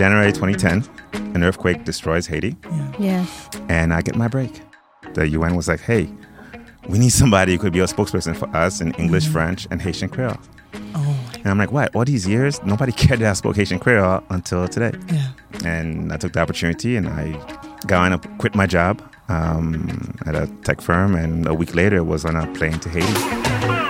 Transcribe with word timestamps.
January 0.00 0.32
2010, 0.32 0.82
an 1.34 1.44
earthquake 1.44 1.84
destroys 1.84 2.26
Haiti, 2.26 2.56
Yeah. 2.64 2.92
Yes. 2.98 3.50
and 3.68 3.92
I 3.92 4.00
get 4.00 4.16
my 4.16 4.28
break. 4.28 4.62
The 5.12 5.28
UN 5.28 5.56
was 5.56 5.68
like, 5.68 5.80
hey, 5.80 6.08
we 6.88 6.98
need 6.98 7.10
somebody 7.10 7.52
who 7.52 7.58
could 7.58 7.74
be 7.74 7.80
a 7.80 7.84
spokesperson 7.84 8.34
for 8.34 8.48
us 8.56 8.80
in 8.80 8.92
English, 8.94 9.28
French, 9.28 9.68
and 9.70 9.82
Haitian 9.82 10.08
Creole. 10.08 10.38
Oh. 10.94 11.30
And 11.34 11.48
I'm 11.48 11.58
like, 11.58 11.70
what? 11.70 11.94
All 11.94 12.06
these 12.06 12.26
years, 12.26 12.62
nobody 12.62 12.92
cared 13.02 13.20
that 13.20 13.28
I 13.28 13.32
spoke 13.34 13.56
Haitian 13.56 13.78
Creole 13.78 14.22
until 14.30 14.66
today. 14.68 14.92
Yeah. 15.12 15.32
And 15.66 16.14
I 16.14 16.16
took 16.16 16.32
the 16.32 16.40
opportunity 16.40 16.96
and 16.96 17.06
I 17.06 17.32
got 17.86 18.00
on 18.06 18.14
a, 18.14 18.18
quit 18.38 18.54
my 18.54 18.66
job 18.66 19.02
um, 19.28 20.14
at 20.24 20.34
a 20.34 20.46
tech 20.64 20.80
firm, 20.80 21.14
and 21.14 21.46
a 21.46 21.52
week 21.52 21.74
later 21.74 22.02
was 22.04 22.24
on 22.24 22.36
a 22.36 22.46
plane 22.54 22.78
to 22.80 22.88
Haiti. 22.88 23.89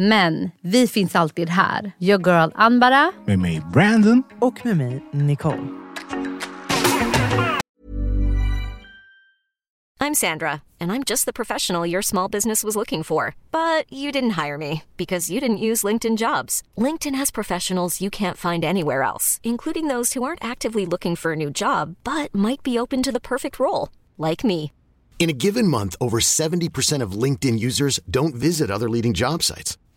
Men 0.00 0.50
vi 0.62 0.86
finns 0.86 1.16
alltid 1.16 1.48
här. 1.48 1.92
Your 1.98 2.18
girl 2.18 2.52
Ambara. 2.54 3.12
Med 3.26 3.38
mig 3.38 3.62
Brandon. 3.72 4.22
Och 4.40 4.66
med 4.66 4.76
mig, 4.76 5.04
Nicole. 5.12 5.68
I'm 10.00 10.14
Sandra, 10.14 10.62
and 10.80 10.92
I'm 10.92 11.02
just 11.02 11.24
the 11.24 11.32
professional 11.32 11.90
your 11.90 12.02
small 12.02 12.30
business 12.30 12.64
was 12.64 12.76
looking 12.76 13.02
for. 13.04 13.34
But 13.50 13.92
you 13.92 14.12
didn't 14.12 14.46
hire 14.46 14.58
me 14.58 14.82
because 14.96 15.32
you 15.32 15.40
didn't 15.40 15.68
use 15.70 15.86
LinkedIn 15.86 16.16
jobs. 16.16 16.62
LinkedIn 16.76 17.18
has 17.18 17.32
professionals 17.32 18.00
you 18.00 18.10
can't 18.10 18.36
find 18.36 18.64
anywhere 18.64 19.02
else, 19.02 19.40
including 19.42 19.88
those 19.88 20.12
who 20.12 20.22
aren't 20.22 20.44
actively 20.44 20.86
looking 20.86 21.16
for 21.16 21.32
a 21.32 21.36
new 21.36 21.50
job 21.50 21.96
but 22.04 22.34
might 22.34 22.62
be 22.62 22.78
open 22.78 23.02
to 23.02 23.12
the 23.12 23.20
perfect 23.20 23.58
role, 23.58 23.88
like 24.16 24.46
me. 24.46 24.70
In 25.18 25.30
a 25.30 25.38
given 25.44 25.66
month, 25.66 25.96
over 26.00 26.20
70% 26.20 27.02
of 27.02 27.22
LinkedIn 27.22 27.58
users 27.58 27.98
don't 28.08 28.36
visit 28.36 28.70
other 28.70 28.88
leading 28.88 29.14
job 29.14 29.42
sites. 29.42 29.76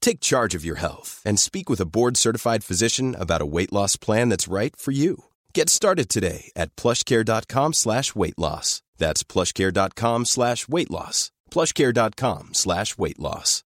Take 0.00 0.20
charge 0.20 0.54
of 0.54 0.64
your 0.64 0.76
health 0.76 1.22
and 1.24 1.38
speak 1.38 1.70
with 1.70 1.80
a 1.80 1.86
board-certified 1.86 2.64
physician 2.64 3.14
about 3.18 3.42
a 3.42 3.46
weight 3.46 3.72
loss 3.72 3.96
plan 3.96 4.28
that's 4.28 4.48
right 4.48 4.74
for 4.76 4.90
you. 4.90 5.24
Get 5.54 5.70
started 5.70 6.08
today 6.08 6.50
at 6.56 6.74
plushcare.com 6.76 7.72
slash 7.72 8.14
weight 8.14 8.38
loss. 8.38 8.82
That's 8.98 9.22
plushcare.com 9.22 10.24
slash 10.26 10.68
weight 10.68 10.90
loss. 10.90 11.30
plushcare.com 11.50 12.54
slash 12.54 12.98
weight 12.98 13.18
loss. 13.18 13.64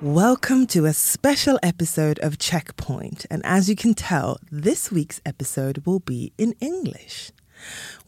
Welcome 0.00 0.68
to 0.68 0.84
a 0.84 0.92
special 0.92 1.58
episode 1.60 2.20
of 2.20 2.38
Checkpoint. 2.38 3.26
And 3.30 3.44
as 3.44 3.68
you 3.68 3.74
can 3.74 3.94
tell, 3.94 4.38
this 4.48 4.92
week's 4.92 5.20
episode 5.26 5.82
will 5.84 5.98
be 5.98 6.32
in 6.38 6.54
English. 6.60 7.32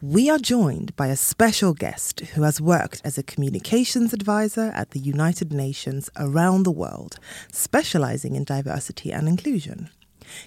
We 0.01 0.31
are 0.31 0.39
joined 0.39 0.97
by 0.97 1.09
a 1.09 1.17
special 1.17 1.75
guest 1.75 2.21
who 2.21 2.43
has 2.43 2.61
worked 2.61 3.03
as 3.05 3.19
a 3.19 3.23
communications 3.23 4.13
advisor 4.13 4.73
at 4.75 4.93
the 4.93 5.01
United 5.01 5.53
Nations 5.53 6.09
around 6.17 6.63
the 6.63 6.71
world, 6.71 7.19
specializing 7.53 8.35
in 8.37 8.45
diversity 8.45 9.13
and 9.13 9.29
inclusion. 9.29 9.91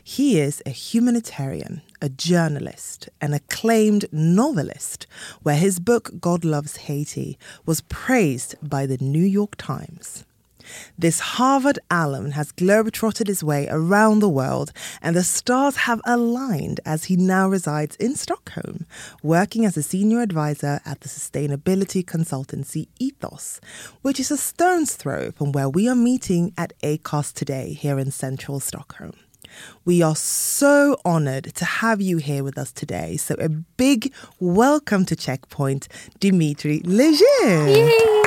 He 0.03 0.39
is 0.39 0.63
a 0.65 0.69
humanitarian, 0.69 1.81
a 2.01 2.09
journalist, 2.09 3.09
an 3.21 3.33
acclaimed 3.33 4.05
novelist, 4.11 5.07
where 5.41 5.57
his 5.57 5.79
book 5.79 6.11
God 6.19 6.45
Loves 6.45 6.77
Haiti 6.77 7.37
was 7.65 7.81
praised 7.81 8.55
by 8.61 8.85
the 8.85 8.97
New 8.97 9.25
York 9.25 9.55
Times. 9.57 10.25
This 10.97 11.19
Harvard 11.19 11.79
alum 11.89 12.31
has 12.31 12.51
globetrotted 12.51 13.27
his 13.27 13.43
way 13.43 13.67
around 13.69 14.19
the 14.19 14.29
world, 14.29 14.71
and 15.01 15.15
the 15.15 15.23
stars 15.23 15.75
have 15.77 16.01
aligned 16.05 16.79
as 16.85 17.05
he 17.05 17.15
now 17.15 17.47
resides 17.47 17.95
in 17.97 18.15
Stockholm, 18.15 18.85
working 19.21 19.65
as 19.65 19.77
a 19.77 19.83
senior 19.83 20.21
advisor 20.21 20.79
at 20.85 21.01
the 21.01 21.09
sustainability 21.09 22.03
consultancy 22.03 22.87
Ethos, 22.99 23.59
which 24.01 24.19
is 24.19 24.31
a 24.31 24.37
stone's 24.37 24.95
throw 24.95 25.31
from 25.31 25.51
where 25.51 25.69
we 25.69 25.87
are 25.87 25.95
meeting 25.95 26.53
at 26.57 26.73
ACAST 26.81 27.33
today 27.33 27.73
here 27.73 27.99
in 27.99 28.11
central 28.11 28.59
Stockholm. 28.59 29.13
We 29.85 30.01
are 30.01 30.15
so 30.15 30.97
honored 31.05 31.53
to 31.55 31.65
have 31.65 32.01
you 32.01 32.17
here 32.17 32.43
with 32.43 32.57
us 32.57 32.71
today. 32.71 33.17
So, 33.17 33.35
a 33.39 33.49
big 33.49 34.13
welcome 34.39 35.05
to 35.05 35.15
Checkpoint, 35.15 35.87
Dimitry 36.19 36.79
Léger. 36.81 38.22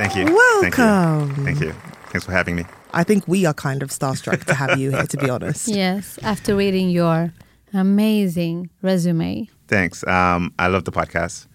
Thank 0.00 0.16
you. 0.16 0.34
Welcome. 0.34 1.34
Thank 1.34 1.36
you. 1.36 1.44
Thank 1.44 1.60
you. 1.60 1.72
Thanks 2.10 2.24
for 2.24 2.32
having 2.32 2.56
me. 2.56 2.64
I 2.94 3.04
think 3.04 3.28
we 3.28 3.44
are 3.44 3.52
kind 3.52 3.82
of 3.82 3.90
starstruck 3.90 4.44
to 4.44 4.54
have 4.54 4.78
you 4.78 4.90
here, 4.90 5.06
to 5.06 5.16
be 5.18 5.28
honest. 5.36 5.68
Yes, 5.68 6.18
after 6.22 6.56
reading 6.56 6.88
your 6.88 7.34
amazing 7.74 8.70
resume. 8.80 9.48
Thanks. 9.68 10.02
Um, 10.06 10.54
I 10.58 10.68
love 10.68 10.84
the 10.86 10.90
podcast. 10.92 11.46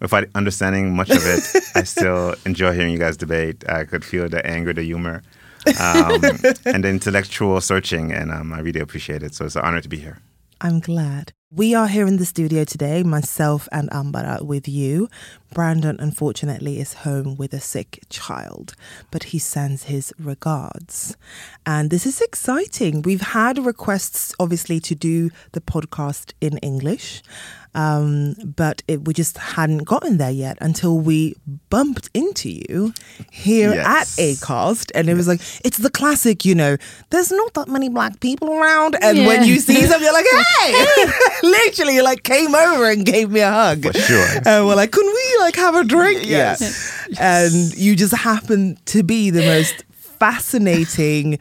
Without 0.00 0.24
understanding 0.34 0.96
much 0.96 1.10
of 1.10 1.22
it, 1.26 1.44
I 1.74 1.82
still 1.82 2.34
enjoy 2.46 2.72
hearing 2.72 2.92
you 2.92 2.98
guys 2.98 3.18
debate. 3.18 3.68
I 3.68 3.84
could 3.84 4.02
feel 4.02 4.30
the 4.30 4.44
anger, 4.46 4.72
the 4.72 4.82
humor, 4.82 5.22
um, 5.78 6.22
and 6.64 6.84
the 6.84 6.88
intellectual 6.88 7.60
searching, 7.60 8.12
and 8.12 8.32
um, 8.32 8.54
I 8.54 8.60
really 8.60 8.80
appreciate 8.80 9.22
it. 9.22 9.34
So 9.34 9.44
it's 9.44 9.56
an 9.56 9.62
honor 9.62 9.82
to 9.82 9.88
be 9.90 9.98
here. 9.98 10.18
I'm 10.62 10.80
glad. 10.80 11.34
We 11.52 11.74
are 11.74 11.88
here 11.88 12.06
in 12.06 12.18
the 12.18 12.24
studio 12.24 12.62
today, 12.62 13.02
myself 13.02 13.68
and 13.72 13.90
Ambara, 13.90 14.40
with 14.42 14.68
you. 14.68 15.08
Brandon, 15.52 15.96
unfortunately, 15.98 16.78
is 16.78 16.92
home 16.92 17.34
with 17.34 17.52
a 17.52 17.58
sick 17.58 18.04
child, 18.08 18.74
but 19.10 19.24
he 19.24 19.40
sends 19.40 19.84
his 19.84 20.12
regards. 20.16 21.16
And 21.66 21.90
this 21.90 22.06
is 22.06 22.20
exciting. 22.20 23.02
We've 23.02 23.20
had 23.20 23.58
requests, 23.58 24.32
obviously, 24.38 24.78
to 24.78 24.94
do 24.94 25.30
the 25.50 25.60
podcast 25.60 26.34
in 26.40 26.58
English, 26.58 27.20
um, 27.74 28.34
but 28.56 28.82
it, 28.86 29.04
we 29.06 29.12
just 29.12 29.36
hadn't 29.38 29.84
gotten 29.84 30.18
there 30.18 30.30
yet 30.30 30.56
until 30.60 31.00
we 31.00 31.34
bumped 31.68 32.10
into 32.14 32.48
you 32.48 32.92
here 33.32 33.74
Yes. 33.74 34.16
at 34.18 34.22
ACAST. 34.24 34.92
And 34.94 35.08
it 35.08 35.14
was 35.14 35.26
like, 35.26 35.40
it's 35.64 35.78
the 35.78 35.90
classic, 35.90 36.44
you 36.44 36.54
know, 36.54 36.76
there's 37.10 37.32
not 37.32 37.54
that 37.54 37.66
many 37.66 37.88
black 37.88 38.20
people 38.20 38.50
around. 38.52 38.96
And 39.02 39.26
when 39.26 39.42
you 39.44 39.56
see 39.58 39.84
them, 39.84 40.00
you're 40.00 40.12
like, 40.12 40.26
hey! 40.60 40.86
Literally, 41.42 41.96
you 41.96 42.02
like 42.04 42.22
came 42.22 42.54
over 42.54 42.90
and 42.90 43.04
gave 43.04 43.30
me 43.30 43.40
a 43.40 43.50
hug. 43.50 43.82
For 43.82 43.92
sure. 43.92 44.26
And 44.44 44.66
we're 44.66 44.74
like, 44.74 44.92
can 44.92 45.06
we 45.06 45.36
like 45.40 45.56
have 45.56 45.74
a 45.74 45.84
drink? 45.84 46.26
Yes. 46.26 46.92
And 47.18 47.76
you 47.76 47.96
just 47.96 48.14
happen 48.14 48.78
to 48.86 49.02
be 49.02 49.30
the 49.30 49.42
most 49.42 49.84
fascinating 49.90 51.38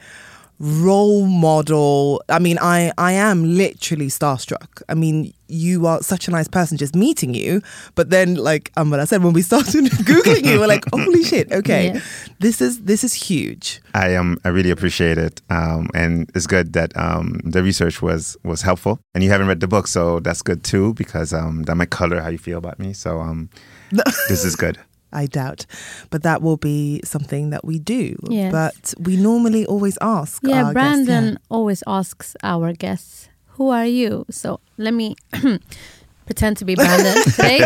role 0.60 1.26
model. 1.26 2.22
I 2.30 2.40
mean, 2.40 2.58
I 2.62 2.92
I 2.98 3.14
am 3.14 3.44
literally 3.56 4.08
starstruck. 4.08 4.82
I 4.90 4.94
mean, 4.94 5.34
you 5.48 5.88
are 5.88 6.02
such 6.04 6.28
a 6.28 6.32
nice 6.32 6.48
person 6.48 6.78
just 6.78 6.96
meeting 6.96 7.34
you, 7.34 7.62
but 7.96 8.10
then 8.10 8.36
like 8.36 8.72
um, 8.78 8.90
what 8.92 9.00
I 9.00 9.06
said 9.06 9.24
when 9.24 9.34
we 9.34 9.42
started 9.52 9.86
googling 9.86 10.46
you, 10.46 10.60
we're 10.60 10.68
like, 10.68 10.86
holy 10.94 11.24
shit, 11.24 11.52
okay, 11.52 11.94
Yeah. 11.94 12.02
this 12.40 12.62
is 12.62 12.82
this 12.84 13.04
is 13.04 13.14
huge. 13.14 13.82
I 13.94 14.16
um 14.16 14.38
I 14.44 14.50
really 14.50 14.70
appreciate 14.72 15.18
it, 15.18 15.42
um, 15.50 15.88
and 15.96 16.30
it's 16.36 16.48
good 16.48 16.74
that 16.74 16.96
um, 16.98 17.40
the 17.44 17.64
research 17.64 18.02
was 18.02 18.38
was 18.44 18.62
helpful. 18.62 19.00
And 19.16 19.24
you 19.24 19.30
haven't 19.30 19.48
read 19.48 19.60
the 19.62 19.68
book, 19.68 19.88
so 19.88 20.20
that's 20.20 20.42
good 20.42 20.64
too 20.64 20.94
because 20.94 21.34
um, 21.34 21.64
that 21.64 21.76
might 21.76 21.90
color 21.90 22.20
how 22.22 22.30
you 22.30 22.38
feel 22.38 22.58
about 22.58 22.80
me. 22.80 22.94
So 22.94 23.20
um, 23.20 23.50
this 24.28 24.44
is 24.46 24.56
good. 24.56 24.78
I 25.12 25.26
doubt, 25.26 25.66
but 26.10 26.24
that 26.24 26.42
will 26.42 26.58
be 26.58 27.02
something 27.04 27.50
that 27.50 27.66
we 27.66 27.80
do. 27.80 28.16
Yes. 28.30 28.52
But 28.52 28.94
we 29.00 29.18
normally 29.18 29.66
always 29.66 29.98
ask. 30.02 30.42
Yeah, 30.44 30.66
our 30.66 30.74
Brandon 30.74 31.26
guests, 31.34 31.46
always 31.50 31.84
asks 31.88 32.36
our 32.44 32.74
guests, 32.74 33.30
"Who 33.58 33.70
are 33.70 33.86
you?" 33.88 34.26
So 34.30 34.60
let 34.78 34.94
me 34.94 35.16
pretend 36.26 36.58
to 36.58 36.66
be 36.66 36.76
Brandon 36.76 37.24
today. 37.24 37.60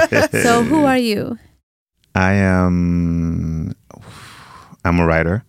So 0.43 0.63
who 0.63 0.85
are 0.85 0.97
you? 0.97 1.37
I 2.15 2.33
am 2.33 3.73
I'm 4.85 4.99
a 4.99 5.05
writer. 5.05 5.43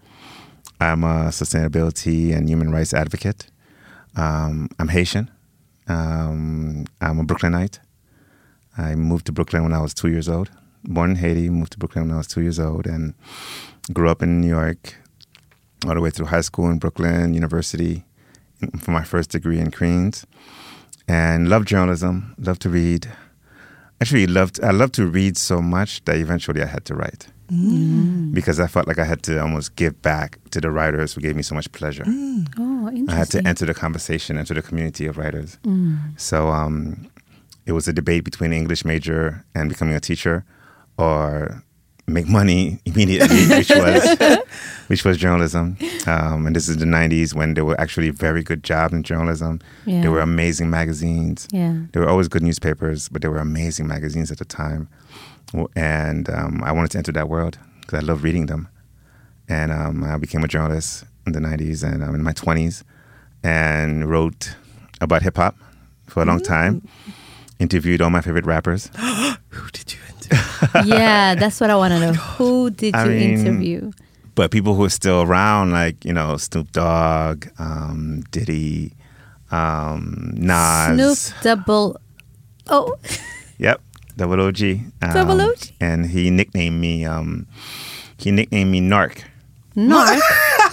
I'm 0.80 1.04
a 1.04 1.28
sustainability 1.30 2.34
and 2.34 2.48
human 2.48 2.70
rights 2.70 2.94
advocate. 2.94 3.46
Um, 4.16 4.68
I'm 4.78 4.88
Haitian. 4.88 5.30
Um, 5.88 6.84
I'm 7.00 7.18
a 7.18 7.24
Brooklynite. 7.24 7.80
I 8.76 8.94
moved 8.94 9.26
to 9.26 9.32
Brooklyn 9.32 9.62
when 9.62 9.72
I 9.72 9.80
was 9.80 9.94
two 9.94 10.08
years 10.08 10.28
old. 10.28 10.50
Born 10.84 11.10
in 11.10 11.16
Haiti, 11.16 11.48
moved 11.48 11.72
to 11.72 11.78
Brooklyn 11.78 12.06
when 12.06 12.14
I 12.14 12.18
was 12.18 12.26
two 12.26 12.42
years 12.42 12.58
old, 12.58 12.86
and 12.86 13.14
grew 13.92 14.08
up 14.08 14.22
in 14.22 14.40
New 14.40 14.48
York 14.48 14.96
all 15.86 15.94
the 15.94 16.00
way 16.00 16.10
through 16.10 16.26
high 16.26 16.40
school 16.40 16.70
in 16.70 16.78
Brooklyn, 16.78 17.34
university 17.34 18.04
mm, 18.60 18.80
for 18.80 18.90
my 18.90 19.04
first 19.04 19.30
degree 19.30 19.58
in 19.58 19.70
Queens, 19.70 20.26
and 21.08 21.48
loved 21.48 21.68
journalism, 21.68 22.34
loved 22.38 22.62
to 22.62 22.68
read. 22.68 23.08
Actually, 24.00 24.26
loved 24.26 24.62
I 24.62 24.70
loved 24.70 24.94
to 24.94 25.06
read 25.06 25.36
so 25.36 25.62
much 25.62 26.04
that 26.04 26.16
eventually 26.16 26.62
I 26.62 26.66
had 26.66 26.84
to 26.86 26.94
write 26.94 27.28
mm. 27.50 28.32
because 28.34 28.60
I 28.60 28.66
felt 28.66 28.86
like 28.86 28.98
I 28.98 29.04
had 29.04 29.22
to 29.24 29.40
almost 29.40 29.76
give 29.76 30.00
back 30.02 30.38
to 30.50 30.60
the 30.60 30.70
writers 30.70 31.14
who 31.14 31.20
gave 31.20 31.36
me 31.36 31.42
so 31.42 31.54
much 31.54 31.70
pleasure. 31.72 32.04
Mm. 32.04 32.48
Oh, 32.58 32.88
interesting. 32.88 33.08
I 33.10 33.14
had 33.14 33.30
to 33.30 33.46
enter 33.46 33.66
the 33.66 33.74
conversation, 33.74 34.38
enter 34.38 34.54
the 34.54 34.62
community 34.62 35.06
of 35.06 35.18
writers. 35.18 35.58
So 36.16 36.48
um, 36.48 37.08
it 37.66 37.72
was 37.72 37.88
a 37.88 37.92
debate 37.92 38.24
between 38.24 38.52
an 38.52 38.58
English 38.58 38.84
major 38.84 39.44
and 39.54 39.68
becoming 39.68 39.94
a 39.94 40.00
teacher, 40.00 40.44
or 40.98 41.62
make 42.06 42.28
money 42.28 42.80
immediately, 42.84 43.46
which 43.48 43.70
was 43.70 44.38
which 44.88 45.04
was 45.04 45.16
journalism. 45.16 45.76
Um, 46.06 46.46
and 46.46 46.54
this 46.54 46.68
is 46.68 46.76
the 46.76 46.84
'90s 46.84 47.34
when 47.34 47.54
there 47.54 47.64
were 47.64 47.80
actually 47.80 48.10
very 48.10 48.42
good 48.42 48.62
jobs 48.62 48.92
in 48.92 49.02
journalism. 49.02 49.60
Yeah. 49.86 50.02
There 50.02 50.10
were 50.10 50.20
amazing 50.20 50.70
magazines. 50.70 51.48
Yeah. 51.50 51.76
There 51.92 52.02
were 52.02 52.08
always 52.08 52.28
good 52.28 52.42
newspapers, 52.42 53.08
but 53.08 53.22
there 53.22 53.30
were 53.30 53.38
amazing 53.38 53.86
magazines 53.86 54.30
at 54.30 54.38
the 54.38 54.44
time. 54.44 54.88
And 55.76 56.28
um, 56.30 56.62
I 56.64 56.72
wanted 56.72 56.90
to 56.92 56.98
enter 56.98 57.12
that 57.12 57.28
world 57.28 57.58
because 57.80 58.02
I 58.02 58.02
love 58.02 58.24
reading 58.24 58.46
them. 58.46 58.68
And 59.48 59.70
um, 59.70 60.02
I 60.04 60.16
became 60.16 60.42
a 60.42 60.48
journalist 60.48 61.04
in 61.26 61.32
the 61.32 61.38
90s 61.38 61.84
and 61.84 62.02
I'm 62.02 62.14
in 62.14 62.22
my 62.22 62.32
20s 62.32 62.82
and 63.42 64.08
wrote 64.08 64.56
about 65.00 65.22
hip 65.22 65.36
hop 65.36 65.56
for 66.06 66.22
a 66.22 66.26
long 66.26 66.40
time. 66.40 66.86
Interviewed 67.58 68.00
all 68.00 68.10
my 68.10 68.20
favorite 68.20 68.46
rappers. 68.46 68.90
Who 68.96 69.70
did 69.70 69.92
you? 69.92 70.13
yeah, 70.84 71.34
that's 71.34 71.60
what 71.60 71.70
I 71.70 71.76
want 71.76 71.92
to 71.92 72.00
know. 72.00 72.12
Who 72.12 72.70
did 72.70 72.94
I 72.94 73.04
you 73.04 73.10
mean, 73.10 73.38
interview? 73.38 73.92
But 74.34 74.50
people 74.50 74.74
who 74.74 74.84
are 74.84 74.90
still 74.90 75.22
around, 75.22 75.70
like, 75.70 76.04
you 76.04 76.12
know, 76.12 76.36
Snoop 76.36 76.72
Dogg, 76.72 77.46
um, 77.58 78.22
Diddy, 78.30 78.92
um, 79.50 80.32
Nas. 80.36 81.20
Snoop 81.20 81.42
Double. 81.42 82.00
Oh, 82.68 82.96
Yep, 83.58 83.80
Double 84.16 84.40
OG. 84.40 84.62
Um, 85.02 85.12
Double 85.12 85.40
OG? 85.40 85.58
And 85.80 86.06
he 86.06 86.30
nicknamed 86.30 86.80
me. 86.80 87.04
Um, 87.04 87.46
he 88.18 88.30
nicknamed 88.32 88.70
me 88.72 88.80
Narc. 88.80 89.22
Narc. 89.76 90.20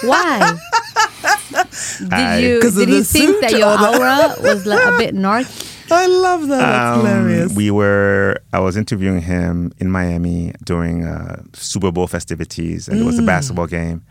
Why? 0.03 0.57
Did 1.99 2.13
I- 2.13 2.37
you 2.39 2.59
'Cause 2.61 2.77
of 2.77 2.87
did 2.87 2.95
you 2.95 3.03
think 3.03 3.41
that 3.41 3.51
your 3.51 3.69
aura 3.69 4.35
was 4.41 4.65
like 4.65 4.83
a 4.85 4.97
bit 4.97 5.13
narc? 5.25 5.45
I 5.91 6.07
love 6.07 6.47
that. 6.47 6.57
That's 6.59 6.97
Um, 6.97 7.05
hilarious. 7.05 7.55
We 7.55 7.71
were. 7.71 8.37
I 8.53 8.59
was 8.59 8.75
interviewing 8.77 9.21
him 9.21 9.71
in 9.79 9.91
Miami 9.91 10.53
during 10.63 11.03
uh, 11.05 11.43
Super 11.53 11.91
Bowl 11.91 12.07
festivities, 12.07 12.87
and 12.87 12.99
it 12.99 13.03
Mm. 13.03 13.07
was 13.07 13.19
a 13.19 13.23
basketball 13.23 13.67
game. 13.67 14.01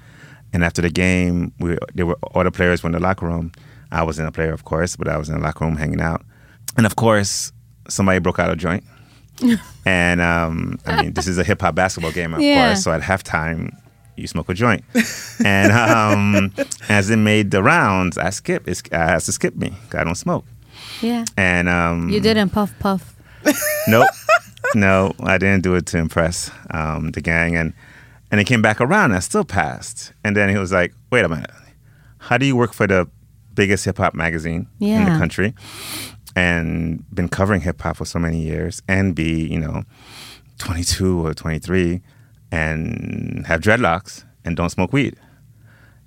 And 0.53 0.65
after 0.65 0.83
the 0.83 0.91
game, 0.91 1.53
we 1.61 1.77
there 1.95 2.07
were 2.07 2.19
all 2.35 2.45
the 2.45 2.51
players 2.51 2.83
were 2.83 2.89
in 2.89 2.93
the 2.93 3.01
locker 3.01 3.27
room. 3.27 3.53
I 3.93 4.03
wasn't 4.03 4.29
a 4.29 4.33
player, 4.33 4.53
of 4.53 4.65
course, 4.65 4.97
but 4.97 5.09
I 5.09 5.17
was 5.17 5.29
in 5.29 5.35
the 5.37 5.41
locker 5.41 5.65
room 5.65 5.77
hanging 5.77 6.01
out. 6.01 6.23
And 6.77 6.87
of 6.87 6.97
course, 6.97 7.53
somebody 7.89 8.19
broke 8.21 8.39
out 8.39 8.51
a 8.51 8.57
joint. 8.57 8.85
and 9.87 10.21
um, 10.21 10.79
I 10.87 11.03
mean, 11.03 11.13
this 11.15 11.27
is 11.27 11.39
a 11.39 11.45
hip 11.45 11.61
hop 11.61 11.75
basketball 11.75 12.13
game, 12.13 12.35
of 12.35 12.41
Yeah. 12.41 12.67
course. 12.69 12.85
So 12.85 12.93
at 12.93 13.01
halftime, 13.01 13.71
you 14.17 14.27
smoke 14.27 14.49
a 14.49 14.55
joint. 14.55 14.85
and 15.45 15.73
um, 15.73 16.53
as 16.89 17.11
it 17.11 17.17
made 17.17 17.51
the 17.51 17.63
rounds, 17.63 18.19
I 18.19 18.31
skip. 18.31 18.69
It's, 18.69 18.83
I 18.93 18.99
has 19.13 19.25
to 19.27 19.33
skip 19.33 19.57
me. 19.57 19.73
I 19.95 20.05
don't 20.05 20.15
smoke. 20.15 20.45
Yeah. 21.01 21.25
And 21.37 21.69
um, 21.69 22.09
You 22.09 22.21
didn't 22.21 22.51
puff 22.51 22.73
puff. 22.79 23.17
Nope. 23.89 24.09
no, 24.75 25.13
I 25.21 25.39
didn't 25.39 25.63
do 25.63 25.75
it 25.75 25.87
to 25.87 25.99
impress 25.99 26.51
um, 26.71 27.11
the 27.13 27.21
gang. 27.21 27.57
And 27.57 27.73
and 28.31 28.41
it 28.41 28.45
came 28.45 28.63
back 28.63 28.81
around. 28.81 29.07
And 29.07 29.15
I 29.17 29.21
still 29.21 29.45
passed. 29.45 30.13
And 30.23 30.37
then 30.37 30.49
he 30.49 30.57
was 30.59 30.71
like, 30.73 30.93
"Wait 31.11 31.25
a 31.25 31.29
minute. 31.29 31.51
How 32.19 32.37
do 32.39 32.45
you 32.47 32.55
work 32.57 32.73
for 32.75 32.87
the 32.87 33.09
biggest 33.55 33.85
hip 33.85 33.97
hop 33.99 34.15
magazine 34.15 34.69
in 34.81 35.05
the 35.13 35.19
country 35.19 35.55
and 36.37 37.05
been 37.15 37.29
covering 37.29 37.61
hip 37.63 37.81
hop 37.83 37.97
for 37.97 38.05
so 38.05 38.19
many 38.19 38.41
years 38.41 38.81
and 38.87 39.15
be 39.15 39.47
you 39.49 39.59
know 39.59 39.83
22 40.59 41.27
or 41.27 41.35
23 41.35 42.01
and 42.53 43.45
have 43.47 43.61
dreadlocks 43.61 44.25
and 44.45 44.57
don't 44.57 44.71
smoke 44.71 44.93
weed?" 44.93 45.17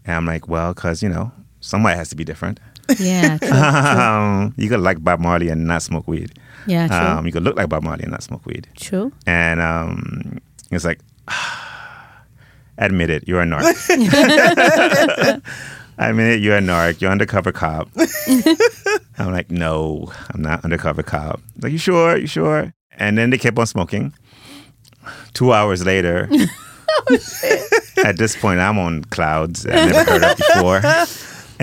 And 0.06 0.16
I'm 0.16 0.26
like, 0.26 0.48
"Well, 0.48 0.74
because 0.74 1.02
you 1.04 1.10
know." 1.10 1.32
Somebody 1.66 1.96
has 1.96 2.10
to 2.10 2.18
be 2.18 2.26
different. 2.26 2.60
Yeah, 3.00 3.38
true. 3.42 3.52
Um, 3.52 4.54
you 4.58 4.70
could 4.70 4.80
like 4.82 5.04
Bob 5.04 5.20
Marley 5.20 5.50
and 5.50 5.66
not 5.68 5.82
smoke 5.82 6.08
weed. 6.08 6.32
Yeah, 6.68 6.88
true. 6.88 6.98
Um, 6.98 7.26
you 7.26 7.32
could 7.32 7.44
look 7.44 7.56
like 7.58 7.70
Bob 7.70 7.84
Marley 7.84 8.04
and 8.04 8.12
not 8.12 8.24
smoke 8.24 8.46
weed. 8.46 8.68
True. 8.76 9.12
And 9.26 9.60
um, 9.62 10.40
it's 10.72 10.86
like, 10.86 11.00
admit 12.78 13.10
it, 13.10 13.28
you're 13.28 13.42
a 13.42 13.46
narc. 13.46 13.64
I 15.98 16.12
mean, 16.12 16.28
it, 16.28 16.42
you're 16.42 16.58
a 16.58 16.62
narc. 16.62 17.02
You're 17.02 17.12
undercover 17.12 17.52
cop. 17.52 17.90
I'm 19.18 19.32
like, 19.32 19.52
no, 19.52 20.12
I'm 20.34 20.42
not 20.42 20.64
undercover 20.64 21.04
cop. 21.04 21.40
Like, 21.62 21.72
you 21.72 21.78
sure? 21.78 22.18
You 22.18 22.28
sure? 22.28 22.74
And 22.98 23.18
then 23.18 23.30
they 23.30 23.38
kept 23.38 23.58
on 23.60 23.68
smoking. 23.68 24.14
Two 25.34 25.52
hours 25.52 25.86
later, 25.86 26.30
at 28.04 28.18
this 28.18 28.36
point, 28.36 28.60
I'm 28.60 28.78
on 28.80 29.04
clouds. 29.06 29.66
I've 29.66 29.92
never 29.92 30.12
heard 30.12 30.24
of 30.24 30.38
before. 30.38 30.82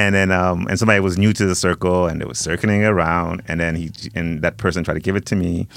And 0.01 0.15
then, 0.15 0.31
um, 0.33 0.67
and 0.69 0.79
somebody 0.79 0.99
was 1.01 1.19
new 1.19 1.33
to 1.35 1.45
the 1.45 1.55
circle, 1.55 2.07
and 2.07 2.21
they 2.21 2.25
was 2.25 2.39
circling 2.39 2.85
around. 2.85 3.43
And 3.47 3.61
then 3.61 3.77
he, 3.77 3.91
and 4.15 4.41
that 4.41 4.57
person 4.57 4.83
tried 4.83 4.95
to 4.95 5.01
give 5.01 5.15
it 5.15 5.27
to 5.27 5.37
me, 5.37 5.69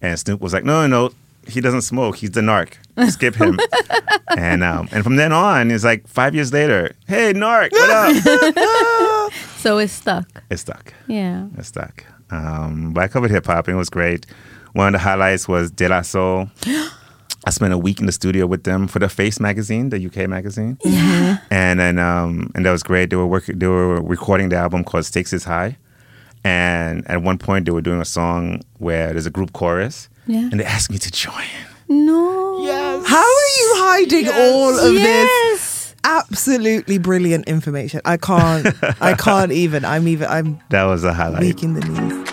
and 0.00 0.18
Snoop 0.18 0.40
was 0.40 0.54
like, 0.54 0.64
"No, 0.64 0.86
no, 0.86 1.08
no, 1.08 1.14
he 1.46 1.60
doesn't 1.60 1.82
smoke. 1.82 2.16
He's 2.16 2.30
the 2.30 2.40
narc. 2.40 2.78
Skip 3.10 3.34
him." 3.34 3.58
and 4.36 4.64
um, 4.64 4.88
and 4.92 5.04
from 5.04 5.16
then 5.16 5.30
on, 5.30 5.70
it's 5.70 5.84
like 5.84 6.08
five 6.08 6.34
years 6.34 6.54
later. 6.54 6.92
Hey, 7.06 7.34
narc, 7.34 7.72
what 7.72 7.90
up? 7.90 9.32
So 9.58 9.78
it's 9.78 9.92
stuck. 9.92 10.26
it's 10.48 10.62
stuck. 10.62 10.94
Yeah. 11.08 11.48
It's 11.58 11.68
stuck. 11.68 12.04
Um, 12.30 12.92
but 12.92 13.02
I 13.02 13.08
covered 13.08 13.30
hip 13.32 13.46
hop, 13.46 13.66
and 13.68 13.74
it 13.74 13.78
was 13.78 13.90
great. 13.90 14.24
One 14.72 14.86
of 14.88 14.92
the 14.92 14.98
highlights 15.00 15.48
was 15.48 15.70
De 15.70 15.88
La 15.88 16.02
Soul. 16.02 16.48
I 17.46 17.50
spent 17.50 17.72
a 17.72 17.78
week 17.78 18.00
in 18.00 18.06
the 18.06 18.12
studio 18.12 18.44
with 18.46 18.64
them 18.64 18.88
for 18.88 18.98
the 18.98 19.08
Face 19.08 19.38
magazine, 19.38 19.90
the 19.90 20.04
UK 20.04 20.28
magazine. 20.28 20.78
Yeah. 20.84 21.38
and 21.50 21.78
then 21.78 21.98
um, 21.98 22.50
and 22.56 22.66
that 22.66 22.72
was 22.72 22.82
great. 22.82 23.08
They 23.10 23.16
were 23.16 23.26
working, 23.26 23.58
they 23.58 23.68
were 23.68 24.00
recording 24.02 24.48
the 24.48 24.56
album 24.56 24.82
called 24.84 25.04
"Stakes 25.04 25.32
Is 25.32 25.44
High," 25.44 25.76
and 26.44 27.08
at 27.08 27.22
one 27.22 27.38
point 27.38 27.64
they 27.66 27.70
were 27.72 27.80
doing 27.80 28.00
a 28.00 28.04
song 28.04 28.62
where 28.78 29.12
there's 29.12 29.26
a 29.26 29.30
group 29.30 29.52
chorus, 29.52 30.08
Yeah. 30.26 30.48
and 30.50 30.58
they 30.60 30.64
asked 30.64 30.90
me 30.90 30.98
to 30.98 31.10
join. 31.10 31.44
No. 31.88 32.64
Yes. 32.64 33.06
How 33.06 33.16
are 33.22 33.52
you 33.58 33.74
hiding 33.78 34.28
all 34.28 34.74
of 34.78 34.92
this? 34.94 35.02
Yes. 35.04 35.94
Absolutely 36.02 36.98
brilliant 36.98 37.46
information. 37.48 38.00
I 38.04 38.16
can't. 38.16 38.66
I 39.00 39.14
can't 39.14 39.52
even. 39.64 39.84
I'm 39.84 40.08
even. 40.08 40.28
I'm 40.28 40.58
That 40.70 40.84
was 40.84 41.04
a 41.04 41.12
highlight. 41.12 41.40
weak 41.42 41.62
in 41.62 41.74
the 41.74 41.80
knees. 41.80 42.28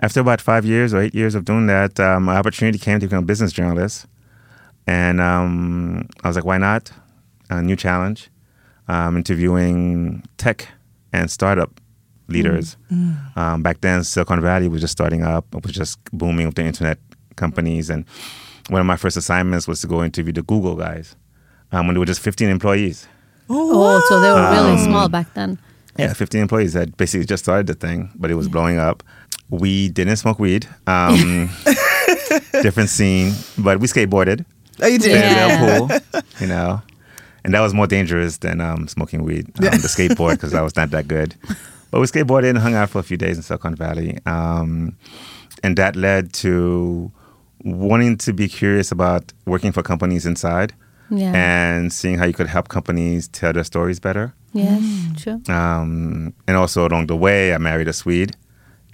After 0.00 0.20
about 0.20 0.40
five 0.40 0.64
years 0.64 0.94
or 0.94 1.00
eight 1.00 1.14
years 1.14 1.34
of 1.34 1.44
doing 1.44 1.66
that, 1.66 1.98
um, 1.98 2.24
my 2.24 2.36
opportunity 2.36 2.78
came 2.78 3.00
to 3.00 3.06
become 3.06 3.24
a 3.24 3.26
business 3.26 3.52
journalist, 3.52 4.06
and 4.86 5.20
um, 5.20 6.08
I 6.22 6.28
was 6.28 6.36
like, 6.36 6.44
"Why 6.44 6.58
not? 6.58 6.92
A 7.50 7.60
new 7.62 7.76
challenge." 7.76 8.30
Um, 8.86 9.16
interviewing 9.16 10.22
tech 10.38 10.68
and 11.12 11.30
startup 11.30 11.80
leaders. 12.28 12.76
Um, 13.36 13.62
back 13.62 13.80
then, 13.80 14.04
Silicon 14.04 14.40
Valley 14.40 14.68
was 14.68 14.80
just 14.80 14.92
starting 14.92 15.22
up. 15.22 15.46
It 15.54 15.62
was 15.64 15.72
just 15.72 15.98
booming 16.12 16.46
with 16.46 16.54
the 16.54 16.62
internet 16.64 16.98
companies, 17.36 17.90
and 17.90 18.04
one 18.68 18.80
of 18.80 18.86
my 18.86 18.96
first 18.96 19.16
assignments 19.16 19.66
was 19.66 19.80
to 19.80 19.86
go 19.88 20.04
interview 20.04 20.32
the 20.32 20.42
Google 20.42 20.76
guys. 20.76 21.16
um, 21.70 21.86
when 21.86 21.94
they 21.94 21.98
were 21.98 22.06
just 22.06 22.20
15 22.20 22.48
employees. 22.48 23.06
Oh, 23.50 24.00
so 24.08 24.20
they 24.22 24.30
were 24.30 24.50
really 24.52 24.72
Um, 24.72 24.84
small 24.84 25.08
back 25.10 25.34
then. 25.34 25.58
Yeah, 25.98 26.14
15 26.14 26.40
employees 26.40 26.72
that 26.72 26.96
basically 26.96 27.26
just 27.26 27.44
started 27.44 27.66
the 27.66 27.74
thing, 27.74 28.10
but 28.16 28.30
it 28.30 28.34
was 28.36 28.48
blowing 28.48 28.78
up. 28.78 29.02
We 29.50 29.88
didn't 29.88 30.16
smoke 30.16 30.38
weed. 30.38 30.66
Um, 30.86 31.48
different 32.62 32.90
scene, 32.90 33.32
but 33.56 33.80
we 33.80 33.86
skateboarded. 33.86 34.44
Oh, 34.80 34.86
you 34.86 34.98
did. 34.98 35.12
in 35.12 35.20
Yeah. 35.20 35.78
pool, 35.78 36.22
you 36.40 36.46
know. 36.46 36.82
And 37.44 37.54
that 37.54 37.60
was 37.60 37.72
more 37.72 37.86
dangerous 37.86 38.38
than 38.38 38.60
um, 38.60 38.88
smoking 38.88 39.22
weed, 39.24 39.46
um, 39.58 39.64
the 39.80 39.88
skateboard, 39.88 40.32
because 40.32 40.54
I 40.54 40.60
was 40.60 40.76
not 40.76 40.90
that 40.90 41.08
good. 41.08 41.34
But 41.90 42.00
we 42.00 42.06
skateboarded 42.06 42.50
and 42.50 42.58
hung 42.58 42.74
out 42.74 42.90
for 42.90 42.98
a 42.98 43.02
few 43.02 43.16
days 43.16 43.36
in 43.36 43.42
Silicon 43.42 43.74
Valley. 43.74 44.18
Um, 44.26 44.96
and 45.62 45.76
that 45.78 45.96
led 45.96 46.32
to 46.34 47.10
wanting 47.64 48.18
to 48.18 48.32
be 48.32 48.48
curious 48.48 48.92
about 48.92 49.32
working 49.46 49.72
for 49.72 49.82
companies 49.82 50.26
inside 50.26 50.74
Yeah. 51.10 51.32
and 51.34 51.92
seeing 51.92 52.18
how 52.18 52.26
you 52.26 52.32
could 52.34 52.48
help 52.48 52.68
companies 52.68 53.28
tell 53.28 53.52
their 53.52 53.64
stories 53.64 53.98
better. 53.98 54.34
yes, 54.52 54.82
true. 55.16 55.40
Um, 55.48 56.34
and 56.46 56.56
also 56.56 56.86
along 56.86 57.06
the 57.06 57.16
way, 57.16 57.54
I 57.54 57.58
married 57.58 57.88
a 57.88 57.92
Swede. 57.92 58.36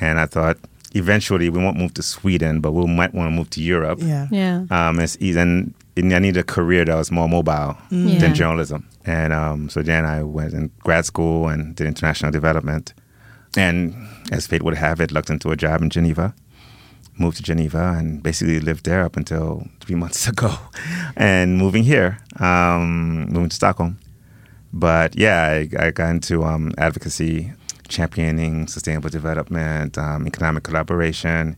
And 0.01 0.19
I 0.21 0.27
thought 0.27 0.59
eventually 0.95 1.49
we 1.49 1.63
won't 1.63 1.77
move 1.77 1.95
to 1.95 2.03
Sweden, 2.03 2.61
but 2.61 2.73
we 2.73 2.87
might 2.87 3.15
want 3.15 3.29
to 3.29 3.31
move 3.37 3.51
to 3.51 3.63
Europe. 3.63 3.99
Yeah. 4.03 4.27
Yeah. 4.31 4.65
Um, 4.71 4.99
it's 5.01 5.17
easy, 5.21 5.39
and, 5.41 5.75
and 5.97 6.13
I 6.13 6.19
needed 6.19 6.41
a 6.41 6.45
career 6.45 6.85
that 6.85 6.95
was 6.97 7.11
more 7.11 7.29
mobile 7.29 7.77
Yeah. 7.91 8.19
than 8.19 8.35
journalism. 8.35 8.89
And 9.05 9.33
um, 9.33 9.69
so 9.69 9.83
then 9.83 10.05
I 10.05 10.23
went 10.23 10.53
in 10.55 10.71
grad 10.83 11.05
school 11.05 11.49
and 11.49 11.77
did 11.77 11.87
international 11.87 12.33
development. 12.33 12.95
And 13.57 13.95
as 14.33 14.47
fate 14.47 14.63
would 14.63 14.75
have 14.77 15.01
it, 15.01 15.13
lucked 15.13 15.31
into 15.31 15.51
a 15.51 15.57
job 15.57 15.83
in 15.83 15.91
Geneva. 15.91 16.35
Moved 17.17 17.37
to 17.37 17.43
Geneva 17.45 17.95
and 17.97 18.21
basically 18.23 18.59
lived 18.59 18.85
there 18.87 19.05
up 19.05 19.17
until 19.17 19.69
three 19.81 19.95
months 20.03 20.27
ago. 20.27 20.53
And 21.17 21.57
moving 21.59 21.85
here, 21.85 22.19
um, 22.41 23.27
moving 23.27 23.51
to 23.51 23.55
Stockholm. 23.55 23.99
But 24.73 25.17
yeah, 25.17 25.45
I, 25.45 25.69
I 25.87 25.91
got 25.93 26.11
into 26.11 26.43
um, 26.43 26.73
advocacy, 26.79 27.53
championing 27.89 28.67
sustainable 28.69 29.11
development, 29.11 29.99
um, 29.99 30.27
economic 30.27 30.65
collaboration, 30.65 31.57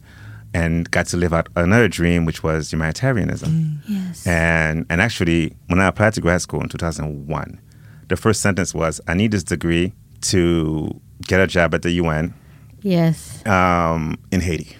and 0.54 0.90
got 0.90 1.06
to 1.06 1.16
live 1.16 1.32
out 1.32 1.48
another 1.56 1.88
dream, 1.88 2.24
which 2.24 2.42
was 2.42 2.72
humanitarianism. 2.72 3.80
Yes. 3.88 4.26
And 4.26 4.86
and 4.88 5.00
actually, 5.00 5.54
when 5.66 5.80
I 5.80 5.86
applied 5.86 6.14
to 6.14 6.20
grad 6.20 6.40
school 6.42 6.60
in 6.60 6.68
2001, 6.68 7.60
the 8.08 8.16
first 8.16 8.40
sentence 8.40 8.74
was, 8.74 9.00
"I 9.06 9.14
need 9.14 9.32
this 9.32 9.44
degree 9.44 9.92
to 10.22 11.00
get 11.26 11.40
a 11.40 11.46
job 11.46 11.74
at 11.74 11.82
the 11.82 11.90
UN 11.92 12.34
yes. 12.82 13.44
um, 13.46 14.18
in 14.30 14.40
Haiti." 14.40 14.76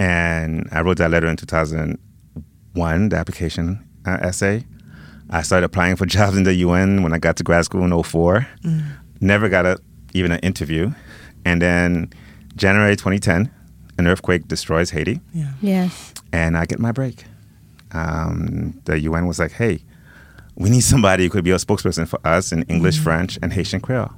And 0.00 0.68
I 0.72 0.80
wrote 0.82 0.98
that 0.98 1.10
letter 1.10 1.26
in 1.26 1.36
2001, 1.36 3.08
the 3.08 3.16
application 3.16 3.84
uh, 4.06 4.18
essay. 4.20 4.64
I 5.30 5.42
started 5.42 5.66
applying 5.66 5.96
for 5.96 6.06
jobs 6.16 6.36
in 6.36 6.44
the 6.44 6.54
UN 6.54 7.02
when 7.02 7.12
I 7.12 7.18
got 7.18 7.36
to 7.36 7.44
grad 7.44 7.64
school 7.64 7.84
in 7.84 8.02
04. 8.02 8.46
Never 9.20 9.48
got 9.48 9.66
a, 9.66 9.78
even 10.14 10.32
an 10.32 10.38
interview. 10.40 10.92
And 11.44 11.60
then 11.62 12.10
January 12.56 12.94
2010, 12.96 13.50
an 13.98 14.06
earthquake 14.06 14.46
destroys 14.48 14.90
Haiti 14.90 15.20
Yeah. 15.34 15.52
Yes. 15.60 16.12
and 16.32 16.56
I 16.56 16.66
get 16.66 16.78
my 16.78 16.92
break. 16.92 17.24
Um, 17.92 18.80
the 18.84 19.00
UN 19.00 19.26
was 19.26 19.38
like, 19.38 19.52
"Hey, 19.52 19.80
we 20.56 20.68
need 20.70 20.82
somebody 20.82 21.24
who 21.24 21.30
could 21.30 21.44
be 21.44 21.50
a 21.52 21.56
spokesperson 21.56 22.06
for 22.06 22.20
us 22.26 22.52
in 22.52 22.62
English, 22.64 22.98
French, 22.98 23.38
and 23.42 23.52
Haitian 23.52 23.80
Creole." 23.80 24.10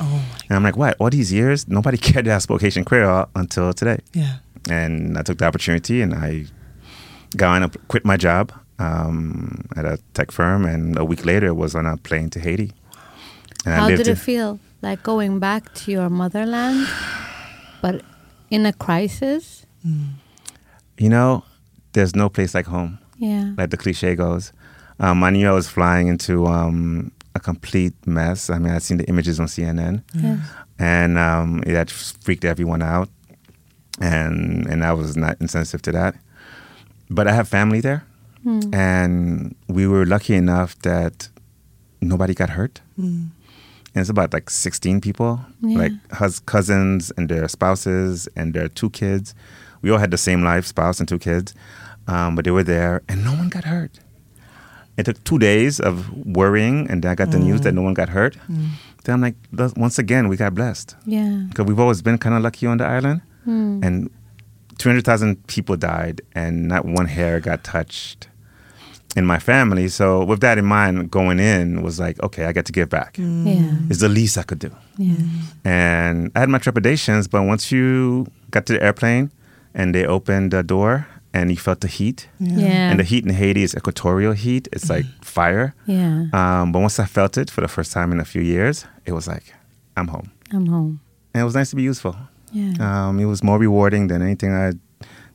Oh, 0.00 0.24
And 0.48 0.56
I'm 0.56 0.62
like, 0.64 0.76
"What? 0.76 0.96
All 0.98 1.10
these 1.10 1.32
years, 1.32 1.68
nobody 1.68 1.96
cared 2.08 2.24
that 2.26 2.34
I 2.34 2.38
spoke 2.38 2.60
Haitian 2.62 2.84
Creole 2.84 3.26
until 3.34 3.72
today." 3.72 3.98
yeah. 4.12 4.38
And 4.70 5.18
I 5.18 5.22
took 5.22 5.38
the 5.38 5.44
opportunity, 5.44 6.02
and 6.02 6.14
I 6.14 6.46
got 7.36 7.56
on, 7.56 7.62
a- 7.64 7.68
quit 7.88 8.04
my 8.04 8.16
job 8.16 8.52
um, 8.78 9.64
at 9.76 9.84
a 9.84 9.98
tech 10.14 10.30
firm, 10.30 10.64
and 10.64 10.96
a 10.98 11.04
week 11.04 11.24
later 11.24 11.52
was 11.54 11.74
on 11.74 11.84
a 11.86 11.96
plane 11.96 12.30
to 12.30 12.40
Haiti. 12.40 12.72
And 13.64 13.74
How 13.74 13.86
lived 13.86 13.98
did 13.98 14.06
in- 14.08 14.12
it 14.14 14.18
feel? 14.18 14.58
Like 14.82 15.02
going 15.04 15.38
back 15.38 15.72
to 15.74 15.92
your 15.92 16.10
motherland, 16.10 16.88
but 17.80 18.02
in 18.50 18.66
a 18.66 18.72
crisis? 18.72 19.64
You 20.98 21.08
know, 21.08 21.44
there's 21.92 22.14
no 22.16 22.28
place 22.28 22.54
like 22.54 22.66
home. 22.66 22.98
Yeah. 23.18 23.52
like 23.56 23.70
the 23.70 23.76
cliche 23.76 24.16
goes. 24.16 24.52
Um, 24.98 25.22
I 25.22 25.30
knew 25.30 25.48
I 25.48 25.52
was 25.52 25.68
flying 25.68 26.08
into 26.08 26.46
um, 26.46 27.12
a 27.36 27.40
complete 27.40 27.94
mess. 28.06 28.50
I 28.50 28.58
mean, 28.58 28.72
I'd 28.72 28.82
seen 28.82 28.98
the 28.98 29.04
images 29.08 29.38
on 29.38 29.46
CNN, 29.46 30.02
Yes. 30.14 30.40
and 30.80 31.16
um, 31.18 31.62
it 31.64 31.74
had 31.76 31.88
freaked 31.90 32.44
everyone 32.44 32.82
out, 32.82 33.08
and 34.00 34.66
and 34.66 34.84
I 34.84 34.92
was 34.92 35.16
not 35.16 35.40
insensitive 35.40 35.82
to 35.82 35.92
that. 35.92 36.16
But 37.10 37.28
I 37.28 37.32
have 37.32 37.46
family 37.48 37.80
there, 37.80 38.04
and 38.72 39.54
we 39.68 39.86
were 39.86 40.04
lucky 40.04 40.34
enough 40.34 40.76
that 40.82 41.28
nobody 42.00 42.34
got 42.34 42.50
hurt. 42.50 42.80
And 43.94 44.00
it's 44.00 44.10
about 44.10 44.32
like 44.32 44.48
16 44.48 45.00
people, 45.00 45.40
Yeah. 45.60 45.78
like 45.78 45.92
hus- 46.12 46.40
cousins 46.40 47.12
and 47.16 47.28
their 47.28 47.46
spouses 47.48 48.28
and 48.36 48.54
their 48.54 48.68
two 48.68 48.90
kids. 48.90 49.34
We 49.82 49.90
all 49.90 49.98
had 49.98 50.10
the 50.10 50.18
same 50.18 50.42
life, 50.42 50.66
spouse 50.66 51.00
and 51.00 51.08
two 51.08 51.18
kids, 51.18 51.54
um, 52.06 52.34
but 52.36 52.44
they 52.44 52.50
were 52.50 52.62
there, 52.62 53.02
and 53.08 53.24
no 53.24 53.32
one 53.32 53.48
got 53.48 53.64
hurt. 53.64 53.98
It 54.96 55.04
took 55.06 55.22
two 55.24 55.38
days 55.38 55.80
of 55.80 56.10
worrying, 56.26 56.86
and 56.90 57.02
then 57.02 57.10
I 57.10 57.14
got 57.14 57.30
the 57.30 57.38
news 57.38 57.62
that 57.62 57.72
mm. 57.72 57.76
no 57.76 57.82
one 57.82 57.94
got 57.94 58.10
hurt. 58.10 58.36
Mm. 58.50 58.68
Then 59.04 59.14
I'm 59.14 59.20
like, 59.20 59.34
once 59.76 59.98
again, 59.98 60.28
we 60.28 60.36
got 60.36 60.54
blessed 60.54 60.94
Yeah. 61.04 61.44
because 61.48 61.66
we've 61.66 61.80
always 61.80 62.02
been 62.02 62.18
kind 62.18 62.34
of 62.34 62.42
lucky 62.42 62.66
on 62.66 62.78
the 62.78 62.86
island, 62.86 63.20
hmm. 63.44 63.80
and 63.82 64.10
200,000 64.78 65.46
people 65.48 65.76
died, 65.76 66.22
and 66.34 66.68
not 66.68 66.84
one 66.84 67.06
hair 67.06 67.40
got 67.40 67.64
touched 67.64 68.28
in 69.16 69.26
my 69.26 69.38
family. 69.38 69.88
So 69.88 70.24
with 70.24 70.40
that 70.40 70.58
in 70.58 70.64
mind, 70.64 71.10
going 71.10 71.38
in 71.38 71.82
was 71.82 71.98
like, 72.00 72.22
okay, 72.22 72.46
I 72.46 72.52
got 72.52 72.64
to 72.66 72.72
give 72.72 72.88
back. 72.88 73.16
Yeah. 73.18 73.76
It's 73.90 74.00
the 74.00 74.08
least 74.08 74.38
I 74.38 74.42
could 74.42 74.58
do. 74.58 74.70
Yeah. 74.96 75.16
And 75.64 76.30
I 76.34 76.40
had 76.40 76.48
my 76.48 76.58
trepidations, 76.58 77.28
but 77.28 77.42
once 77.42 77.70
you 77.70 78.26
got 78.50 78.66
to 78.66 78.72
the 78.74 78.82
airplane 78.82 79.30
and 79.74 79.94
they 79.94 80.06
opened 80.06 80.50
the 80.52 80.62
door 80.62 81.06
and 81.34 81.50
you 81.50 81.56
felt 81.56 81.80
the 81.80 81.88
heat, 81.88 82.28
Yeah. 82.40 82.90
and 82.90 82.98
the 83.00 83.04
heat 83.04 83.24
in 83.24 83.32
Haiti 83.34 83.62
is 83.62 83.74
equatorial 83.74 84.32
heat, 84.32 84.68
it's 84.72 84.88
like 84.90 85.06
fire. 85.22 85.74
Yeah. 85.86 86.26
Um, 86.32 86.72
but 86.72 86.80
once 86.80 86.98
I 86.98 87.06
felt 87.06 87.36
it 87.38 87.50
for 87.50 87.60
the 87.62 87.68
first 87.68 87.92
time 87.92 88.12
in 88.12 88.20
a 88.20 88.24
few 88.24 88.42
years, 88.42 88.84
it 89.06 89.12
was 89.12 89.26
like, 89.26 89.54
I'm 89.96 90.08
home. 90.08 90.30
I'm 90.52 90.66
home. 90.66 91.00
And 91.34 91.40
it 91.40 91.44
was 91.44 91.54
nice 91.54 91.70
to 91.70 91.76
be 91.76 91.82
useful. 91.82 92.16
Yeah. 92.52 92.74
Um, 93.08 93.18
it 93.18 93.24
was 93.24 93.42
more 93.42 93.58
rewarding 93.58 94.08
than 94.08 94.20
anything 94.20 94.52
I 94.52 94.72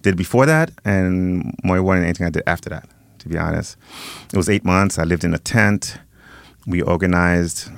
did 0.03 0.15
before 0.15 0.45
that, 0.45 0.69
and 0.85 1.55
more 1.63 1.77
rewarding 1.77 2.01
than 2.01 2.09
anything 2.09 2.27
I 2.27 2.29
did 2.29 2.43
after 2.45 2.69
that, 2.69 2.87
to 3.27 3.33
be 3.33 3.37
honest. 3.39 3.77
It 4.33 4.37
was 4.37 4.49
eight 4.49 4.63
months. 4.65 4.97
I 4.97 5.03
lived 5.03 5.23
in 5.23 5.33
a 5.33 5.37
tent. 5.37 5.97
We 6.65 6.81
organized 6.81 7.69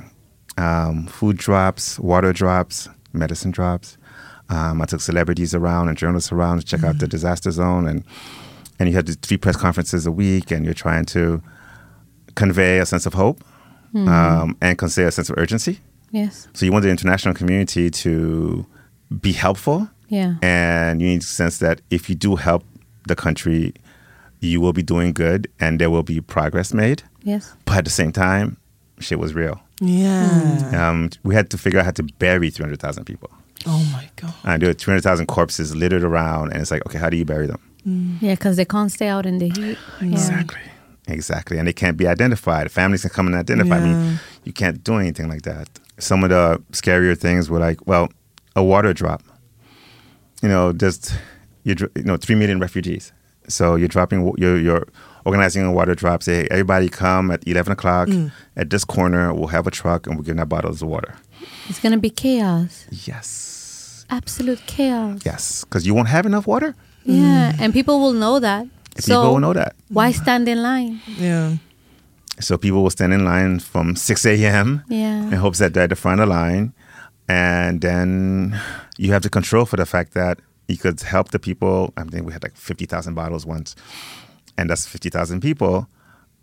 um, 0.57 1.07
food 1.07 1.37
drops, 1.37 1.99
water 1.99 2.33
drops, 2.33 2.89
medicine 3.13 3.51
drops. 3.51 3.97
Um, 4.49 4.81
I 4.81 4.85
took 4.85 5.01
celebrities 5.01 5.53
around 5.53 5.89
and 5.89 5.97
journalists 5.97 6.31
around 6.31 6.59
to 6.59 6.65
check 6.65 6.83
out 6.83 6.97
the 6.99 7.07
disaster 7.07 7.51
zone, 7.51 7.87
and 7.87 8.03
and 8.79 8.89
you 8.89 8.95
had 8.95 9.07
three 9.21 9.37
press 9.37 9.55
conferences 9.55 10.05
a 10.07 10.11
week, 10.11 10.51
and 10.51 10.65
you're 10.65 10.73
trying 10.73 11.05
to 11.05 11.41
convey 12.35 12.79
a 12.79 12.85
sense 12.85 13.05
of 13.05 13.13
hope 13.13 13.43
um, 13.93 14.55
and 14.61 14.77
convey 14.77 15.03
a 15.03 15.11
sense 15.11 15.29
of 15.29 15.37
urgency. 15.37 15.79
yes. 16.11 16.47
So 16.53 16.65
you 16.65 16.71
want 16.71 16.83
the 16.83 16.89
international 16.89 17.33
community 17.35 17.89
to 17.91 18.65
be 19.21 19.33
helpful, 19.33 19.89
Yeah. 20.07 20.35
and 20.41 21.01
you 21.01 21.07
need 21.09 21.21
to 21.21 21.27
sense 21.27 21.57
that 21.59 21.81
if 21.89 22.09
you 22.09 22.15
do 22.15 22.35
help 22.37 22.63
the 23.07 23.15
country, 23.15 23.73
you 24.39 24.61
will 24.61 24.73
be 24.73 24.83
doing 24.83 25.13
good, 25.13 25.47
and 25.59 25.79
there 25.79 25.89
will 25.89 26.03
be 26.03 26.21
progress 26.21 26.73
made. 26.73 27.03
Yes. 27.23 27.53
But 27.65 27.77
at 27.77 27.83
the 27.85 27.91
same 27.91 28.11
time, 28.11 28.57
shit 28.99 29.19
was 29.19 29.33
real. 29.33 29.59
Yeah. 29.81 30.71
Um, 30.89 31.09
we 31.23 31.35
had 31.35 31.49
to 31.51 31.57
figure 31.57 31.79
out 31.79 31.85
how 31.85 31.91
to 31.91 32.03
bury 32.03 32.49
300,000 32.49 33.05
people. 33.05 33.29
Oh 33.65 33.83
my 33.91 34.09
God. 34.15 34.33
And 34.43 34.61
there 34.61 34.69
were 34.69 34.73
300,000 34.73 35.25
corpses 35.27 35.75
littered 35.75 36.03
around, 36.03 36.51
and 36.53 36.61
it's 36.61 36.71
like, 36.71 36.85
okay, 36.85 36.97
how 36.99 37.09
do 37.09 37.17
you 37.17 37.25
bury 37.25 37.47
them? 37.47 37.59
Yeah, 38.21 38.35
because 38.35 38.55
they 38.57 38.65
can't 38.65 38.91
stay 38.91 39.07
out 39.07 39.25
in 39.25 39.37
the 39.39 39.49
heat. 39.49 39.77
Yeah. 40.01 40.43
Exactly. 41.07 41.57
And 41.57 41.67
they 41.67 41.73
can't 41.73 41.97
be 41.97 42.07
identified. 42.07 42.71
Families 42.71 43.01
can 43.01 43.09
come 43.09 43.27
and 43.27 43.35
identify 43.35 43.79
Yeah. 43.79 43.93
me. 44.11 44.17
You 44.43 44.53
can't 44.53 44.83
do 44.83 44.95
anything 44.97 45.27
like 45.27 45.41
that. 45.43 45.67
Some 45.97 46.23
of 46.23 46.29
the 46.29 46.61
scarier 46.71 47.17
things 47.17 47.49
were 47.49 47.59
like, 47.59 47.85
well, 47.87 48.09
a 48.55 48.63
water 48.63 48.93
drop. 48.93 49.23
You 50.41 50.49
know, 50.49 50.71
just 50.71 51.13
you 51.63 51.75
you 51.95 52.03
know, 52.03 52.15
three 52.17 52.35
million 52.35 52.59
refugees. 52.59 53.11
So 53.49 53.75
you're 53.75 53.87
dropping, 53.87 54.33
you're, 54.37 54.57
you're 54.57 54.87
organizing 55.25 55.63
a 55.65 55.71
water 55.71 55.95
drop. 55.95 56.23
Say, 56.23 56.43
hey, 56.43 56.47
everybody 56.51 56.89
come 56.89 57.31
at 57.31 57.45
11 57.47 57.73
o'clock 57.73 58.07
mm. 58.07 58.31
at 58.55 58.69
this 58.69 58.85
corner. 58.85 59.33
We'll 59.33 59.47
have 59.47 59.67
a 59.67 59.71
truck 59.71 60.07
and 60.07 60.17
we're 60.17 60.23
giving 60.23 60.39
out 60.39 60.49
bottles 60.49 60.81
of 60.81 60.87
water. 60.87 61.15
It's 61.67 61.79
going 61.79 61.93
to 61.93 61.99
be 61.99 62.09
chaos. 62.09 62.85
Yes. 62.91 64.05
Absolute 64.09 64.61
chaos. 64.65 65.21
Yes. 65.25 65.63
Because 65.63 65.85
you 65.85 65.93
won't 65.93 66.07
have 66.07 66.25
enough 66.25 66.47
water. 66.47 66.75
Yeah. 67.03 67.53
And 67.59 67.73
people 67.73 67.99
will 67.99 68.13
know 68.13 68.39
that. 68.39 68.61
And 68.61 69.03
so 69.03 69.21
people 69.21 69.33
will 69.33 69.39
know 69.39 69.53
that. 69.53 69.75
Why 69.89 70.11
stand 70.11 70.47
in 70.47 70.61
line? 70.61 71.01
Yeah. 71.17 71.57
So 72.39 72.57
people 72.57 72.83
will 72.83 72.89
stand 72.89 73.13
in 73.13 73.25
line 73.25 73.59
from 73.59 73.95
6 73.95 74.25
a.m. 74.25 74.83
Yeah. 74.87 75.23
in 75.23 75.33
hopes 75.33 75.59
that 75.59 75.73
they're 75.73 75.83
at 75.83 75.89
the 75.89 75.95
front 75.95 76.21
of 76.21 76.27
the 76.27 76.33
line. 76.33 76.73
And 77.27 77.81
then 77.81 78.59
you 78.97 79.11
have 79.11 79.21
to 79.23 79.29
control 79.29 79.65
for 79.65 79.77
the 79.77 79.85
fact 79.85 80.13
that 80.13 80.39
you 80.69 80.77
could 80.77 80.99
help 81.01 81.31
the 81.31 81.39
people. 81.39 81.93
I 81.97 82.03
think 82.03 82.25
we 82.25 82.31
had 82.33 82.43
like 82.43 82.55
50,000 82.55 83.13
bottles 83.15 83.45
once, 83.45 83.75
and 84.57 84.69
that's 84.69 84.85
50,000 84.87 85.41
people. 85.41 85.87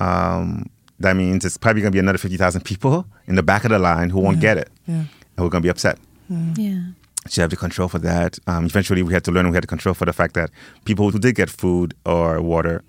um, 0.00 0.68
that 0.98 1.14
means 1.14 1.44
it's 1.44 1.58
probably 1.58 1.82
going 1.82 1.92
to 1.92 1.94
be 1.96 1.98
another 1.98 2.16
50,000 2.16 2.62
people 2.62 3.06
in 3.26 3.34
the 3.34 3.42
back 3.42 3.64
of 3.64 3.70
the 3.70 3.78
line 3.78 4.08
who 4.08 4.18
won't 4.18 4.40
get 4.40 4.56
it. 4.56 4.70
Yeah. 4.86 4.94
And 5.04 5.08
we're 5.38 5.50
going 5.50 5.60
to 5.62 5.66
be 5.66 5.68
upset. 5.68 5.98
Yeah. 6.30 6.80
So 7.28 7.40
you 7.40 7.42
have 7.42 7.50
to 7.50 7.56
control 7.56 7.86
for 7.88 7.98
that. 7.98 8.38
Um, 8.46 8.64
eventually, 8.64 9.02
we 9.02 9.12
had 9.12 9.22
to 9.24 9.30
learn 9.30 9.46
we 9.50 9.54
had 9.56 9.62
to 9.62 9.66
control 9.68 9.94
for 9.94 10.06
the 10.06 10.14
fact 10.14 10.32
that 10.34 10.48
people 10.86 11.10
who 11.10 11.18
did 11.18 11.34
get 11.34 11.50
food 11.50 11.92
or 12.06 12.40
water 12.40 12.82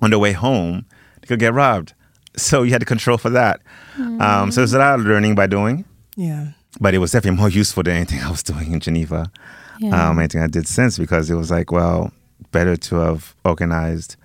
on 0.00 0.10
their 0.10 0.18
way 0.20 0.30
home, 0.32 0.86
they 1.20 1.26
could 1.26 1.40
get 1.40 1.52
robbed. 1.54 1.94
So 2.36 2.62
you 2.62 2.70
had 2.70 2.80
to 2.82 2.86
control 2.86 3.18
for 3.18 3.30
that. 3.30 3.62
Um, 3.98 4.52
so 4.52 4.60
there's 4.60 4.72
a 4.74 4.78
lot 4.78 5.00
of 5.00 5.04
learning 5.04 5.34
by 5.34 5.48
doing, 5.48 5.84
Yeah. 6.14 6.52
but 6.80 6.94
it 6.94 6.98
was 6.98 7.10
definitely 7.10 7.40
more 7.40 7.48
useful 7.50 7.82
than 7.82 7.96
anything 7.96 8.20
I 8.22 8.30
was 8.30 8.44
doing 8.44 8.70
in 8.72 8.78
Geneva, 8.78 9.32
Yeah. 9.80 10.08
um, 10.10 10.18
anything 10.18 10.42
I 10.42 10.46
did 10.48 10.66
since, 10.66 10.98
because 10.98 11.30
it 11.30 11.34
was 11.34 11.50
like, 11.50 11.70
well, 11.72 12.12
better 12.52 12.76
to 12.76 12.96
have 12.96 13.34
organized 13.44 14.16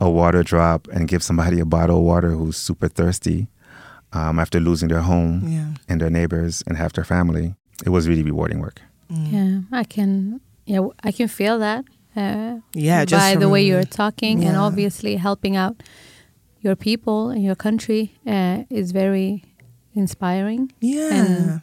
a 0.00 0.10
water 0.10 0.42
drop 0.42 0.88
and 0.88 1.06
give 1.08 1.22
somebody 1.22 1.60
a 1.60 1.64
bottle 1.64 1.98
of 1.98 2.04
water 2.04 2.30
who's 2.32 2.56
super 2.56 2.88
thirsty 2.88 3.46
um, 4.12 4.38
after 4.38 4.58
losing 4.60 4.88
their 4.88 5.00
home 5.02 5.42
Yeah. 5.46 5.68
and 5.88 6.00
their 6.00 6.10
neighbors 6.10 6.62
and 6.66 6.76
half 6.76 6.92
their 6.92 7.04
family. 7.04 7.54
It 7.86 7.90
was 7.90 8.08
really 8.08 8.22
rewarding 8.22 8.60
work. 8.60 8.80
Yeah, 9.08 9.60
I 9.70 9.84
can. 9.84 10.40
Yeah, 10.66 10.86
I 11.04 11.12
can 11.12 11.28
feel 11.28 11.58
that. 11.58 11.84
Uh, 12.16 12.60
Yeah, 12.74 13.04
just 13.04 13.20
by 13.22 13.36
the 13.36 13.48
way 13.48 13.62
you're 13.64 13.84
talking, 13.84 14.44
and 14.44 14.56
obviously 14.56 15.16
helping 15.16 15.56
out 15.56 15.82
your 16.60 16.76
people 16.76 17.30
and 17.30 17.42
your 17.42 17.56
country 17.56 18.12
uh, 18.26 18.64
is 18.70 18.92
very 18.92 19.44
inspiring. 19.94 20.72
Yeah. 20.80 21.14
And- 21.14 21.60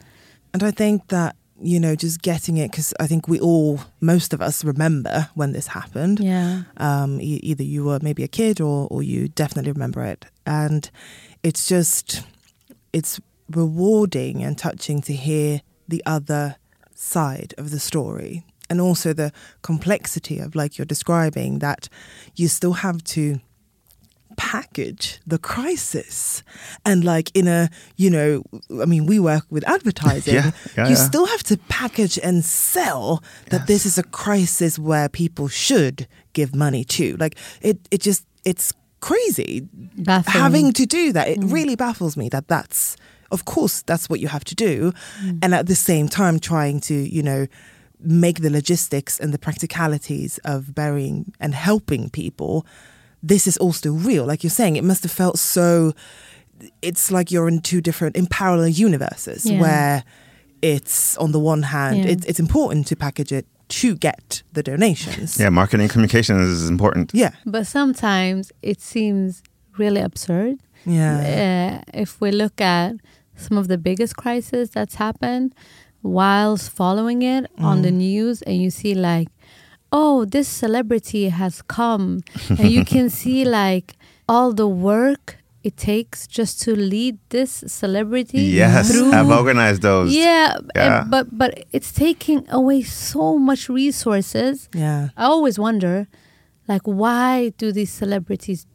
And, 0.52 0.62
I 0.64 0.72
think 0.72 1.06
that, 1.08 1.36
you 1.62 1.78
know, 1.78 1.94
just 1.94 2.22
getting 2.22 2.56
it, 2.56 2.70
because 2.70 2.94
I 2.98 3.06
think 3.06 3.28
we 3.28 3.38
all, 3.40 3.80
most 4.00 4.32
of 4.32 4.40
us 4.40 4.64
remember 4.64 5.28
when 5.34 5.52
this 5.52 5.68
happened. 5.68 6.20
Yeah, 6.20 6.62
Um, 6.78 7.20
e- 7.20 7.40
either 7.42 7.62
you 7.62 7.84
were 7.84 7.98
maybe 8.02 8.24
a 8.24 8.28
kid 8.28 8.60
or, 8.60 8.88
or 8.90 9.02
you 9.02 9.28
definitely 9.28 9.72
remember 9.72 10.02
it. 10.04 10.24
And 10.46 10.90
it's 11.42 11.66
just, 11.66 12.22
it's 12.92 13.20
rewarding 13.50 14.42
and 14.42 14.56
touching 14.56 15.02
to 15.02 15.12
hear 15.12 15.60
the 15.88 16.02
other 16.06 16.56
side 16.94 17.54
of 17.58 17.70
the 17.70 17.80
story. 17.80 18.44
And 18.68 18.80
also 18.80 19.12
the 19.12 19.32
complexity 19.62 20.38
of, 20.38 20.54
like 20.54 20.78
you're 20.78 20.84
describing, 20.84 21.58
that 21.58 21.88
you 22.36 22.46
still 22.48 22.74
have 22.74 23.02
to 23.04 23.40
package 24.40 25.20
the 25.26 25.38
crisis. 25.38 26.42
And 26.86 27.04
like 27.04 27.30
in 27.34 27.46
a 27.46 27.68
you 27.96 28.08
know 28.08 28.42
i 28.82 28.86
mean 28.86 29.04
we 29.04 29.20
work 29.20 29.44
with 29.50 29.68
advertising. 29.68 30.34
Yeah, 30.40 30.50
yeah, 30.76 30.84
you 30.84 30.96
yeah. 30.96 31.08
still 31.08 31.26
have 31.26 31.42
to 31.44 31.56
package 31.68 32.18
and 32.22 32.44
sell 32.44 33.22
that 33.50 33.66
this 33.66 33.84
is 33.84 33.98
a 33.98 34.02
crisis 34.02 34.78
where 34.78 35.08
people 35.08 35.48
should 35.48 36.06
give 36.32 36.54
money 36.54 36.84
to. 36.84 37.16
Like 37.18 37.36
it 37.60 37.76
it 37.90 38.00
just 38.00 38.24
it's 38.44 38.72
crazy 39.00 39.68
Baffling. 39.96 40.42
having 40.42 40.72
to 40.72 40.86
do 40.86 41.12
that. 41.12 41.28
It 41.28 41.40
mm. 41.40 41.52
really 41.52 41.76
baffles 41.76 42.16
me 42.16 42.28
that 42.30 42.48
that's 42.48 42.96
of 43.30 43.44
course 43.44 43.82
that's 43.82 44.08
what 44.08 44.20
you 44.20 44.28
have 44.28 44.44
to 44.44 44.54
do. 44.54 44.92
Mm. 45.22 45.38
And 45.42 45.54
at 45.54 45.66
the 45.66 45.74
same 45.74 46.08
time 46.08 46.38
trying 46.38 46.80
to 46.88 46.94
you 46.94 47.22
know 47.22 47.46
make 48.02 48.40
the 48.40 48.50
logistics 48.50 49.20
and 49.20 49.34
the 49.34 49.38
practicalities 49.38 50.38
of 50.44 50.74
burying 50.74 51.32
and 51.40 51.54
helping 51.54 52.08
people 52.08 52.64
this 53.22 53.46
is 53.46 53.56
all 53.58 53.72
still 53.72 53.94
real 53.94 54.24
like 54.24 54.42
you're 54.44 54.50
saying 54.50 54.76
it 54.76 54.84
must 54.84 55.02
have 55.02 55.12
felt 55.12 55.38
so 55.38 55.92
it's 56.82 57.10
like 57.10 57.30
you're 57.30 57.48
in 57.48 57.60
two 57.60 57.80
different 57.80 58.16
in 58.16 58.26
parallel 58.26 58.68
universes 58.68 59.44
Yeah. 59.46 59.60
where 59.60 60.04
it's 60.62 61.16
on 61.18 61.32
the 61.32 61.38
one 61.38 61.62
hand 61.62 61.96
Yeah. 61.98 62.10
it, 62.12 62.24
it's 62.26 62.40
important 62.40 62.86
to 62.88 62.96
package 62.96 63.32
it 63.32 63.46
to 63.80 63.94
get 63.94 64.42
the 64.52 64.62
donations 64.62 65.38
Yeah, 65.38 65.50
marketing 65.50 65.88
communications 65.88 66.48
is 66.48 66.68
important. 66.68 67.10
yeah 67.14 67.30
but 67.46 67.66
sometimes 67.66 68.52
it 68.62 68.80
seems 68.80 69.42
really 69.78 70.00
absurd. 70.00 70.58
yeah 70.86 71.82
Uh, 71.84 72.00
if 72.02 72.20
we 72.20 72.30
look 72.30 72.60
at 72.60 72.92
some 73.36 73.56
of 73.60 73.68
the 73.68 73.78
biggest 73.78 74.16
crises 74.16 74.70
that's 74.70 74.96
happened 74.96 75.54
whilst 76.02 76.70
following 76.70 77.22
it 77.22 77.44
on 77.58 77.82
the 77.82 77.90
news 77.90 78.42
and 78.42 78.56
you 78.62 78.70
see 78.70 78.94
like 78.94 79.28
oh 79.92 80.24
this 80.24 80.48
celebrity 80.48 81.28
has 81.30 81.62
come 81.62 82.20
and 82.48 82.70
you 82.70 82.84
can 82.84 83.10
see 83.20 83.44
like 83.44 83.96
all 84.28 84.52
the 84.52 84.68
work 84.68 85.36
it 85.62 85.76
takes 85.76 86.26
just 86.26 86.62
to 86.62 86.74
lead 86.74 87.18
this 87.28 87.62
celebrity 87.66 88.40
Yes, 88.40 88.90
through 88.90 89.12
I've 89.12 89.28
organized 89.28 89.82
those. 89.82 90.14
yeah, 90.14 90.54
and- 90.56 90.68
Yeah. 90.74 91.04
but 91.08 91.26
but 91.36 91.64
it's 91.72 91.92
taking 91.92 92.46
away 92.48 92.82
so 92.82 93.36
much 93.36 93.68
resources 93.68 94.68
yeah 94.74 95.08
I 95.16 95.24
always 95.24 95.58
wonder, 95.58 96.06
like, 96.68 96.82
why 96.86 97.52
do 97.58 97.72
these 97.72 97.92
celebrities 97.92 98.66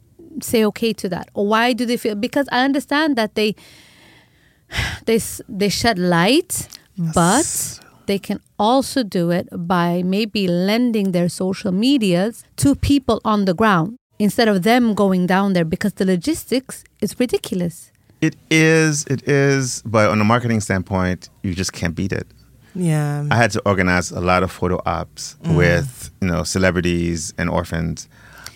say 0.42 0.64
okay 0.66 0.92
to 0.92 1.08
that, 1.08 1.26
or 1.34 1.46
why 1.48 1.72
do 1.72 1.86
they 1.86 1.96
feel? 1.96 2.14
Because 2.14 2.46
I 2.52 2.62
understand 2.64 3.16
that 3.16 3.34
they 3.34 3.56
they 5.06 5.18
they 5.48 5.68
shed 5.68 5.98
light, 5.98 6.68
but 7.14 7.80
they 8.06 8.18
can 8.18 8.40
also 8.58 9.02
do 9.02 9.30
it 9.30 9.48
by 9.52 10.02
maybe 10.04 10.48
lending 10.48 11.12
their 11.12 11.28
social 11.28 11.72
medias 11.72 12.44
to 12.56 12.74
people 12.74 13.20
on 13.24 13.44
the 13.44 13.54
ground 13.54 13.96
instead 14.18 14.48
of 14.48 14.62
them 14.62 14.94
going 14.94 15.26
down 15.26 15.52
there 15.52 15.64
because 15.64 15.94
the 15.94 16.04
logistics 16.04 16.84
is 17.00 17.18
ridiculous. 17.20 17.90
It 18.20 18.34
is, 18.50 19.04
it 19.06 19.28
is, 19.28 19.82
but 19.84 20.08
on 20.08 20.20
a 20.20 20.24
marketing 20.24 20.60
standpoint, 20.60 21.28
you 21.42 21.54
just 21.54 21.72
can't 21.72 21.94
beat 21.94 22.12
it. 22.12 22.26
yeah 22.74 23.26
I 23.30 23.36
had 23.36 23.50
to 23.52 23.60
organize 23.64 24.10
a 24.10 24.20
lot 24.20 24.42
of 24.42 24.50
photo 24.52 24.78
ops 24.84 25.36
with 25.60 26.10
you 26.20 26.28
know 26.28 26.42
celebrities 26.44 27.32
and 27.38 27.48
orphans. 27.50 28.08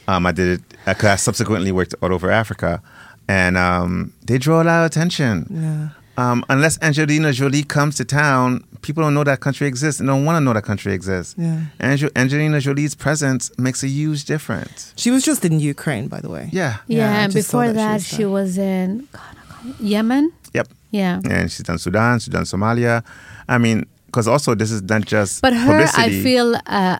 Um, 0.08 0.26
I 0.26 0.32
did 0.32 0.48
it 0.56 0.62
because 0.86 1.10
I 1.16 1.16
subsequently 1.16 1.72
worked 1.72 1.94
all 2.02 2.12
over 2.12 2.30
Africa, 2.30 2.82
and 3.28 3.56
um, 3.56 4.12
they 4.26 4.38
draw 4.38 4.62
a 4.62 4.66
lot 4.70 4.80
of 4.82 4.86
attention. 4.90 5.46
yeah 5.50 5.99
Um, 6.16 6.44
unless 6.50 6.78
Angelina 6.82 7.32
Jolie 7.32 7.62
comes 7.62 7.96
to 7.96 8.04
town, 8.04 8.64
people 8.82 9.02
don't 9.02 9.14
know 9.14 9.24
that 9.24 9.40
country 9.40 9.66
exists 9.66 10.00
and 10.00 10.08
don't 10.08 10.24
want 10.24 10.36
to 10.36 10.40
know 10.40 10.52
that 10.52 10.64
country 10.64 10.92
exists. 10.92 11.34
Yeah. 11.38 11.60
Angel- 11.80 12.10
Angelina 12.14 12.60
Jolie's 12.60 12.94
presence 12.94 13.50
makes 13.58 13.82
a 13.82 13.88
huge 13.88 14.24
difference. 14.26 14.92
She 14.96 15.10
was 15.10 15.24
just 15.24 15.44
in 15.44 15.60
Ukraine, 15.60 16.08
by 16.08 16.20
the 16.20 16.28
way. 16.28 16.50
Yeah. 16.52 16.78
Yeah, 16.86 16.98
Yeah, 16.98 17.24
and 17.24 17.32
before 17.32 17.68
that 17.68 17.74
that, 17.74 18.02
she 18.02 18.24
was 18.24 18.54
she 18.54 18.58
was 18.58 18.58
in 18.58 19.08
God, 19.12 19.74
Yemen. 19.80 20.32
Yep. 20.52 20.68
Yeah. 20.90 21.20
And 21.24 21.50
she's 21.50 21.64
done 21.64 21.78
Sudan, 21.78 22.18
she's 22.18 22.32
done 22.32 22.44
Somalia. 22.44 23.04
I 23.48 23.58
mean, 23.58 23.86
because 24.06 24.26
also 24.26 24.54
this 24.54 24.70
is 24.72 24.82
not 24.82 25.02
just 25.06 25.40
But 25.40 25.52
her, 25.54 25.66
publicity. 25.66 26.02
I 26.20 26.22
feel 26.22 26.56
uh, 26.66 26.98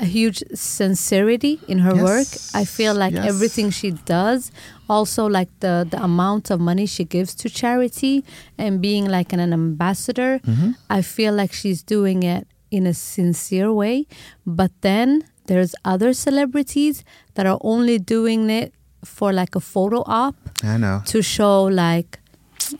a, 0.00 0.04
huge 0.04 0.42
sincerity 0.54 1.58
in 1.68 1.78
her 1.80 1.94
work. 1.94 2.26
I 2.54 2.64
feel 2.64 2.94
like 2.94 3.14
Yes. 3.14 3.26
everything 3.28 3.70
she 3.70 3.90
does, 4.06 4.50
also 4.88 5.26
like 5.38 5.50
the 5.60 5.86
the 5.90 6.00
amount 6.02 6.50
of 6.50 6.58
money 6.60 6.86
she 6.86 7.04
gives 7.04 7.34
to 7.42 7.48
charity 7.48 8.24
and 8.56 8.80
being 8.80 9.04
like 9.16 9.32
an, 9.34 9.40
an 9.40 9.52
ambassador. 9.52 10.40
Mm-hmm. 10.46 10.70
I 10.98 11.02
feel 11.02 11.32
like 11.34 11.52
she's 11.52 11.82
doing 11.82 12.22
it 12.22 12.46
in 12.70 12.86
a 12.86 12.94
sincere 12.94 13.70
way. 13.72 14.06
But 14.46 14.70
then 14.80 15.24
there's 15.46 15.74
other 15.84 16.12
celebrities 16.12 17.04
that 17.34 17.46
are 17.46 17.58
only 17.62 17.98
doing 17.98 18.50
it 18.50 18.72
for 19.04 19.32
like 19.32 19.54
a 19.56 19.60
photo 19.60 20.02
op 20.06 20.36
I 20.62 20.76
know. 20.76 21.00
to 21.06 21.22
show 21.22 21.64
like, 21.64 22.18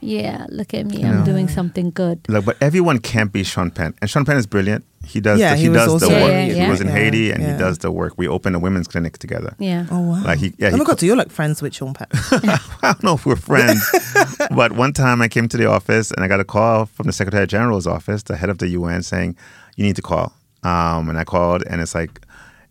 yeah, 0.01 0.47
look 0.51 0.75
at 0.75 0.85
me, 0.87 1.05
I'm 1.05 1.25
doing 1.25 1.49
something 1.49 1.91
good. 1.95 2.19
Look, 2.29 2.45
but 2.45 2.57
everyone 2.61 2.99
can't 2.99 3.33
be 3.33 3.43
Sean 3.45 3.71
Penn, 3.71 3.95
and 4.03 4.11
Sean 4.11 4.25
Penn 4.25 4.37
is 4.37 4.47
brilliant. 4.47 4.85
He 5.09 5.21
does. 5.21 5.40
Yeah, 5.40 5.53
the, 5.53 5.57
he, 5.57 5.62
he 5.68 5.73
does 5.73 5.88
also 5.88 6.09
the 6.09 6.16
in 6.16 6.23
work. 6.23 6.33
Haiti. 6.33 6.61
He 6.61 6.68
was 6.68 6.81
in 6.81 6.87
Yeah, 6.88 6.92
Haiti, 6.92 7.31
and 7.31 7.42
yeah. 7.42 7.53
he 7.53 7.59
does 7.59 7.79
the 7.79 7.90
work. 7.90 8.14
We 8.16 8.29
opened 8.29 8.57
a 8.57 8.59
women's 8.59 8.87
clinic 8.87 9.16
together. 9.18 9.55
Yeah. 9.59 9.87
Oh 9.90 10.01
wow! 10.01 10.23
Like 10.23 10.38
he, 10.38 10.53
yeah, 10.59 10.68
oh 10.68 10.73
he 10.73 10.77
my 10.77 10.85
god, 10.85 11.01
so 11.01 11.07
you're 11.07 11.16
like 11.16 11.31
friends 11.31 11.62
with 11.62 11.75
Sean 11.75 11.94
Penn? 11.94 12.09
I 12.12 12.59
don't 12.83 13.03
know 13.03 13.14
if 13.14 13.25
we're 13.25 13.37
friends, 13.37 13.83
but 14.55 14.73
one 14.73 14.92
time 14.92 15.23
I 15.23 15.29
came 15.29 15.49
to 15.49 15.57
the 15.57 15.66
office 15.66 16.11
and 16.11 16.23
I 16.25 16.29
got 16.29 16.40
a 16.40 16.44
call 16.44 16.87
from 16.87 17.07
the 17.07 17.12
Secretary 17.12 17.47
General's 17.47 17.87
office, 17.87 18.23
the 18.23 18.37
head 18.37 18.51
of 18.51 18.59
the 18.59 18.68
UN, 18.68 19.03
saying, 19.03 19.37
"You 19.77 19.85
need 19.85 19.97
to 19.97 20.03
call." 20.03 20.33
Um, 20.62 21.09
and 21.09 21.18
I 21.18 21.25
called, 21.25 21.62
and 21.71 21.81
it's 21.81 21.94
like, 21.94 22.21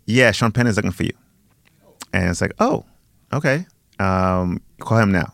"Yeah, 0.05 0.31
Sean 0.31 0.51
Penn 0.51 0.67
is 0.67 0.75
looking 0.75 0.91
for 0.91 1.03
you." 1.03 1.13
And 2.13 2.29
it's 2.29 2.41
like, 2.41 2.53
"Oh, 2.59 2.85
okay. 3.33 3.65
Um, 3.99 4.61
call 4.79 4.99
him 4.99 5.11
now." 5.11 5.33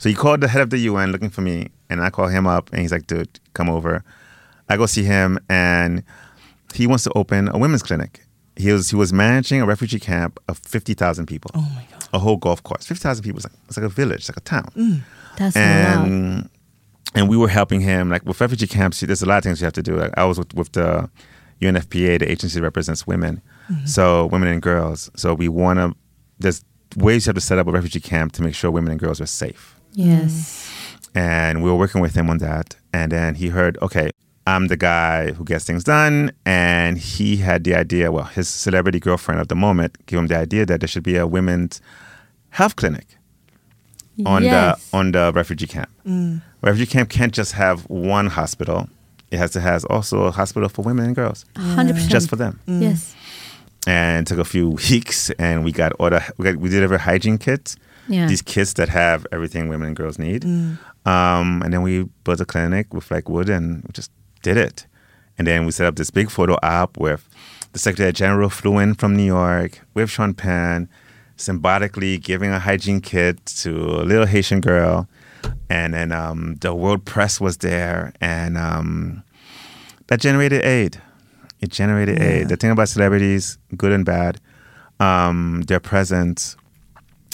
So 0.00 0.08
he 0.08 0.14
called 0.16 0.40
the 0.40 0.48
head 0.48 0.62
of 0.62 0.70
the 0.70 0.78
UN 0.78 1.12
looking 1.12 1.30
for 1.30 1.42
me, 1.42 1.68
and 1.88 2.00
I 2.00 2.10
call 2.10 2.26
him 2.26 2.46
up, 2.46 2.70
and 2.72 2.80
he's 2.80 2.90
like, 2.90 3.06
"Dude, 3.06 3.38
come 3.54 3.68
over." 3.68 4.02
I 4.68 4.76
go 4.76 4.86
see 4.86 5.04
him, 5.04 5.38
and 5.50 6.02
he 6.74 6.86
wants 6.86 7.04
to 7.04 7.12
open 7.14 7.48
a 7.48 7.58
women's 7.58 7.82
clinic. 7.82 8.20
He 8.56 8.70
was 8.72 8.90
he 8.90 8.96
was 8.96 9.12
managing 9.12 9.60
a 9.60 9.66
refugee 9.66 9.98
camp 10.00 10.38
of 10.48 10.58
fifty 10.58 10.94
thousand 10.94 11.26
people. 11.26 11.50
oh 11.54 11.68
my 11.74 11.86
god! 11.90 12.08
A 12.12 12.18
whole 12.18 12.36
golf 12.36 12.62
course, 12.62 12.86
fifty 12.86 13.02
thousand 13.02 13.24
people. 13.24 13.38
It's 13.38 13.46
like 13.46 13.54
it's 13.68 13.76
like 13.76 13.86
a 13.86 13.88
village, 13.88 14.28
like 14.28 14.36
a 14.36 14.40
town. 14.40 14.68
Mm, 14.76 15.00
that's 15.36 15.56
a 15.56 15.60
lot. 15.60 16.06
And 16.06 16.50
and 17.14 17.28
we 17.28 17.36
were 17.36 17.48
helping 17.48 17.80
him 17.80 18.10
like 18.10 18.24
with 18.24 18.40
refugee 18.40 18.66
camps. 18.66 19.00
There's 19.00 19.22
a 19.22 19.26
lot 19.26 19.38
of 19.38 19.44
things 19.44 19.60
you 19.60 19.64
have 19.64 19.72
to 19.74 19.82
do. 19.82 19.96
Like 19.96 20.12
I 20.16 20.24
was 20.24 20.38
with, 20.38 20.52
with 20.54 20.72
the 20.72 21.10
UNFPA, 21.60 22.18
the 22.20 22.30
agency 22.30 22.58
that 22.58 22.62
represents 22.62 23.06
women, 23.06 23.40
mm-hmm. 23.70 23.86
so 23.86 24.26
women 24.26 24.48
and 24.48 24.60
girls. 24.60 25.10
So 25.16 25.34
we 25.34 25.48
want 25.48 25.78
to. 25.78 25.94
There's 26.38 26.64
ways 26.96 27.24
you 27.26 27.30
have 27.30 27.36
to 27.36 27.40
set 27.40 27.58
up 27.58 27.66
a 27.66 27.70
refugee 27.72 28.00
camp 28.00 28.32
to 28.32 28.42
make 28.42 28.54
sure 28.54 28.70
women 28.70 28.90
and 28.90 29.00
girls 29.00 29.18
are 29.20 29.26
safe 29.26 29.76
Yes. 29.94 30.70
and 31.14 31.62
we 31.62 31.70
were 31.70 31.76
working 31.76 32.00
with 32.02 32.14
him 32.14 32.28
on 32.28 32.38
that. 32.38 32.76
And 32.92 33.12
then 33.12 33.34
he 33.36 33.48
heard, 33.48 33.78
okay, 33.80 34.10
I'm 34.46 34.68
the 34.68 34.76
guy 34.76 35.32
who 35.32 35.44
gets 35.44 35.64
things 35.64 35.84
done. 35.84 36.32
And 36.44 36.98
he 36.98 37.36
had 37.36 37.64
the 37.64 37.74
idea, 37.74 38.10
well, 38.10 38.24
his 38.24 38.48
celebrity 38.48 39.00
girlfriend 39.00 39.40
of 39.40 39.48
the 39.48 39.54
moment 39.54 40.04
gave 40.06 40.18
him 40.18 40.26
the 40.26 40.36
idea 40.36 40.66
that 40.66 40.80
there 40.80 40.88
should 40.88 41.04
be 41.04 41.16
a 41.16 41.26
women's 41.26 41.80
health 42.50 42.76
clinic 42.76 43.06
on 44.26 44.44
yes. 44.44 44.90
the 44.90 44.96
on 44.96 45.12
the 45.12 45.32
refugee 45.34 45.66
camp. 45.66 45.88
Mm. 46.06 46.42
Refugee 46.60 46.86
camp 46.86 47.10
can't 47.10 47.32
just 47.32 47.52
have 47.52 47.82
one 47.88 48.26
hospital; 48.26 48.88
it 49.30 49.38
has 49.38 49.52
to 49.52 49.60
has 49.60 49.84
also 49.86 50.24
a 50.24 50.30
hospital 50.30 50.68
for 50.68 50.82
women 50.82 51.06
and 51.06 51.16
girls, 51.16 51.44
hundred 51.56 51.94
percent. 51.94 52.10
just 52.10 52.28
for 52.28 52.36
them. 52.36 52.60
Mm. 52.66 52.82
yes. 52.82 53.14
And 53.86 54.26
it 54.26 54.28
took 54.28 54.38
a 54.38 54.44
few 54.44 54.70
weeks, 54.90 55.30
and 55.38 55.64
we 55.64 55.72
got 55.72 55.92
order 55.98 56.22
we 56.38 56.44
got 56.44 56.56
we 56.56 56.68
deliver 56.68 56.98
hygiene 56.98 57.38
kits. 57.38 57.76
Yeah. 58.08 58.26
These 58.26 58.42
kits 58.42 58.74
that 58.74 58.88
have 58.88 59.26
everything 59.30 59.68
women 59.68 59.88
and 59.88 59.96
girls 59.96 60.18
need. 60.18 60.42
Mm. 60.42 60.76
Um, 61.06 61.62
and 61.62 61.72
then 61.72 61.82
we 61.82 62.04
built 62.24 62.40
a 62.40 62.44
clinic 62.44 62.92
with 62.92 63.10
like 63.10 63.28
wood, 63.28 63.48
and 63.48 63.88
just 63.92 64.10
did 64.42 64.56
it. 64.56 64.86
And 65.38 65.46
then 65.46 65.64
we 65.64 65.72
set 65.72 65.86
up 65.86 65.96
this 65.96 66.10
big 66.10 66.30
photo 66.30 66.56
op 66.62 66.98
with 66.98 67.28
the 67.72 67.78
Secretary 67.78 68.12
General 68.12 68.50
flew 68.50 68.78
in 68.78 68.94
from 68.94 69.16
New 69.16 69.24
York 69.24 69.80
with 69.94 70.10
Sean 70.10 70.34
Penn, 70.34 70.88
symbolically 71.36 72.18
giving 72.18 72.50
a 72.50 72.58
hygiene 72.58 73.00
kit 73.00 73.44
to 73.46 73.70
a 73.70 74.04
little 74.04 74.26
Haitian 74.26 74.60
girl. 74.60 75.08
And 75.68 75.94
then 75.94 76.12
um, 76.12 76.56
the 76.60 76.74
world 76.74 77.04
press 77.04 77.40
was 77.40 77.56
there, 77.58 78.12
and 78.20 78.56
um, 78.56 79.24
that 80.06 80.20
generated 80.20 80.62
aid. 80.64 81.00
It 81.60 81.70
generated 81.70 82.20
aid. 82.20 82.48
The 82.48 82.56
thing 82.56 82.70
about 82.70 82.88
celebrities, 82.88 83.58
good 83.76 83.92
and 83.92 84.04
bad, 84.04 84.40
um, 85.00 85.62
their 85.66 85.80
presence 85.80 86.56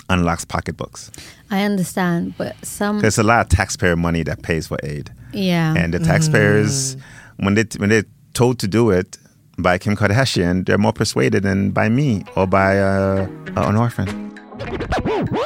unlocks 0.08 0.44
pocketbooks. 0.44 1.10
I 1.50 1.64
understand, 1.64 2.34
but 2.38 2.56
some 2.64 3.00
There's 3.00 3.18
a 3.18 3.22
lot 3.22 3.40
of 3.40 3.48
taxpayer 3.48 3.96
money 3.96 4.22
that 4.22 4.42
pays 4.42 4.68
for 4.68 4.78
aid, 4.82 5.12
yeah. 5.32 5.74
and 5.76 5.92
the 5.92 5.98
taxpayers, 5.98 6.96
when 7.36 7.54
they 7.54 7.64
when 7.78 7.90
they're 7.90 8.06
told 8.34 8.58
to 8.60 8.68
do 8.68 8.90
it 8.90 9.18
by 9.58 9.78
Kim 9.78 9.96
Kardashian, 9.96 10.64
they're 10.66 10.78
more 10.78 10.92
persuaded 10.92 11.42
than 11.42 11.70
by 11.70 11.88
me 11.88 12.24
or 12.36 12.46
by 12.46 12.78
uh, 12.78 13.26
an 13.56 13.76
orphan. 13.76 14.28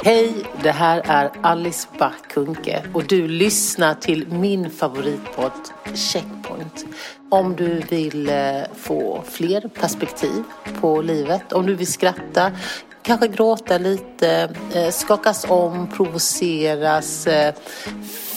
Hej, 0.04 0.32
det 0.62 0.70
här 0.70 1.02
är 1.04 1.30
Alice 1.42 1.88
Bah 1.98 2.12
Kuhnke 2.34 2.82
och 2.92 3.04
du 3.04 3.28
lyssnar 3.28 3.94
till 3.94 4.26
min 4.28 4.70
favoritpodd 4.70 5.52
Checkpoint. 5.94 6.84
Om 7.28 7.56
du 7.56 7.80
vill 7.90 8.28
eh, 8.28 8.36
få 8.76 9.24
fler 9.30 9.60
perspektiv 9.60 10.42
på 10.80 11.02
livet, 11.02 11.52
om 11.52 11.66
du 11.66 11.74
vill 11.74 11.92
skratta, 11.92 12.52
kanske 13.02 13.28
gråta 13.28 13.78
lite, 13.78 14.54
eh, 14.74 14.90
skakas 14.90 15.46
om, 15.48 15.86
provoceras, 15.86 17.26
eh, 17.26 17.54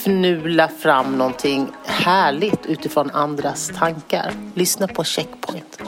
fnula 0.06 0.68
fram 0.68 1.18
någonting 1.18 1.72
härligt 1.86 2.66
utifrån 2.66 3.10
andras 3.12 3.72
tankar. 3.76 4.34
Lyssna 4.54 4.88
på 4.88 5.04
Checkpoint. 5.04 5.82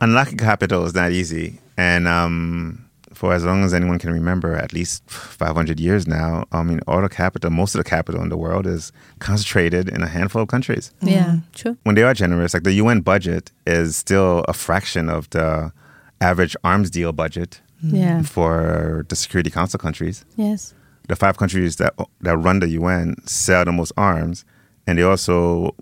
Unlocking 0.00 0.38
capital 0.38 0.86
is 0.86 0.94
not 0.94 1.12
easy, 1.12 1.52
and 1.76 2.06
um, 2.06 2.78
for 3.12 3.32
as 3.32 3.44
long 3.44 3.64
as 3.64 3.74
anyone 3.74 3.98
can 3.98 4.12
remember, 4.12 4.54
at 4.54 4.72
least 4.72 5.02
500 5.08 5.80
years 5.80 6.06
now, 6.06 6.44
I 6.52 6.62
mean, 6.62 6.80
all 6.86 7.02
the 7.02 7.08
capital, 7.08 7.50
most 7.50 7.74
of 7.74 7.84
the 7.84 7.90
capital 7.90 8.22
in 8.22 8.28
the 8.28 8.36
world 8.36 8.66
is 8.66 8.92
concentrated 9.18 9.88
in 9.88 10.02
a 10.02 10.06
handful 10.08 10.42
of 10.42 10.48
countries. 10.48 10.92
yeah, 11.02 11.38
true. 11.52 11.76
when 11.82 11.96
they 11.96 12.04
are 12.04 12.14
generous, 12.14 12.54
like 12.54 12.62
the 12.62 12.74
UN 12.74 13.00
budget 13.00 13.50
is 13.66 13.96
still 13.96 14.44
a 14.48 14.52
fraction 14.52 15.08
of 15.08 15.28
the 15.30 15.72
average 16.20 16.56
arms 16.62 16.90
deal 16.90 17.12
budget 17.12 17.60
Yeah. 17.82 18.22
for 18.22 19.04
the 19.08 19.16
Security 19.16 19.50
Council 19.50 19.78
countries. 19.78 20.24
Yes. 20.36 20.74
The 21.08 21.16
five 21.16 21.36
countries 21.38 21.76
that 21.76 21.94
that 22.20 22.36
run 22.36 22.60
the 22.60 22.68
UN 22.70 23.16
sell 23.26 23.64
the 23.64 23.72
most 23.72 23.92
arms, 23.96 24.44
and 24.86 24.98
they 24.98 25.02
also, 25.02 25.74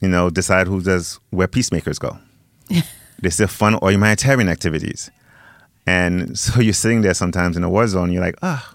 you 0.00 0.08
know, 0.08 0.28
decide 0.30 0.66
who 0.66 0.80
does 0.82 1.20
where 1.30 1.46
peacemakers 1.46 1.98
go. 1.98 2.18
they 3.22 3.30
still 3.30 3.46
fund 3.46 3.76
all 3.76 3.90
humanitarian 3.92 4.48
activities, 4.48 5.10
and 5.86 6.36
so 6.38 6.60
you're 6.60 6.72
sitting 6.72 7.02
there 7.02 7.14
sometimes 7.14 7.56
in 7.56 7.62
a 7.64 7.70
war 7.70 7.86
zone. 7.86 8.10
You're 8.12 8.22
like, 8.24 8.36
ah, 8.42 8.74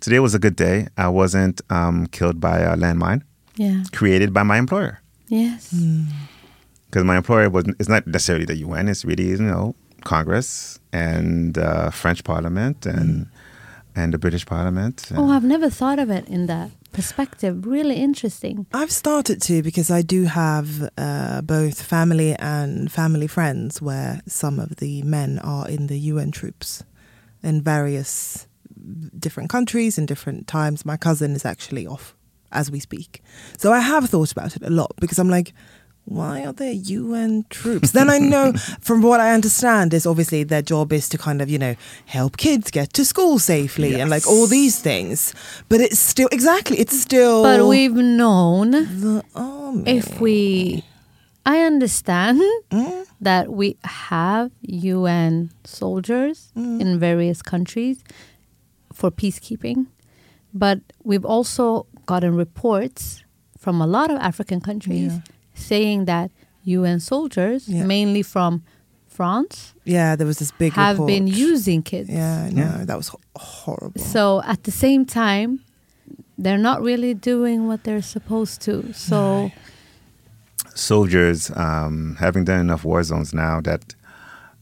today 0.00 0.18
was 0.20 0.34
a 0.34 0.38
good 0.38 0.56
day. 0.56 0.88
I 0.96 1.08
wasn't 1.08 1.60
um, 1.70 2.06
killed 2.08 2.40
by 2.40 2.58
a 2.60 2.74
landmine 2.76 3.22
Yeah. 3.56 3.84
created 3.92 4.32
by 4.32 4.42
my 4.42 4.58
employer 4.58 5.00
Yes. 5.28 5.72
because 6.86 7.04
my 7.04 7.16
employer 7.16 7.50
was 7.50 7.66
it's 7.78 7.88
not 7.88 8.06
necessarily 8.06 8.46
the 8.46 8.56
UN. 8.56 8.88
It's 8.88 9.04
really 9.04 9.26
you 9.28 9.36
know 9.38 9.74
Congress 10.04 10.77
and 10.92 11.58
uh, 11.58 11.90
French 11.90 12.24
Parliament 12.24 12.86
and 12.86 13.28
and 13.94 14.14
the 14.14 14.18
British 14.18 14.46
Parliament. 14.46 15.10
Oh, 15.16 15.30
I've 15.30 15.44
never 15.44 15.68
thought 15.68 15.98
of 15.98 16.08
it 16.08 16.28
in 16.28 16.46
that 16.46 16.70
perspective. 16.92 17.66
Really 17.66 17.96
interesting. 17.96 18.66
I've 18.72 18.92
started 18.92 19.42
to 19.42 19.62
because 19.62 19.90
I 19.90 20.02
do 20.02 20.24
have 20.24 20.88
uh, 20.96 21.42
both 21.42 21.82
family 21.82 22.34
and 22.38 22.92
family 22.92 23.26
friends 23.26 23.82
where 23.82 24.20
some 24.26 24.60
of 24.60 24.76
the 24.76 25.02
men 25.02 25.40
are 25.40 25.68
in 25.68 25.88
the 25.88 25.98
UN 25.98 26.30
troops 26.30 26.84
in 27.42 27.60
various 27.62 28.46
different 29.18 29.50
countries 29.50 29.98
in 29.98 30.06
different 30.06 30.46
times. 30.46 30.84
My 30.84 30.96
cousin 30.96 31.34
is 31.34 31.44
actually 31.44 31.86
off 31.86 32.14
as 32.52 32.70
we 32.70 32.80
speak. 32.80 33.22
So 33.58 33.72
I 33.72 33.80
have 33.80 34.08
thought 34.08 34.32
about 34.32 34.56
it 34.56 34.62
a 34.62 34.70
lot 34.70 34.92
because 35.00 35.18
I'm 35.18 35.28
like, 35.28 35.52
why 36.08 36.44
are 36.44 36.52
there 36.54 36.72
UN 36.72 37.44
troops? 37.50 37.90
then 37.92 38.08
I 38.08 38.18
know 38.18 38.52
from 38.80 39.02
what 39.02 39.20
I 39.20 39.32
understand 39.34 39.92
is 39.92 40.06
obviously 40.06 40.42
their 40.44 40.62
job 40.62 40.92
is 40.92 41.08
to 41.10 41.18
kind 41.18 41.42
of, 41.42 41.48
you 41.50 41.58
know, 41.58 41.74
help 42.06 42.36
kids 42.38 42.70
get 42.70 42.92
to 42.94 43.04
school 43.04 43.38
safely 43.38 44.00
and 44.00 44.08
like 44.10 44.26
all 44.26 44.46
these 44.46 44.80
things. 44.80 45.34
But 45.68 45.80
it's 45.80 45.98
still 45.98 46.28
exactly 46.32 46.78
it's 46.78 46.98
still 46.98 47.42
But 47.42 47.66
we've 47.66 47.94
known 47.94 48.70
the 48.72 49.22
army. 49.34 49.84
if 49.98 50.20
we 50.20 50.82
I 51.46 51.60
understand 51.60 52.40
Mm. 52.70 53.06
that 53.20 53.52
we 53.52 53.76
have 53.84 54.50
UN 54.62 55.50
soldiers 55.64 56.52
Mm. 56.56 56.80
in 56.80 56.98
various 56.98 57.40
countries 57.42 57.98
for 58.92 59.10
peacekeeping, 59.10 59.86
but 60.52 60.80
we've 61.04 61.24
also 61.24 61.86
gotten 62.06 62.34
reports 62.34 63.24
from 63.58 63.80
a 63.80 63.86
lot 63.86 64.10
of 64.10 64.18
African 64.18 64.60
countries 64.60 65.12
Yeah. 65.12 65.20
Saying 65.58 66.06
that 66.06 66.30
UN 66.64 67.00
soldiers, 67.00 67.68
Yeah. 67.68 67.84
mainly 67.86 68.22
from 68.22 68.62
France, 69.06 69.74
Yeah, 69.84 70.16
there 70.16 70.26
was 70.26 70.38
this 70.38 70.52
big 70.52 70.72
have 70.74 70.96
report. 70.96 71.08
been 71.08 71.26
using 71.26 71.82
kids. 71.82 72.08
Yeah, 72.08 72.44
I 72.46 72.50
know. 72.50 72.84
That 72.84 72.96
was 72.96 73.08
ho- 73.08 73.20
horrible. 73.36 74.00
So 74.00 74.42
at 74.44 74.62
the 74.62 74.70
same 74.70 75.04
time, 75.04 75.60
they're 76.38 76.58
not 76.70 76.80
really 76.82 77.14
doing 77.14 77.66
what 77.66 77.82
they're 77.84 78.02
supposed 78.02 78.60
to. 78.62 78.92
So 78.92 79.50
soldiers 80.74 81.50
um, 81.56 82.16
having 82.20 82.44
done 82.44 82.60
enough 82.60 82.84
war 82.84 83.02
zones 83.02 83.34
now 83.34 83.60
that 83.62 83.94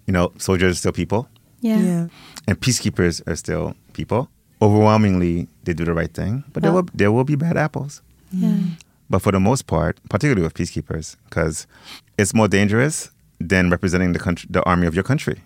you 0.06 0.12
know 0.12 0.32
soldiers 0.38 0.72
are 0.72 0.78
still 0.78 0.92
people 0.92 1.28
yeah. 1.60 1.78
yeah. 1.80 2.06
and 2.48 2.60
peacekeepers 2.60 3.20
are 3.26 3.36
still 3.36 3.74
people. 3.92 4.28
Overwhelmingly, 4.62 5.48
they 5.64 5.74
do 5.74 5.84
the 5.84 5.92
right 5.92 6.12
thing, 6.12 6.44
but 6.52 6.62
there 6.62 6.72
will 6.72 6.86
there 6.94 7.12
will 7.12 7.24
be 7.24 7.36
bad 7.36 7.56
apples. 7.56 8.00
yeah. 8.32 8.56
But 9.08 9.20
for 9.20 9.32
the 9.32 9.40
most 9.40 9.66
part, 9.66 9.98
particularly 10.08 10.42
with 10.42 10.54
peacekeepers, 10.54 11.16
because 11.28 11.66
it's 12.18 12.34
more 12.34 12.48
dangerous 12.48 13.10
than 13.38 13.70
representing 13.70 14.12
the 14.12 14.18
country, 14.18 14.48
the 14.50 14.62
army 14.64 14.86
of 14.86 14.94
your 14.94 15.04
country. 15.04 15.40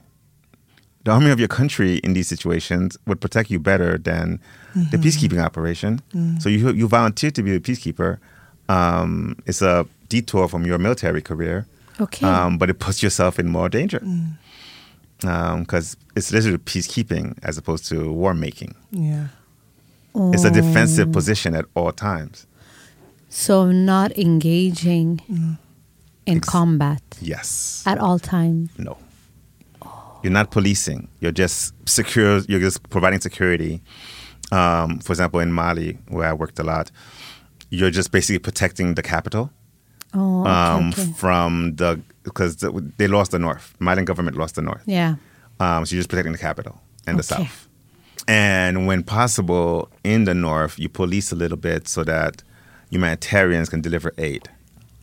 The 1.05 1.11
army 1.13 1.31
of 1.31 1.39
your 1.39 1.49
country 1.49 1.97
in 1.99 2.13
these 2.13 2.29
situations 2.29 2.97
would 3.07 3.21
protect 3.21 3.51
you 3.51 3.59
better 3.59 3.97
than 3.99 4.39
the 4.75 4.99
peacekeeping 4.99 5.43
operation. 5.43 6.01
So 6.41 6.49
you 6.49 6.71
you 6.73 6.89
volunteer 6.89 7.31
to 7.31 7.43
be 7.43 7.55
a 7.55 7.61
peacekeeper. 7.61 8.19
Um, 8.69 9.37
it's 9.47 9.63
a 9.63 9.87
detour 10.09 10.47
from 10.49 10.65
your 10.67 10.79
military 10.79 11.23
career, 11.23 11.67
Okay. 12.01 12.25
um, 12.27 12.59
but 12.59 12.69
it 12.71 12.79
puts 12.79 13.03
yourself 13.03 13.39
in 13.39 13.49
more 13.49 13.69
danger 13.69 14.01
because 15.19 15.97
it's 16.17 16.33
literally 16.33 16.59
peacekeeping 16.59 17.37
as 17.43 17.59
opposed 17.59 17.87
to 17.89 18.13
war 18.13 18.35
making. 18.35 18.75
Yeah. 18.91 19.29
It's 20.15 20.45
a 20.45 20.51
defensive 20.51 21.13
position 21.13 21.55
at 21.55 21.65
all 21.75 21.93
times. 21.93 22.47
So 23.31 23.71
not 23.73 24.11
engaging 24.19 25.21
in 26.27 26.37
Ex- 26.39 26.49
combat 26.49 27.01
Yes. 27.23 27.83
at 27.87 27.97
all 27.99 28.19
times. 28.19 28.69
No. 28.77 28.99
You're 30.23 30.33
not 30.33 30.51
policing. 30.51 31.09
You're 31.21 31.33
just 31.33 31.73
secure. 31.89 32.41
You're 32.49 32.61
just 32.61 32.83
providing 32.91 33.21
security. 33.21 33.81
Um, 34.53 34.99
for 34.99 35.13
example, 35.13 35.41
in 35.41 35.51
Mali, 35.53 35.97
where 36.09 36.29
I 36.29 36.35
worked 36.35 36.59
a 36.59 36.63
lot, 36.65 36.91
you're 37.71 37.91
just 37.91 38.11
basically 38.13 38.39
protecting 38.41 38.95
the 38.97 39.03
capital 39.03 39.51
Oh, 40.13 40.41
okay, 40.43 40.51
um, 40.51 40.89
okay. 40.91 41.13
from 41.17 41.77
the 41.77 42.01
because 42.25 42.57
the, 42.57 42.71
they 42.99 43.07
lost 43.07 43.31
the 43.31 43.39
north. 43.39 43.75
Malian 43.79 44.05
government 44.05 44.37
lost 44.37 44.57
the 44.57 44.63
north. 44.63 44.83
Yeah. 44.87 45.15
Um, 45.61 45.87
so 45.87 45.95
you're 45.95 46.01
just 46.01 46.11
protecting 46.11 46.33
the 46.33 46.39
capital 46.39 46.81
and 47.07 47.19
the 47.19 47.23
Okay. 47.35 47.45
south. 47.45 47.69
And 48.29 48.87
when 48.87 49.03
possible, 49.05 49.89
in 50.05 50.25
the 50.25 50.35
north, 50.35 50.79
you 50.79 50.89
police 50.91 51.33
a 51.33 51.37
little 51.37 51.57
bit 51.57 51.89
so 51.89 52.05
that 52.05 52.43
humanitarians 52.91 53.69
can 53.69 53.81
deliver 53.81 54.13
aid. 54.19 54.49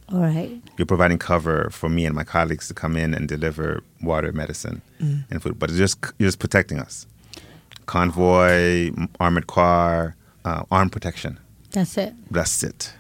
All 0.09 0.19
right. 0.21 0.61
you're 0.77 0.85
providing 0.85 1.17
cover 1.19 1.69
for 1.69 1.89
me 1.89 2.05
and 2.05 2.15
my 2.15 2.23
colleagues 2.23 2.69
to 2.69 2.73
come 2.73 2.95
in 2.95 3.13
and 3.13 3.27
deliver 3.27 3.81
water, 4.01 4.31
medicine, 4.31 4.81
and 4.99 5.41
food. 5.43 5.59
But 5.59 5.69
it's 5.69 5.77
just 5.77 5.97
you're 6.17 6.27
just 6.29 6.39
protecting 6.39 6.79
us. 6.79 7.05
Convoy, 7.87 8.91
armored 9.19 9.47
car, 9.47 10.15
uh, 10.45 10.63
armed 10.71 10.91
protection. 10.93 11.39
That's 11.71 11.97
it. 11.97 12.13
That's 12.31 12.63
it. 12.63 12.93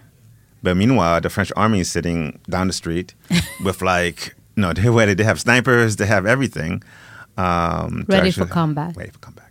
But 0.63 0.75
meanwhile, 0.75 1.21
the 1.21 1.29
French 1.29 1.51
army 1.55 1.79
is 1.81 1.89
sitting 1.91 2.39
down 2.49 2.67
the 2.67 2.73
street 2.73 3.13
with 3.63 3.81
like 3.81 4.35
No, 4.57 4.73
they're 4.73 4.91
ready. 4.91 5.13
They 5.13 5.23
have 5.23 5.39
snipers. 5.39 5.95
They 5.95 6.07
have 6.07 6.25
everything. 6.25 6.83
Um, 7.37 8.05
Ready 8.09 8.31
for 8.31 8.45
combat. 8.47 8.97
Ready 8.97 9.11
for 9.11 9.19
combat. 9.19 9.46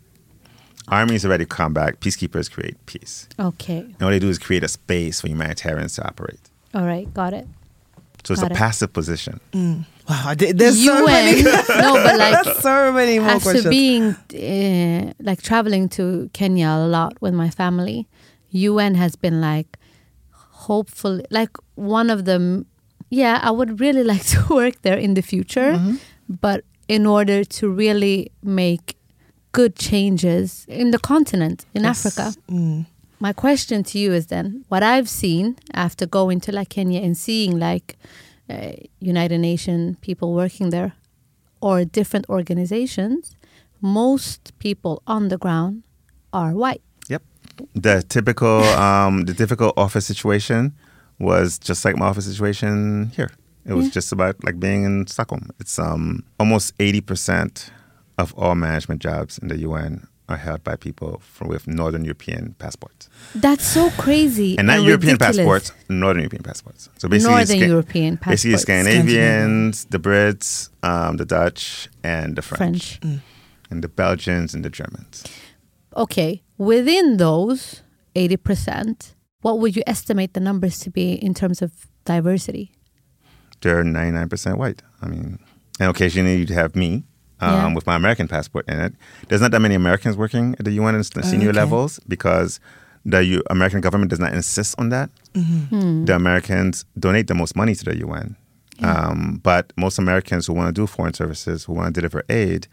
Armies 0.88 1.25
are 1.25 1.29
ready 1.29 1.44
for 1.44 1.51
combat. 1.51 2.01
Peacekeepers 2.01 2.51
create 2.51 2.77
peace. 2.87 3.29
Okay. 3.38 3.79
And 3.81 4.01
what 4.01 4.11
they 4.11 4.18
do 4.18 4.29
is 4.29 4.38
create 4.38 4.62
a 4.64 4.68
space 4.68 5.20
for 5.20 5.29
humanitarians 5.29 5.94
to 5.96 6.07
operate. 6.07 6.40
All 6.75 6.85
right. 6.87 7.12
Got 7.12 7.33
it. 7.35 7.46
So 8.25 8.33
it's 8.33 8.42
Got 8.42 8.51
a 8.53 8.55
it. 8.55 8.59
passive 8.59 8.92
position. 8.92 9.40
Wow, 9.55 9.85
I 10.27 10.35
did, 10.35 10.59
there's 10.59 10.85
so 10.85 10.99
UN. 10.99 11.05
many. 11.07 11.42
no, 11.83 11.94
but 11.94 12.16
like 12.18 12.44
That's 12.44 12.61
so 12.62 12.92
many 12.92 13.18
more 13.18 13.31
after 13.31 13.51
questions. 13.53 13.68
being 13.70 14.05
uh, 14.14 15.12
like 15.20 15.42
traveling 15.42 15.88
to 15.90 16.31
Kenya 16.33 16.68
a 16.68 16.87
lot 16.87 17.20
with 17.20 17.35
my 17.35 17.51
family, 17.51 18.07
UN 18.51 18.94
has 18.94 19.14
been 19.16 19.40
like 19.40 19.77
hopefully 20.31 21.25
like 21.31 21.57
one 21.75 22.11
of 22.11 22.25
them. 22.25 22.66
Yeah, 23.11 23.38
I 23.42 23.51
would 23.53 23.81
really 23.81 24.03
like 24.12 24.25
to 24.27 24.44
work 24.51 24.83
there 24.83 24.99
in 24.99 25.14
the 25.14 25.22
future, 25.22 25.72
Mm-hmm. 25.75 25.96
but 26.40 26.64
in 26.88 27.07
order 27.07 27.44
to 27.44 27.68
really 27.68 28.31
make 28.42 28.95
good 29.57 29.75
changes 29.90 30.66
in 30.69 30.90
the 30.95 30.99
continent 30.99 31.59
in 31.75 31.85
Africa. 31.87 32.27
Mm. 32.51 32.85
My 33.19 33.33
question 33.33 33.83
to 33.90 33.99
you 33.99 34.12
is 34.19 34.27
then 34.27 34.64
what 34.71 34.83
I've 34.83 35.09
seen 35.09 35.45
after 35.73 36.07
going 36.19 36.40
to 36.40 36.53
like 36.59 36.69
Kenya 36.77 37.01
and 37.07 37.16
seeing 37.16 37.59
like 37.69 37.97
uh, 38.51 38.73
United 39.01 39.38
Nations 39.40 39.97
people 40.01 40.29
working 40.42 40.71
there 40.71 40.90
or 41.61 41.85
different 41.99 42.27
organizations, 42.29 43.37
most 43.81 44.40
people 44.59 44.95
on 45.07 45.29
the 45.29 45.38
ground 45.38 45.83
are 46.33 46.53
white. 46.62 46.83
Yep. 47.09 47.23
The 47.75 48.03
typical, 48.16 48.62
um, 48.88 49.25
the 49.25 49.35
difficult 49.35 49.73
office 49.77 50.07
situation 50.12 50.73
was 51.19 51.59
just 51.69 51.85
like 51.87 51.97
my 51.97 52.07
office 52.11 52.27
situation 52.27 53.11
here. 53.16 53.31
It 53.64 53.75
was 53.75 53.87
Yeah. 53.87 53.92
just 53.99 54.12
about 54.12 54.35
like 54.45 54.59
being 54.61 54.85
in 54.85 55.07
Stockholm. 55.07 55.49
It's 55.59 55.79
um, 55.79 56.23
almost 56.38 56.75
eighty 56.79 57.01
percent 57.01 57.71
of 58.18 58.33
all 58.35 58.55
management 58.55 59.00
jobs 59.02 59.38
in 59.38 59.48
the 59.48 59.59
UN 59.59 60.07
are 60.29 60.37
held 60.37 60.64
by 60.64 60.74
people 60.74 61.20
from 61.22 61.46
with 61.48 61.68
Northern 61.68 62.05
European 62.05 62.55
passports, 62.59 63.09
That's 63.35 63.64
so 63.64 63.90
crazy. 63.90 64.59
and 64.59 64.66
not 64.66 64.83
European 64.83 65.12
ridiculous. 65.14 65.37
passports, 65.37 65.72
Northern 65.88 66.22
European 66.22 66.42
passports. 66.42 66.88
So 66.98 67.09
basically, 67.09 67.35
Northern 67.35 67.57
Sca- 67.59 67.66
European 67.68 68.18
basically. 68.26 68.57
Scandinavians, 68.59 69.85
the 69.87 69.98
Brits, 69.98 70.70
um, 70.83 71.16
the 71.18 71.24
Dutch, 71.24 71.88
and 72.02 72.35
the 72.35 72.42
French, 72.42 72.98
French. 72.98 73.20
and 73.70 73.85
the 73.85 73.88
Belgians 73.88 74.52
and 74.55 74.64
the 74.64 74.70
Germans. 74.70 75.22
Okay, 75.96 76.42
within 76.59 77.18
those 77.18 77.83
80%, 78.16 79.14
what 79.42 79.61
would 79.61 79.76
you 79.76 79.83
estimate 79.87 80.35
the 80.35 80.40
numbers 80.40 80.81
to 80.81 80.90
be 80.90 81.12
in 81.12 81.35
terms 81.35 81.62
of 81.62 81.70
diversity? 82.05 82.72
they're 83.62 83.83
99% 83.83 84.59
white. 84.59 84.83
I 85.00 85.07
mean, 85.09 85.38
and 85.81 85.88
occasionally 85.90 86.37
you'd 86.37 86.50
have 86.50 86.76
me 86.76 87.05
um, 87.40 87.51
Yeah. 87.53 87.75
with 87.75 87.87
my 87.87 87.96
American 87.96 88.29
passport 88.29 88.64
in 88.68 88.79
it. 88.81 88.94
There's 89.29 89.40
not 89.40 89.51
that 89.51 89.61
many 89.61 89.75
Americans 89.75 90.16
working 90.16 90.55
at 90.59 90.64
the 90.64 90.72
UN 90.72 90.94
in 90.94 91.03
the 91.03 91.22
senior 91.22 91.51
okay. 91.51 91.59
levels 91.59 92.01
because 92.09 92.61
the 93.05 93.25
U- 93.25 93.42
American 93.51 93.81
government 93.81 94.11
does 94.11 94.18
not 94.20 94.33
insist 94.35 94.75
on 94.79 94.88
that. 94.90 95.11
Hmm. 95.35 96.05
The 96.07 96.14
Americans 96.16 96.85
donate 96.99 97.27
the 97.29 97.35
most 97.35 97.55
money 97.57 97.75
to 97.75 97.85
the 97.85 97.96
UN. 97.99 98.37
Um, 98.83 99.40
but 99.42 99.72
most 99.77 99.99
Americans 99.99 100.46
who 100.46 100.53
want 100.53 100.68
to 100.68 100.72
do 100.83 100.87
foreign 100.87 101.14
services, 101.14 101.64
who 101.64 101.72
want 101.72 101.94
to 101.94 102.01
deliver 102.01 102.25
aid, 102.29 102.66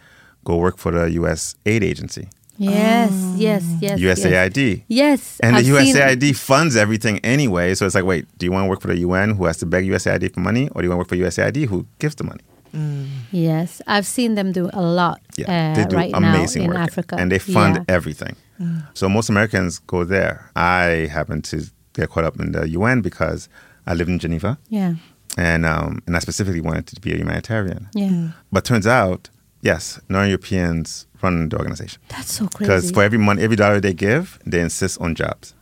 go 0.43 0.57
work 0.57 0.77
for 0.77 0.91
the 0.91 1.09
U.S. 1.11 1.55
aid 1.65 1.81
agency, 1.83 2.27
Yes, 2.57 3.11
yes, 3.35 3.63
yes. 3.81 3.99
Yes. 3.99 4.19
USAID. 4.19 4.83
Yes. 4.87 5.39
And 5.41 5.55
I've 5.55 5.65
the 5.65 5.79
seen- 5.81 5.95
USAID 5.95 6.35
funds 6.35 6.75
everything 6.75 7.19
anyway. 7.19 7.73
So 7.73 7.85
it's 7.85 7.95
like, 7.95 8.03
wait, 8.05 8.25
do 8.37 8.45
you 8.45 8.51
want 8.51 8.65
to 8.65 8.69
work 8.69 8.81
for 8.81 8.89
the 8.89 8.97
UN 8.99 9.31
who 9.35 9.45
has 9.45 9.57
to 9.57 9.65
beg 9.65 9.85
USAID 9.85 10.33
for 10.33 10.39
money, 10.41 10.67
or 10.69 10.81
do 10.81 10.85
you 10.87 10.89
want 10.95 10.97
to 10.97 11.01
work 11.03 11.07
for 11.09 11.15
USAID 11.41 11.65
who 11.67 11.87
gives 11.99 12.15
the 12.15 12.23
money? 12.25 12.41
Yes, 13.31 13.81
I've 13.87 14.05
seen 14.05 14.35
them 14.35 14.51
do 14.51 14.69
a 14.73 14.81
lot 14.81 15.21
Yeah, 15.37 15.45
uh, 15.49 15.75
they 15.75 15.85
do 15.85 15.95
right 15.95 16.11
amazing 16.13 16.63
now 16.63 16.69
in 16.69 16.73
work, 16.79 16.87
Africa. 16.89 17.15
and 17.19 17.31
they 17.31 17.39
fund 17.39 17.75
Yeah. 17.75 17.83
everything. 17.95 18.35
So 18.93 19.09
most 19.09 19.29
Americans 19.29 19.79
go 19.87 20.05
there. 20.05 20.49
I 20.55 21.09
happen 21.11 21.41
to 21.43 21.65
get 21.93 22.09
caught 22.09 22.23
up 22.23 22.39
in 22.39 22.53
the 22.53 22.69
UN 22.69 23.01
because 23.01 23.49
I 23.85 23.93
lived 23.93 24.09
in 24.09 24.19
Geneva, 24.19 24.57
Yeah, 24.69 24.93
and 25.37 25.65
um, 25.65 25.99
and 26.07 26.15
I 26.15 26.19
specifically 26.19 26.61
wanted 26.61 26.87
to 26.87 27.01
be 27.01 27.11
a 27.13 27.17
humanitarian. 27.17 27.89
yeah. 27.93 28.29
But 28.53 28.63
turns 28.63 28.87
out, 28.87 29.29
yes, 29.61 29.99
non-Europeans 30.07 31.07
run 31.21 31.49
the 31.49 31.57
organization 31.57 32.01
That's 32.09 32.31
so 32.33 32.47
crazy. 32.47 32.59
because 32.59 32.91
for 32.91 33.03
every 33.03 33.17
money, 33.17 33.41
every 33.43 33.57
dollar 33.57 33.79
they 33.81 33.93
give, 33.93 34.39
they 34.45 34.61
insist 34.61 34.99
on 35.01 35.13
jobs. 35.15 35.53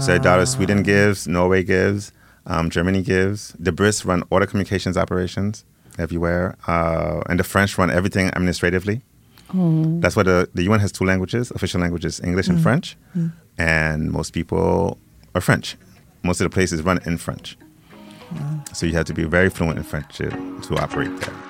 So 0.00 0.12
every 0.12 0.20
dollar 0.24 0.44
Sweden 0.46 0.82
gives, 0.82 1.26
Norway 1.26 1.62
gives, 1.64 2.12
um, 2.46 2.68
Germany 2.68 3.00
gives. 3.02 3.54
The 3.58 3.70
Brits 3.72 4.04
run 4.04 4.22
all 4.28 4.40
the 4.40 4.46
communications 4.46 4.96
operations 4.98 5.64
everywhere, 6.00 6.56
uh, 6.66 7.20
and 7.28 7.38
the 7.38 7.44
French 7.44 7.78
run 7.78 7.90
everything 7.90 8.26
administratively. 8.28 9.02
That's 10.00 10.14
why 10.16 10.22
the, 10.22 10.48
the 10.54 10.62
UN 10.64 10.80
has 10.80 10.92
two 10.92 11.04
languages, 11.04 11.50
official 11.50 11.80
languages, 11.80 12.20
English 12.20 12.48
and 12.48 12.60
French, 12.62 12.96
and 13.58 14.10
most 14.12 14.32
people 14.32 14.96
are 15.34 15.40
French. 15.40 15.76
Most 16.22 16.40
of 16.40 16.44
the 16.50 16.54
places 16.54 16.82
run 16.82 17.00
in 17.04 17.18
French. 17.18 17.56
So 18.74 18.86
you 18.86 18.92
have 18.94 19.06
to 19.06 19.14
be 19.14 19.24
very 19.24 19.50
fluent 19.50 19.76
in 19.78 19.84
French 19.84 20.16
to, 20.18 20.30
to 20.30 20.76
operate 20.78 21.10
there. 21.20 21.49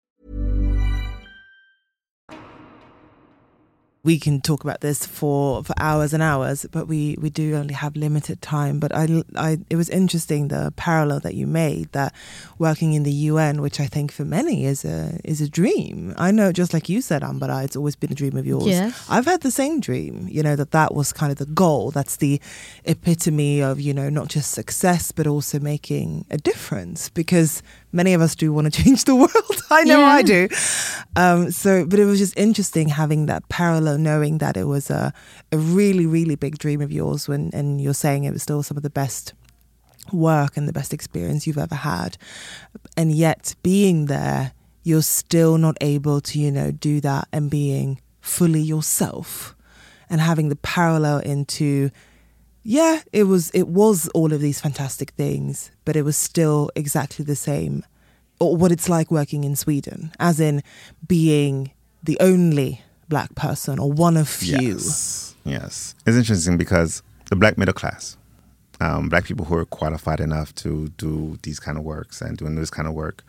We 4.03 4.17
can 4.17 4.41
talk 4.41 4.63
about 4.63 4.81
this 4.81 5.05
for, 5.05 5.63
for 5.63 5.73
hours 5.77 6.11
and 6.11 6.23
hours, 6.23 6.65
but 6.71 6.87
we, 6.87 7.15
we 7.21 7.29
do 7.29 7.55
only 7.55 7.75
have 7.75 7.95
limited 7.95 8.41
time. 8.41 8.79
But 8.79 8.95
I, 8.95 9.23
I, 9.35 9.59
it 9.69 9.75
was 9.75 9.89
interesting 9.89 10.47
the 10.47 10.73
parallel 10.75 11.19
that 11.19 11.35
you 11.35 11.45
made 11.45 11.91
that 11.91 12.13
working 12.57 12.93
in 12.93 13.03
the 13.03 13.11
UN, 13.11 13.61
which 13.61 13.79
I 13.79 13.85
think 13.85 14.11
for 14.11 14.25
many 14.25 14.65
is 14.65 14.83
a 14.83 15.19
is 15.23 15.39
a 15.39 15.47
dream. 15.47 16.15
I 16.17 16.31
know, 16.31 16.51
just 16.51 16.73
like 16.73 16.89
you 16.89 16.99
said, 17.01 17.21
Ambara, 17.21 17.63
it's 17.63 17.75
always 17.75 17.95
been 17.95 18.11
a 18.11 18.15
dream 18.15 18.37
of 18.37 18.45
yours. 18.47 18.65
Yes. 18.65 19.05
I've 19.07 19.25
had 19.25 19.41
the 19.41 19.51
same 19.51 19.79
dream. 19.79 20.27
You 20.29 20.41
know 20.41 20.55
that 20.55 20.71
that 20.71 20.95
was 20.95 21.13
kind 21.13 21.31
of 21.31 21.37
the 21.37 21.45
goal. 21.45 21.91
That's 21.91 22.15
the 22.15 22.41
epitome 22.85 23.61
of 23.61 23.79
you 23.79 23.93
know 23.93 24.09
not 24.09 24.29
just 24.29 24.51
success 24.51 25.11
but 25.11 25.27
also 25.27 25.59
making 25.59 26.25
a 26.31 26.37
difference 26.37 27.09
because 27.09 27.61
many 27.91 28.13
of 28.13 28.21
us 28.21 28.35
do 28.35 28.51
want 28.53 28.71
to 28.73 28.83
change 28.83 29.05
the 29.05 29.15
world. 29.15 29.31
I 29.69 29.83
know 29.83 29.99
Yeah. 29.99 30.05
I 30.05 30.21
do. 30.21 30.47
Um, 31.15 31.51
so, 31.51 31.85
but 31.85 31.99
it 31.99 32.05
was 32.05 32.19
just 32.19 32.37
interesting 32.37 32.89
having 32.89 33.25
that 33.27 33.47
parallel, 33.49 33.97
knowing 33.97 34.37
that 34.39 34.57
it 34.57 34.65
was 34.65 34.89
a, 34.89 35.13
a 35.51 35.57
really, 35.57 36.05
really 36.05 36.35
big 36.35 36.57
dream 36.57 36.81
of 36.81 36.91
yours 36.91 37.27
when, 37.27 37.49
and 37.53 37.79
you're 37.81 37.93
saying 37.93 38.23
it 38.23 38.31
was 38.33 38.43
still 38.43 38.63
some 38.63 38.77
of 38.77 38.83
the 38.83 38.89
best 38.89 39.33
work 40.11 40.57
and 40.57 40.67
the 40.67 40.73
best 40.73 40.93
experience 40.93 41.45
you've 41.47 41.57
ever 41.57 41.75
had. 41.75 42.17
And 42.97 43.11
yet 43.11 43.55
being 43.63 44.07
there, 44.07 44.53
you're 44.83 45.03
still 45.03 45.57
not 45.57 45.77
able 45.79 46.21
to, 46.21 46.39
you 46.39 46.51
know, 46.51 46.71
do 46.71 46.99
that 47.01 47.27
and 47.31 47.49
being 47.51 48.01
fully 48.19 48.61
yourself 48.61 49.55
and 50.09 50.19
having 50.19 50.49
the 50.49 50.55
parallel 50.57 51.19
into 51.19 51.89
yeah, 52.63 53.01
it 53.11 53.23
was 53.23 53.49
it 53.51 53.67
was 53.67 54.07
all 54.09 54.31
of 54.33 54.41
these 54.41 54.59
fantastic 54.61 55.11
things, 55.11 55.71
but 55.85 55.95
it 55.95 56.03
was 56.03 56.17
still 56.17 56.69
exactly 56.75 57.25
the 57.25 57.35
same 57.35 57.83
or 58.39 58.55
what 58.57 58.71
it's 58.71 58.89
like 58.89 59.11
working 59.11 59.43
in 59.43 59.55
Sweden, 59.55 60.11
as 60.19 60.39
in 60.39 60.63
being 61.07 61.71
the 62.03 62.17
only 62.19 62.81
black 63.09 63.33
person 63.35 63.77
or 63.79 63.91
one 63.91 64.17
of 64.17 64.27
few. 64.27 64.57
Yes. 64.59 65.35
Yes. 65.43 65.95
It's 66.05 66.17
interesting 66.17 66.57
because 66.57 67.03
the 67.29 67.35
black 67.35 67.57
middle 67.57 67.73
class 67.73 68.17
um, 68.79 69.09
black 69.09 69.25
people 69.25 69.45
who 69.45 69.55
are 69.55 69.65
qualified 69.65 70.19
enough 70.19 70.53
to 70.55 70.87
do 70.97 71.37
these 71.43 71.59
kind 71.59 71.77
of 71.77 71.83
works 71.83 72.21
and 72.21 72.35
doing 72.37 72.55
this 72.55 72.69
kind 72.71 72.87
of 72.87 72.93
work 72.95 73.23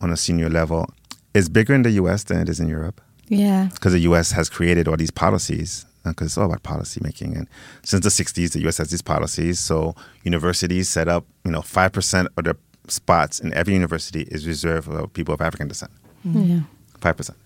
on 0.00 0.10
a 0.10 0.16
senior 0.16 0.48
level 0.48 0.88
is 1.34 1.48
bigger 1.48 1.74
in 1.74 1.82
the 1.82 1.90
U.S. 1.92 2.24
than 2.24 2.40
it 2.40 2.48
is 2.48 2.58
in 2.58 2.66
Europe 2.68 3.00
Yeah. 3.28 3.68
because 3.72 3.92
the 3.92 4.00
U.S. 4.00 4.32
has 4.32 4.48
created 4.48 4.88
all 4.88 4.96
these 4.96 5.12
policies 5.12 5.86
because 6.04 6.28
it's 6.28 6.38
all 6.38 6.46
about 6.46 6.62
policy 6.62 7.00
making. 7.02 7.36
And 7.36 7.48
since 7.82 8.02
the 8.02 8.10
'60s, 8.10 8.52
the 8.52 8.60
U.S. 8.62 8.78
has 8.78 8.90
these 8.90 9.02
policies. 9.02 9.58
So 9.58 9.94
universities 10.24 10.88
set 10.88 11.08
up, 11.08 11.24
you 11.44 11.50
know, 11.50 11.62
five 11.62 11.92
percent 11.92 12.28
of 12.36 12.44
the 12.44 12.56
spots 12.88 13.40
in 13.40 13.52
every 13.54 13.74
university 13.74 14.22
is 14.22 14.46
reserved 14.46 14.86
for 14.86 15.06
people 15.08 15.34
of 15.34 15.40
African 15.40 15.68
descent. 15.68 15.92
Yeah. 16.24 16.60
Five 17.00 17.16
percent. 17.16 17.38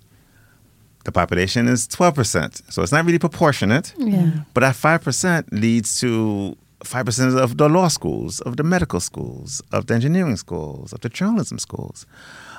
The 1.04 1.12
population 1.12 1.68
is 1.68 1.86
twelve 1.86 2.14
percent, 2.14 2.62
so 2.70 2.82
it's 2.82 2.92
not 2.92 3.04
really 3.04 3.18
proportionate. 3.18 3.92
Yeah. 3.98 4.30
But 4.54 4.60
that 4.60 4.74
five 4.74 5.02
percent 5.02 5.52
leads 5.52 6.00
to 6.00 6.56
five 6.82 7.04
percent 7.04 7.36
of 7.36 7.56
the 7.56 7.68
law 7.68 7.88
schools, 7.88 8.40
of 8.40 8.56
the 8.56 8.62
medical 8.62 9.00
schools, 9.00 9.60
of 9.72 9.86
the 9.86 9.94
engineering 9.94 10.36
schools, 10.36 10.92
of 10.92 11.00
the 11.00 11.08
journalism 11.08 11.58
schools, 11.58 12.06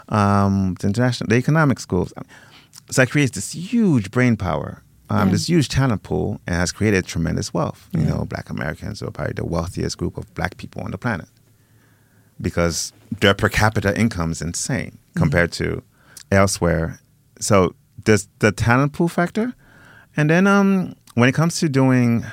um, 0.09 0.75
the 0.79 0.87
international, 0.87 1.27
the 1.27 1.35
economic 1.35 1.79
schools. 1.79 2.13
So 2.91 3.01
that 3.01 3.09
creates 3.09 3.31
this 3.31 3.53
huge 3.53 4.11
brain 4.11 4.37
power, 4.37 4.83
um, 5.09 5.27
Yeah. 5.27 5.31
this 5.33 5.47
huge 5.49 5.69
talent 5.69 6.03
pool, 6.03 6.39
and 6.47 6.55
has 6.55 6.71
created 6.71 7.05
tremendous 7.05 7.53
wealth. 7.53 7.87
You 7.91 8.01
know, 8.03 8.25
Black 8.25 8.49
Americans 8.49 9.01
are 9.01 9.11
probably 9.11 9.33
the 9.33 9.45
wealthiest 9.45 9.97
group 9.97 10.17
of 10.17 10.33
Black 10.33 10.57
people 10.57 10.81
on 10.81 10.91
the 10.91 10.97
planet 10.97 11.27
because 12.41 12.91
their 13.21 13.33
per 13.33 13.49
capita 13.49 13.97
income 13.99 14.31
is 14.31 14.41
insane 14.41 14.97
compared 15.15 15.51
to 15.53 15.81
elsewhere. 16.31 16.99
So 17.39 17.75
there's 18.05 18.27
the 18.39 18.51
talent 18.51 18.93
pool 18.93 19.07
factor, 19.07 19.53
and 20.17 20.29
then 20.29 20.47
um, 20.47 20.95
when 21.13 21.29
it 21.29 21.33
comes 21.35 21.59
to 21.59 21.69
doing 21.69 22.25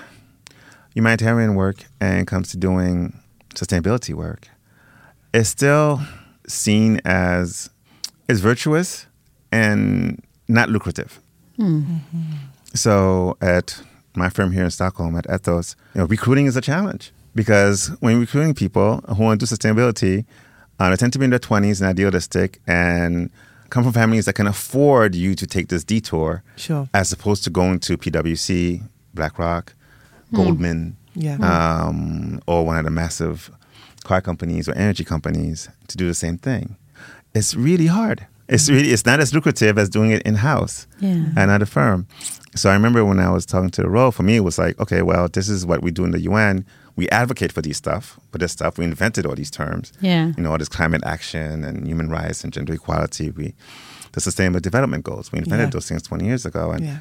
humanitarian 0.94 1.54
work 1.54 1.84
and 2.00 2.20
it 2.20 2.26
comes 2.26 2.50
to 2.50 2.56
doing 2.56 3.18
sustainability 3.54 4.14
work, 4.14 4.48
it's 5.32 5.48
still 5.48 6.00
seen 6.48 7.00
as 7.04 7.70
is 8.28 8.40
virtuous 8.40 9.06
and 9.52 10.22
not 10.48 10.68
lucrative. 10.68 11.20
So 12.74 13.36
at 13.40 13.82
my 14.14 14.28
firm 14.28 14.52
here 14.52 14.64
in 14.64 14.70
Stockholm 14.70 15.16
at 15.16 15.26
Ethos, 15.30 15.76
you 15.94 16.00
know, 16.00 16.06
recruiting 16.06 16.46
is 16.46 16.56
a 16.56 16.60
challenge 16.60 17.12
because 17.34 17.88
when 18.00 18.18
recruiting 18.20 18.54
people 18.54 18.98
who 19.16 19.22
want 19.22 19.40
to 19.40 19.46
do 19.46 19.54
sustainability, 19.54 20.24
uh, 20.78 20.90
they 20.90 20.96
tend 20.96 21.12
to 21.12 21.18
be 21.18 21.24
in 21.24 21.30
their 21.30 21.38
twenties 21.38 21.80
and 21.80 21.88
idealistic 21.88 22.60
and 22.66 23.30
come 23.70 23.84
from 23.84 23.92
families 23.92 24.26
that 24.26 24.34
can 24.34 24.46
afford 24.46 25.14
you 25.14 25.34
to 25.34 25.46
take 25.46 25.68
this 25.68 25.82
detour, 25.84 26.42
Sure. 26.56 26.88
as 26.92 27.10
opposed 27.12 27.42
to 27.44 27.50
going 27.50 27.78
to 27.80 27.96
PwC, 27.96 28.82
BlackRock, 29.14 29.74
Goldman, 30.34 30.96
Yeah. 31.14 31.36
um, 31.36 32.40
or 32.46 32.66
one 32.66 32.76
of 32.78 32.84
the 32.84 32.90
massive 32.90 33.50
car 34.04 34.20
companies 34.20 34.68
or 34.68 34.72
energy 34.74 35.04
companies 35.04 35.68
to 35.88 35.96
do 35.96 36.06
the 36.06 36.14
same 36.14 36.36
thing. 36.36 36.76
It's 37.34 37.54
really 37.54 37.86
hard. 37.86 38.26
It's 38.48 38.68
really 38.68 38.90
it's 38.90 39.06
not 39.06 39.20
as 39.20 39.32
lucrative 39.34 39.78
as 39.78 39.88
doing 39.88 40.10
it 40.10 40.22
in 40.22 40.34
house 40.34 40.86
Yeah. 41.00 41.26
and 41.36 41.50
at 41.50 41.62
a 41.62 41.66
firm. 41.66 42.06
So 42.54 42.68
I 42.70 42.74
remember 42.74 43.04
when 43.04 43.18
I 43.18 43.30
was 43.30 43.46
talking 43.46 43.70
to 43.70 43.82
the 43.82 43.88
role, 43.88 44.10
for 44.10 44.22
me 44.24 44.36
it 44.36 44.40
was 44.44 44.58
like, 44.58 44.78
okay, 44.80 45.00
well, 45.02 45.28
this 45.28 45.48
is 45.48 45.64
what 45.64 45.82
we 45.82 45.90
do 45.90 46.04
in 46.04 46.10
the 46.10 46.20
UN. 46.22 46.66
We 46.96 47.08
advocate 47.08 47.50
for 47.52 47.62
these 47.62 47.78
stuff, 47.78 48.20
for 48.30 48.36
this 48.38 48.52
stuff. 48.52 48.76
We 48.76 48.84
invented 48.84 49.24
all 49.24 49.34
these 49.34 49.50
terms. 49.50 49.92
Yeah. 50.02 50.32
You 50.36 50.42
know, 50.42 50.50
all 50.52 50.58
this 50.58 50.68
climate 50.68 51.02
action 51.06 51.64
and 51.64 51.86
human 51.86 52.10
rights 52.10 52.44
and 52.44 52.52
gender 52.52 52.74
equality. 52.74 53.30
We 53.30 53.54
the 54.12 54.20
sustainable 54.20 54.60
development 54.60 55.04
goals. 55.04 55.32
We 55.32 55.38
invented 55.38 55.68
Yeah. 55.68 55.70
those 55.70 55.88
things 55.88 56.02
twenty 56.02 56.26
years 56.26 56.44
ago. 56.44 56.72
And 56.72 56.84
Yeah. 56.84 56.98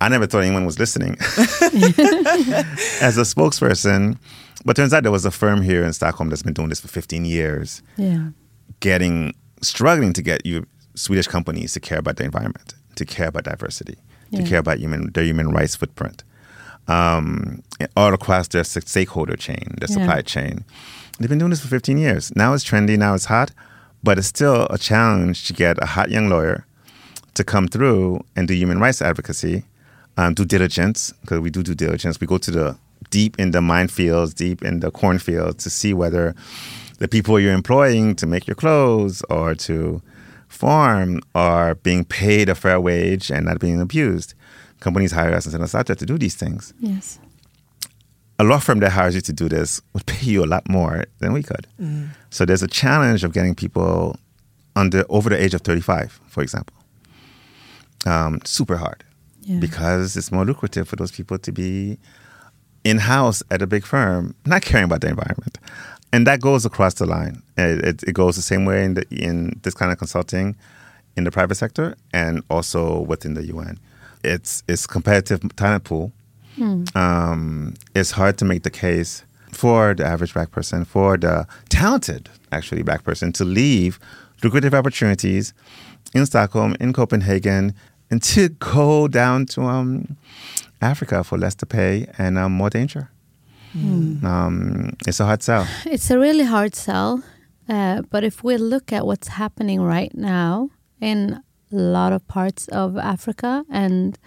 I 0.00 0.08
never 0.08 0.26
thought 0.26 0.44
anyone 0.44 0.66
was 0.66 0.78
listening 0.78 1.16
as 3.00 3.16
a 3.18 3.22
spokesperson. 3.22 4.18
But 4.64 4.76
turns 4.76 4.92
out 4.92 5.02
there 5.02 5.12
was 5.12 5.24
a 5.24 5.30
firm 5.30 5.62
here 5.62 5.82
in 5.84 5.92
Stockholm 5.92 6.28
that's 6.28 6.42
been 6.42 6.54
doing 6.54 6.68
this 6.68 6.80
for 6.80 6.88
15 6.88 7.24
years, 7.24 7.82
Yeah. 7.96 8.28
getting 8.80 9.34
struggling 9.62 10.12
to 10.12 10.22
get 10.22 10.44
you 10.46 10.66
Swedish 10.94 11.26
companies 11.26 11.72
to 11.74 11.80
care 11.80 11.98
about 11.98 12.16
the 12.16 12.24
environment, 12.24 12.74
to 12.96 13.04
care 13.04 13.28
about 13.28 13.44
diversity, 13.44 13.96
to 14.34 14.42
care 14.42 14.58
about 14.58 14.78
human 14.78 15.12
their 15.12 15.24
human 15.24 15.50
rights 15.50 15.76
footprint, 15.76 16.24
um, 16.88 17.62
all 17.96 18.14
across 18.14 18.48
their 18.48 18.64
stakeholder 18.64 19.36
chain, 19.36 19.74
their 19.78 19.88
Yeah. 19.88 19.94
supply 19.96 20.22
chain. 20.22 20.64
They've 21.18 21.28
been 21.28 21.38
doing 21.38 21.50
this 21.50 21.60
for 21.60 21.68
15 21.68 21.98
years. 21.98 22.34
Now 22.36 22.52
it's 22.54 22.64
trendy. 22.64 22.98
Now 22.98 23.14
it's 23.14 23.26
hot, 23.26 23.50
but 24.02 24.18
it's 24.18 24.28
still 24.28 24.66
a 24.70 24.78
challenge 24.78 25.46
to 25.46 25.52
get 25.52 25.82
a 25.82 25.86
hot 25.86 26.10
young 26.10 26.28
lawyer 26.28 26.66
to 27.34 27.44
come 27.44 27.68
through 27.68 28.24
and 28.34 28.46
do 28.48 28.54
human 28.54 28.78
rights 28.80 29.00
advocacy, 29.02 29.64
um, 30.16 30.34
due 30.34 30.44
diligence, 30.44 31.12
because 31.22 31.40
we 31.40 31.50
do 31.50 31.62
due 31.62 31.74
diligence. 31.74 32.20
We 32.20 32.26
go 32.26 32.38
to 32.38 32.50
the 32.50 32.76
deep 33.10 33.38
in 33.38 33.50
the 33.52 33.60
minefields, 33.60 34.34
deep 34.34 34.62
in 34.62 34.80
the 34.80 34.90
cornfields 34.90 35.62
to 35.64 35.70
see 35.70 35.92
whether 35.94 36.34
the 36.98 37.08
people 37.08 37.38
you're 37.38 37.52
employing 37.52 38.14
to 38.16 38.26
make 38.26 38.46
your 38.46 38.54
clothes 38.54 39.22
or 39.28 39.54
to 39.54 40.02
farm 40.48 41.20
are 41.34 41.74
being 41.74 42.04
paid 42.04 42.48
a 42.48 42.54
fair 42.54 42.80
wage 42.80 43.30
and 43.30 43.44
not 43.46 43.58
being 43.58 43.80
abused. 43.80 44.34
Companies 44.80 45.12
hire 45.12 45.34
us 45.34 45.44
and 45.46 45.52
send 45.52 45.64
us 45.64 45.74
out 45.74 45.86
there 45.86 45.96
to 45.96 46.06
do 46.06 46.16
these 46.18 46.34
things. 46.34 46.72
Yes. 46.80 47.18
A 48.38 48.44
law 48.44 48.58
firm 48.58 48.80
that 48.80 48.92
hires 48.92 49.14
you 49.14 49.20
to 49.22 49.32
do 49.32 49.48
this 49.48 49.80
would 49.94 50.04
pay 50.06 50.26
you 50.26 50.44
a 50.44 50.46
lot 50.46 50.68
more 50.68 51.04
than 51.20 51.32
we 51.32 51.42
could. 51.42 51.66
So 52.30 52.44
there's 52.44 52.62
a 52.62 52.68
challenge 52.68 53.24
of 53.24 53.32
getting 53.32 53.54
people 53.54 54.18
under 54.74 55.04
over 55.08 55.30
the 55.30 55.42
age 55.42 55.54
of 55.54 55.62
35, 55.62 56.20
for 56.28 56.42
example. 56.42 56.76
Um, 58.06 58.40
super 58.44 58.76
hard 58.76 59.02
Yeah. 59.42 59.58
because 59.58 60.16
it's 60.16 60.30
more 60.30 60.44
lucrative 60.44 60.86
for 60.88 60.96
those 60.96 61.10
people 61.10 61.38
to 61.38 61.50
be 61.52 61.98
in 62.84 62.98
house 62.98 63.42
at 63.50 63.62
a 63.62 63.66
big 63.66 63.84
firm, 63.84 64.34
not 64.44 64.62
caring 64.62 64.84
about 64.84 65.00
the 65.00 65.08
environment, 65.08 65.58
and 66.16 66.26
that 66.26 66.40
goes 66.40 66.64
across 66.64 66.94
the 66.94 67.04
line. 67.04 67.42
It, 67.58 67.84
it, 67.84 68.02
it 68.04 68.12
goes 68.14 68.36
the 68.36 68.42
same 68.42 68.64
way 68.64 68.84
in 68.84 68.94
the, 68.94 69.06
in 69.10 69.60
this 69.64 69.74
kind 69.74 69.92
of 69.92 69.98
consulting, 69.98 70.56
in 71.14 71.24
the 71.24 71.30
private 71.30 71.56
sector, 71.56 71.94
and 72.14 72.42
also 72.48 73.00
within 73.00 73.34
the 73.34 73.44
UN. 73.44 73.78
It's 74.24 74.62
it's 74.66 74.86
competitive 74.86 75.54
talent 75.56 75.84
pool. 75.84 76.12
Um, 76.96 77.74
it's 77.94 78.12
hard 78.12 78.38
to 78.38 78.46
make 78.46 78.62
the 78.62 78.70
case 78.70 79.26
for 79.52 79.92
the 79.92 80.06
average 80.06 80.32
black 80.32 80.52
person, 80.52 80.86
for 80.86 81.18
the 81.18 81.46
talented 81.68 82.30
actually 82.50 82.82
black 82.82 83.04
person, 83.04 83.30
to 83.32 83.44
leave 83.44 84.00
lucrative 84.42 84.72
opportunities 84.72 85.52
in 86.14 86.24
Stockholm, 86.24 86.76
in 86.80 86.94
Copenhagen, 86.94 87.74
and 88.10 88.22
to 88.22 88.48
go 88.48 89.06
down 89.06 89.44
to 89.46 89.64
um, 89.64 90.16
Africa 90.80 91.22
for 91.22 91.36
less 91.36 91.54
to 91.56 91.66
pay 91.66 92.06
and 92.16 92.38
um, 92.38 92.52
more 92.52 92.70
danger. 92.70 93.10
Um, 94.24 94.96
it's 95.06 95.20
a 95.20 95.24
hard 95.24 95.42
sell. 95.42 95.66
It's 95.84 96.10
a 96.10 96.18
really 96.18 96.44
hard 96.44 96.74
sell. 96.74 97.22
Uh, 97.68 98.02
but 98.10 98.24
if 98.24 98.44
we 98.44 98.56
look 98.56 98.92
at 98.92 99.06
what's 99.06 99.28
happening 99.28 99.82
right 99.82 100.14
now 100.14 100.70
in 101.00 101.42
a 101.72 101.76
lot 101.76 102.12
of 102.12 102.26
parts 102.28 102.68
of 102.68 102.96
Africa 102.96 103.64
and 103.68 104.18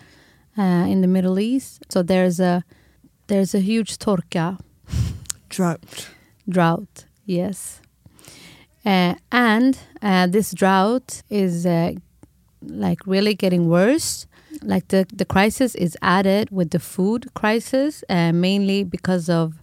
uh, 0.58 0.86
in 0.90 1.02
the 1.02 1.08
Middle 1.08 1.40
East, 1.40 1.84
so 1.90 2.04
there's 2.04 2.40
a 2.40 2.64
there's 3.28 3.56
a 3.56 3.60
huge 3.60 3.98
torka 3.98 4.60
Drought. 5.50 6.10
drought. 6.48 7.06
Yes, 7.26 7.82
uh, 8.86 9.16
and 9.32 9.78
uh, 10.02 10.28
this 10.28 10.52
drought 10.52 11.22
is 11.30 11.66
uh, 11.66 11.94
like 12.62 13.00
really 13.06 13.36
getting 13.36 13.70
worse. 13.70 14.28
Like 14.64 14.88
the 14.90 15.06
the 15.16 15.26
crisis 15.26 15.76
is 15.76 15.98
added 16.02 16.50
with 16.52 16.70
the 16.72 16.80
food 16.80 17.28
crisis, 17.34 18.04
uh, 18.10 18.32
mainly 18.34 18.84
because 18.84 19.30
of 19.30 19.54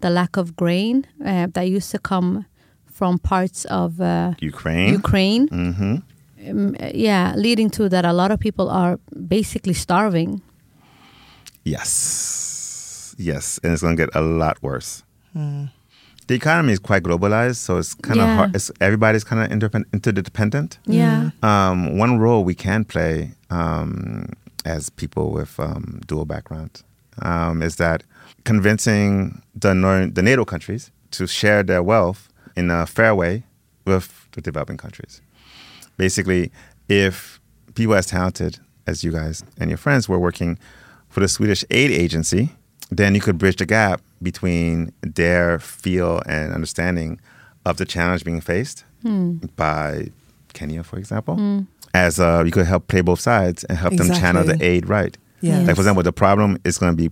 the 0.00 0.10
lack 0.10 0.36
of 0.36 0.54
grain 0.56 1.06
uh, 1.24 1.46
that 1.54 1.62
used 1.68 1.90
to 1.92 1.98
come 1.98 2.44
from 2.86 3.18
parts 3.18 3.64
of 3.66 4.00
uh, 4.00 4.34
Ukraine. 4.40 4.92
Ukraine. 5.02 5.48
hmm 5.48 5.96
Um, 6.50 6.76
yeah, 6.94 7.32
leading 7.36 7.70
to 7.70 7.88
that 7.88 8.04
a 8.04 8.12
lot 8.12 8.30
of 8.30 8.38
people 8.38 8.68
are 8.68 8.98
basically 9.28 9.72
starving. 9.74 10.42
Yes. 11.64 13.14
Yes. 13.18 13.58
And 13.62 13.72
it's 13.72 13.82
going 13.82 13.96
to 13.96 14.02
get 14.06 14.14
a 14.14 14.20
lot 14.20 14.62
worse. 14.62 15.02
The 16.26 16.34
economy 16.34 16.72
is 16.72 16.78
quite 16.78 17.02
globalized, 17.02 17.56
so 17.56 17.76
it's 17.78 17.94
kind 17.94 18.20
of 18.20 18.26
Yeah. 18.28 18.36
hard. 18.36 18.54
It's, 18.56 18.70
everybody's 18.80 19.24
kind 19.24 19.40
of 19.42 19.50
interdependent. 19.92 20.78
Yeah. 20.86 21.30
Um, 21.42 21.98
one 21.98 22.18
role 22.18 22.44
we 22.44 22.54
can 22.54 22.84
play 22.84 23.32
um, 23.50 24.28
as 24.64 24.90
people 24.90 25.30
with 25.30 25.58
um, 25.60 26.00
dual 26.06 26.24
backgrounds 26.24 26.84
um, 27.22 27.62
is 27.62 27.76
that 27.76 28.02
convincing 28.44 29.42
the, 29.54 29.74
nor- 29.74 30.06
the 30.06 30.22
NATO 30.22 30.44
countries 30.44 30.90
to 31.12 31.26
share 31.26 31.62
their 31.62 31.82
wealth 31.82 32.28
in 32.56 32.70
a 32.70 32.86
fair 32.86 33.14
way 33.14 33.44
with 33.86 34.28
the 34.32 34.40
developing 34.40 34.76
countries. 34.76 35.20
Basically, 35.96 36.50
if 36.88 37.40
people 37.74 37.94
as 37.94 38.06
talented 38.06 38.58
as 38.86 39.04
you 39.04 39.12
guys 39.12 39.44
and 39.58 39.70
your 39.70 39.76
friends 39.78 40.08
were 40.08 40.18
working 40.18 40.58
for 41.08 41.20
the 41.20 41.28
Swedish 41.28 41.64
aid 41.70 41.90
agency, 41.90 42.50
then 42.90 43.14
you 43.14 43.20
could 43.20 43.38
bridge 43.38 43.56
the 43.56 43.66
gap 43.66 44.00
between 44.22 44.92
their 45.02 45.58
feel 45.58 46.20
and 46.26 46.52
understanding 46.52 47.20
of 47.64 47.76
the 47.76 47.84
challenge 47.84 48.24
being 48.24 48.40
faced 48.40 48.84
by 49.56 50.08
Kenya, 50.54 50.82
for 50.82 50.98
example. 50.98 51.36
As 51.94 52.18
uh, 52.20 52.42
you 52.44 52.50
could 52.50 52.66
help 52.66 52.88
play 52.88 53.00
both 53.00 53.20
sides 53.20 53.64
and 53.64 53.78
help 53.78 53.94
them 53.96 54.08
channel 54.08 54.44
the 54.44 54.58
aid 54.62 54.88
right. 54.88 55.16
Yeah. 55.40 55.58
Like 55.60 55.76
for 55.76 55.80
example, 55.82 56.02
the 56.02 56.12
problem 56.12 56.58
is 56.64 56.76
going 56.78 56.92
to 56.92 56.96
be 56.96 57.10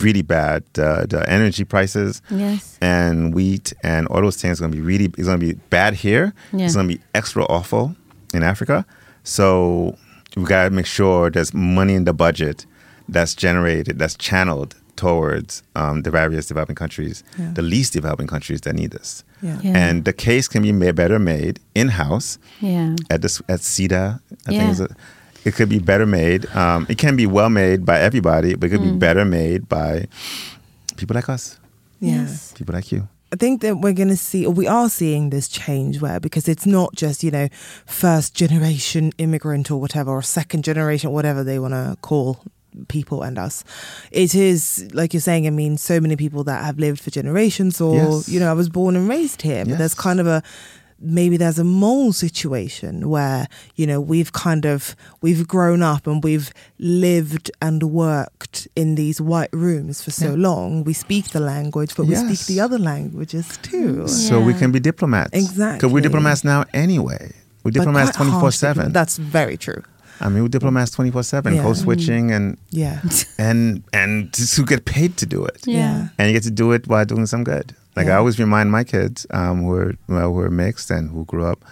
really 0.00 0.22
bad. 0.22 0.62
Uh, 0.78 1.06
the 1.06 1.24
energy 1.28 1.64
prices 1.64 2.22
Yes. 2.30 2.78
and 2.80 3.34
wheat 3.34 3.72
and 3.82 4.06
all 4.08 4.20
those 4.20 4.36
things 4.40 4.60
are 4.60 4.62
going 4.64 4.72
to 4.72 4.76
be 4.76 4.82
really 4.82 5.06
it's 5.18 5.24
going 5.26 5.40
to 5.40 5.46
be 5.46 5.54
bad 5.70 5.94
here. 5.94 6.32
Yeah. 6.52 6.66
It's 6.66 6.74
going 6.74 6.88
to 6.88 6.94
be 6.96 7.02
extra 7.14 7.44
awful 7.46 7.96
in 8.34 8.42
Africa. 8.42 8.84
So 9.24 9.96
we 10.36 10.44
got 10.44 10.64
to 10.64 10.70
make 10.70 10.86
sure 10.86 11.30
there's 11.30 11.52
money 11.54 11.94
in 11.94 12.04
the 12.04 12.12
budget 12.12 12.66
that's 13.08 13.34
generated, 13.34 13.98
that's 13.98 14.16
channeled 14.16 14.76
towards 14.96 15.62
um, 15.74 16.02
the 16.02 16.10
various 16.10 16.46
developing 16.46 16.76
countries, 16.76 17.22
Yeah. 17.38 17.52
the 17.54 17.62
least 17.62 17.92
developing 17.92 18.26
countries 18.26 18.60
that 18.62 18.74
need 18.74 18.90
this. 18.92 19.24
Yeah. 19.42 19.58
Yeah. 19.62 19.76
And 19.76 20.04
the 20.04 20.12
case 20.12 20.48
can 20.48 20.62
be 20.62 20.72
made 20.72 20.94
better 20.96 21.18
made 21.18 21.60
in 21.74 21.88
house 21.88 22.38
Yeah. 22.60 22.96
at 23.10 23.22
this 23.22 23.40
at 23.48 23.60
Sida. 23.60 24.20
I 24.46 24.52
Yeah. 24.52 24.58
think 24.58 24.70
it's 24.70 24.80
a, 24.80 24.88
it 25.44 25.54
could 25.54 25.68
be 25.68 25.78
better 25.78 26.06
made. 26.06 26.46
Um, 26.54 26.86
it 26.88 26.98
can 26.98 27.16
be 27.16 27.26
well 27.26 27.50
made 27.50 27.84
by 27.84 28.00
everybody, 28.00 28.54
but 28.54 28.66
it 28.66 28.70
could 28.70 28.80
Mm. 28.80 28.92
be 28.92 28.98
better 28.98 29.24
made 29.24 29.68
by 29.68 30.06
people 30.96 31.14
like 31.14 31.28
us, 31.28 31.58
Yeah. 32.00 32.22
Yes. 32.22 32.52
people 32.56 32.74
like 32.74 32.90
you. 32.92 33.08
I 33.32 33.36
think 33.36 33.60
that 33.62 33.80
we're 33.80 33.92
going 33.92 34.08
to 34.08 34.16
see, 34.16 34.46
or 34.46 34.52
we 34.52 34.66
are 34.68 34.88
seeing 34.88 35.30
this 35.30 35.48
change 35.48 36.00
where, 36.00 36.20
because 36.20 36.48
it's 36.48 36.64
not 36.64 36.94
just, 36.94 37.24
you 37.24 37.30
know, 37.32 37.48
first 37.84 38.34
generation 38.34 39.12
immigrant 39.18 39.70
or 39.70 39.80
whatever, 39.80 40.12
or 40.12 40.22
second 40.22 40.62
generation, 40.64 41.10
whatever 41.10 41.42
they 41.44 41.58
want 41.58 41.74
to 41.74 41.96
call 42.02 42.38
people 42.88 43.22
and 43.22 43.38
us. 43.38 43.64
It 44.10 44.34
is, 44.34 44.88
like 44.92 45.12
you're 45.14 45.20
saying, 45.20 45.46
I 45.46 45.50
mean, 45.50 45.76
so 45.78 46.00
many 46.00 46.16
people 46.16 46.44
that 46.44 46.64
have 46.64 46.78
lived 46.78 47.00
for 47.00 47.10
generations, 47.10 47.80
or, 47.80 47.94
Yes. 47.96 48.28
you 48.28 48.40
know, 48.40 48.50
I 48.50 48.54
was 48.54 48.68
born 48.68 48.96
and 48.96 49.08
raised 49.08 49.42
here, 49.42 49.64
but 49.64 49.78
there's 49.78 49.94
kind 49.94 50.20
of 50.20 50.26
a, 50.26 50.42
maybe 50.98 51.36
there's 51.36 51.58
a 51.58 51.64
mole 51.64 52.10
situation 52.10 53.10
where 53.10 53.46
you 53.74 53.86
know 53.86 54.00
we've 54.00 54.32
kind 54.32 54.64
of 54.64 54.96
we've 55.20 55.46
grown 55.46 55.82
up 55.82 56.06
and 56.06 56.24
we've 56.24 56.50
lived 56.78 57.50
and 57.60 57.82
worked 57.82 58.66
in 58.74 58.94
these 58.94 59.20
white 59.20 59.50
rooms 59.52 60.00
for 60.02 60.10
so 60.10 60.28
Yeah. 60.30 60.48
long 60.48 60.84
we 60.84 60.94
speak 60.94 61.28
the 61.32 61.40
language 61.40 61.94
but 61.96 62.06
we 62.06 62.14
speak 62.14 62.46
the 62.46 62.60
other 62.60 62.78
languages 62.78 63.58
too 63.60 64.08
So 64.08 64.40
we 64.40 64.54
can 64.54 64.72
be 64.72 64.80
diplomats. 64.80 65.32
Exactly 65.34 65.76
because 65.76 65.92
we're 65.92 66.00
diplomats 66.00 66.44
now 66.44 66.64
anyway. 66.72 67.32
We're 67.62 67.72
diplomats 67.72 68.16
24 68.16 68.52
7. 68.52 68.92
that's 68.92 69.18
very 69.18 69.58
true 69.58 69.82
I 70.20 70.28
mean, 70.28 70.42
we're 70.42 70.48
diplomats 70.48 70.90
24 70.92 71.22
7, 71.22 71.54
Yeah. 71.54 71.62
code 71.62 71.76
switching 71.76 72.32
and, 72.32 72.56
yeah 72.70 73.02
and, 73.38 73.82
and 73.92 74.32
to 74.34 74.64
get 74.64 74.84
paid 74.84 75.16
to 75.18 75.26
do 75.26 75.44
it. 75.44 75.60
Yeah. 75.66 76.08
And 76.18 76.28
you 76.28 76.32
get 76.32 76.42
to 76.44 76.50
do 76.50 76.72
it 76.72 76.86
while 76.88 77.04
doing 77.04 77.26
some 77.26 77.44
good. 77.44 77.74
Like 77.96 78.08
I 78.08 78.16
always 78.16 78.38
remind 78.38 78.70
my 78.70 78.84
kids 78.84 79.26
um, 79.30 79.62
who, 79.62 79.72
are, 79.74 79.94
well, 80.08 80.32
who 80.32 80.40
are 80.40 80.50
mixed 80.50 80.90
and 80.90 81.10
who 81.10 81.24
grew 81.24 81.44
up 81.46 81.64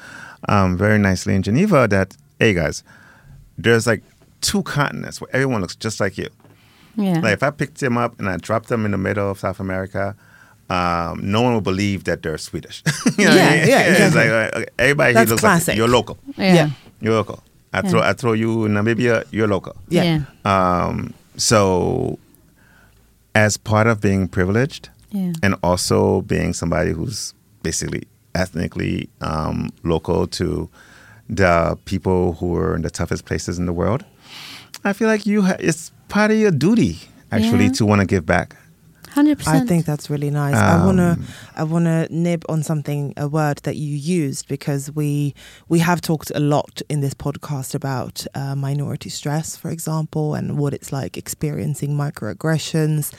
um, 0.49 0.77
very 0.77 0.99
nicely 0.99 1.35
in 1.35 1.43
Geneva 1.43 1.87
that, 1.89 2.17
hey 2.39 2.55
guys, 2.55 2.83
there's 3.59 3.87
like 3.87 4.03
two 4.41 4.63
continents 4.63 5.21
where 5.21 5.29
everyone 5.35 5.61
looks 5.61 5.77
just 5.77 6.01
like 6.01 6.17
you. 6.19 6.29
Yeah. 6.97 7.21
Like 7.21 7.35
if 7.35 7.43
I 7.43 7.51
picked 7.51 7.81
them 7.81 7.99
up 7.99 8.19
and 8.19 8.29
I 8.29 8.37
dropped 8.39 8.69
them 8.69 8.85
in 8.85 8.91
the 8.93 8.99
middle 8.99 9.31
of 9.31 9.39
South 9.39 9.61
America, 9.61 10.17
um, 10.71 11.21
no 11.31 11.43
one 11.43 11.55
would 11.55 11.65
believe 11.65 12.05
that 12.05 12.23
they're 12.23 12.39
Swedish. 12.39 12.83
You 13.19 13.25
know 13.27 13.31
what 13.31 13.41
I 13.41 13.55
Yeah, 13.55 13.61
mean? 13.61 13.69
yeah, 13.69 13.81
It's 13.91 14.01
exactly. 14.01 14.31
like 14.33 14.69
uh, 14.69 14.71
everybody 14.79 15.13
That's 15.13 15.25
here 15.29 15.31
looks 15.31 15.41
classic. 15.41 15.69
like 15.69 15.77
you're 15.77 15.89
local. 15.89 16.19
yeah. 16.39 16.55
yeah. 16.55 16.71
You're 17.03 17.15
local. 17.15 17.43
I 17.75 17.83
throw 17.83 18.01
I 18.01 18.13
throw 18.15 18.33
you 18.35 18.49
Namibia, 18.69 19.25
you're 19.33 19.49
local. 19.49 19.75
Yeah. 19.89 20.21
Um, 20.45 21.13
so 21.37 22.19
as 23.35 23.57
part 23.57 23.87
of 23.87 24.01
being 24.01 24.29
privileged 24.29 24.89
Yeah. 25.11 25.33
and 25.43 25.55
also 25.63 26.23
being 26.23 26.53
somebody 26.55 26.93
who's 26.93 27.35
basically 27.63 28.03
ethnically 28.35 29.09
um, 29.21 29.71
local 29.83 30.27
to 30.39 30.69
the 31.29 31.77
people 31.85 32.35
who 32.35 32.55
are 32.57 32.75
in 32.77 32.83
the 32.83 32.91
toughest 32.91 33.25
places 33.25 33.59
in 33.59 33.67
the 33.67 33.73
world, 33.73 34.05
I 34.85 34.93
feel 34.93 35.09
like 35.09 35.27
you 35.27 35.43
ha- 35.43 35.57
it's 35.59 35.91
part 36.09 36.31
of 36.31 36.37
your 36.39 36.51
duty 36.53 36.99
actually 37.33 37.65
Yeah. 37.67 37.73
to 37.73 37.87
want 37.87 38.01
to 38.01 38.07
give 38.07 38.25
back. 38.27 38.55
Hundred 39.15 39.39
I 39.47 39.61
think 39.69 39.85
that's 39.87 40.11
really 40.11 40.31
nice. 40.31 40.55
I 40.57 40.85
wanna, 40.85 41.11
Um, 41.19 41.27
I 41.57 41.63
wanna 41.65 42.07
nib 42.11 42.43
on 42.49 42.63
something, 42.63 43.15
a 43.17 43.29
word 43.29 43.59
that 43.63 43.77
you 43.77 43.95
used 44.25 44.49
because 44.49 44.91
we 45.01 45.35
we 45.69 45.79
have 45.79 46.01
talked 46.01 46.31
a 46.35 46.41
lot 46.41 46.83
in 46.89 47.01
this 47.01 47.15
podcast 47.15 47.75
about 47.75 48.27
uh, 48.35 48.55
minority 48.57 49.11
stress, 49.11 49.57
for 49.57 49.71
example, 49.71 50.35
and 50.35 50.59
what 50.59 50.75
it's 50.75 50.91
like 50.93 51.17
experiencing 51.17 51.91
microaggressions, 51.97 53.13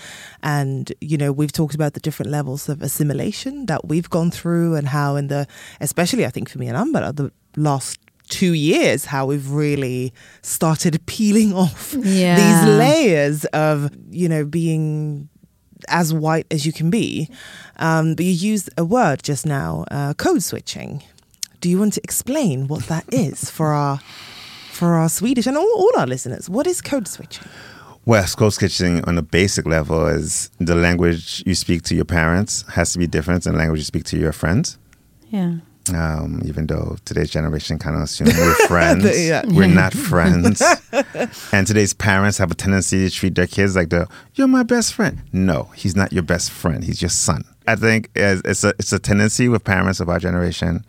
and 0.44 0.92
you 1.02 1.18
know 1.18 1.32
we've 1.32 1.52
talked 1.52 1.76
about 1.76 1.94
the 1.94 2.00
different 2.00 2.32
levels 2.32 2.70
of 2.70 2.82
assimilation 2.82 3.66
that 3.68 3.88
we've 3.88 4.10
gone 4.10 4.32
through, 4.32 4.76
and 4.76 4.88
how 4.90 5.16
in 5.16 5.28
the, 5.28 5.48
especially 5.82 6.26
I 6.26 6.30
think 6.30 6.50
for 6.50 6.60
me 6.60 6.68
and 6.68 6.78
Amber, 6.78 7.12
the 7.12 7.32
last 7.56 8.00
two 8.28 8.54
years 8.54 9.06
how 9.06 9.24
we've 9.28 9.52
really 9.52 10.12
started 10.42 11.00
peeling 11.06 11.54
off 11.64 11.94
Yeah. 12.00 12.36
these 12.36 12.78
layers 12.80 13.46
of 13.54 13.92
you 14.10 14.28
know 14.28 14.44
being 14.46 15.30
as 15.88 16.14
white 16.14 16.48
as 16.52 16.66
you 16.66 16.74
can 16.74 16.90
be. 16.90 17.30
Um, 17.78 18.16
but 18.16 18.26
you 18.26 18.32
used 18.32 18.70
a 18.78 18.86
word 18.86 19.24
just 19.24 19.46
now, 19.46 19.86
uh, 19.92 20.14
code 20.14 20.44
switching. 20.44 21.04
Do 21.62 21.70
you 21.70 21.80
want 21.80 21.94
to 21.94 22.02
explain 22.04 22.68
what 22.68 22.84
that 22.84 23.06
is 23.12 23.50
for 23.50 23.74
our 23.74 24.00
for 24.72 24.96
our 24.96 25.08
Swedish 25.10 25.48
and 25.48 25.58
all, 25.58 25.72
all 25.76 25.92
our 25.98 26.06
listeners? 26.06 26.50
What 26.50 26.68
is 26.68 26.82
code 26.82 27.08
switching? 27.08 27.48
Well, 28.06 28.26
code 28.28 28.54
switching 28.54 29.04
on 29.06 29.18
a 29.18 29.24
basic 29.24 29.66
level 29.66 30.06
is 30.08 30.52
the 30.60 30.76
language 30.76 31.42
you 31.46 31.56
speak 31.56 31.82
to 31.84 31.96
your 31.96 32.06
parents 32.06 32.64
has 32.74 32.94
to 32.94 33.00
be 33.00 33.08
different 33.08 33.46
than 33.46 33.54
the 33.54 33.60
language 33.60 33.80
you 33.80 33.86
speak 33.86 34.04
to 34.06 34.18
your 34.18 34.32
friends. 34.32 34.78
Yeah. 35.30 35.56
Um, 35.94 36.42
even 36.46 36.66
though 36.66 36.98
today's 37.06 37.30
generation 37.30 37.78
kind 37.78 37.96
of 37.96 38.02
assume 38.02 38.28
we're 38.28 38.56
friends, 38.68 39.06
Yeah. 39.28 39.44
we're 39.46 39.68
not 39.68 39.94
friends. 40.12 40.60
and 41.52 41.68
today's 41.68 41.94
parents 41.94 42.40
have 42.40 42.50
a 42.50 42.56
tendency 42.56 43.08
to 43.08 43.14
treat 43.16 43.36
their 43.36 43.46
kids 43.46 43.76
like 43.76 43.90
the 43.90 44.08
"you're 44.34 44.48
my 44.48 44.64
best 44.64 44.96
friend." 44.96 45.22
No, 45.32 45.70
he's 45.76 45.96
not 45.96 46.12
your 46.12 46.24
best 46.24 46.50
friend. 46.50 46.84
He's 46.84 47.04
your 47.04 47.10
son. 47.10 47.44
I 47.68 47.76
think 47.76 48.10
it's 48.16 48.42
it's 48.46 48.64
a 48.64 48.70
it's 48.80 48.94
a 48.94 48.98
tendency 49.00 49.48
with 49.48 49.64
parents 49.64 50.00
of 50.00 50.10
our 50.10 50.18
generation 50.20 50.84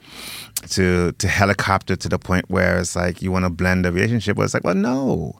to 0.71 1.13
to 1.13 1.29
helicopter 1.29 1.95
to 1.97 2.09
the 2.09 2.19
point 2.19 2.47
where 2.49 2.79
it's 2.79 2.97
like 2.97 3.21
you 3.21 3.31
want 3.31 3.45
to 3.45 3.51
blend 3.51 3.85
the 3.85 3.93
relationship. 3.93 4.37
But 4.39 4.45
it's 4.45 4.55
like, 4.55 4.65
well, 4.65 4.75
no, 4.75 5.39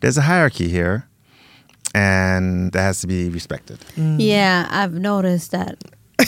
there's 0.00 0.18
a 0.18 0.22
hierarchy 0.22 0.68
here, 0.68 1.06
and 1.94 2.72
that 2.72 2.82
has 2.82 3.00
to 3.02 3.06
be 3.06 3.28
respected. 3.28 3.78
Yeah, 3.96 4.66
I've 4.70 4.94
noticed 4.94 5.52
that 5.52 5.78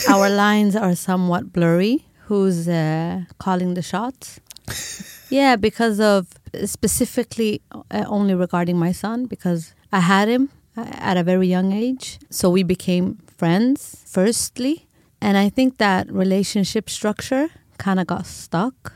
our 0.09 0.29
lines 0.29 0.75
are 0.77 0.95
somewhat 0.95 1.51
blurry. 1.51 2.05
Who's 2.31 2.69
uh, 2.69 3.23
calling 3.39 3.73
the 3.73 3.81
shots? 3.81 4.39
yeah, 5.29 5.57
because 5.57 5.99
of 5.99 6.29
specifically 6.63 7.61
uh, 7.73 8.05
only 8.07 8.35
regarding 8.35 8.79
my 8.79 8.93
son, 8.93 9.25
because 9.25 9.73
I 9.91 9.99
had 9.99 10.29
him 10.29 10.49
uh, 10.77 10.85
at 10.93 11.17
a 11.17 11.23
very 11.23 11.49
young 11.49 11.73
age. 11.73 12.19
So 12.29 12.49
we 12.49 12.63
became 12.63 13.17
friends, 13.27 14.01
firstly. 14.07 14.87
And 15.19 15.37
I 15.37 15.49
think 15.49 15.77
that 15.79 16.09
relationship 16.09 16.89
structure 16.89 17.49
kind 17.77 17.99
of 17.99 18.07
got 18.07 18.25
stuck. 18.25 18.93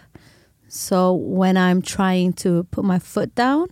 So 0.69 1.11
when 1.11 1.57
I'm 1.57 1.81
trying 1.81 2.31
to 2.43 2.63
put 2.71 2.85
my 2.85 2.99
foot 2.99 3.35
down 3.35 3.67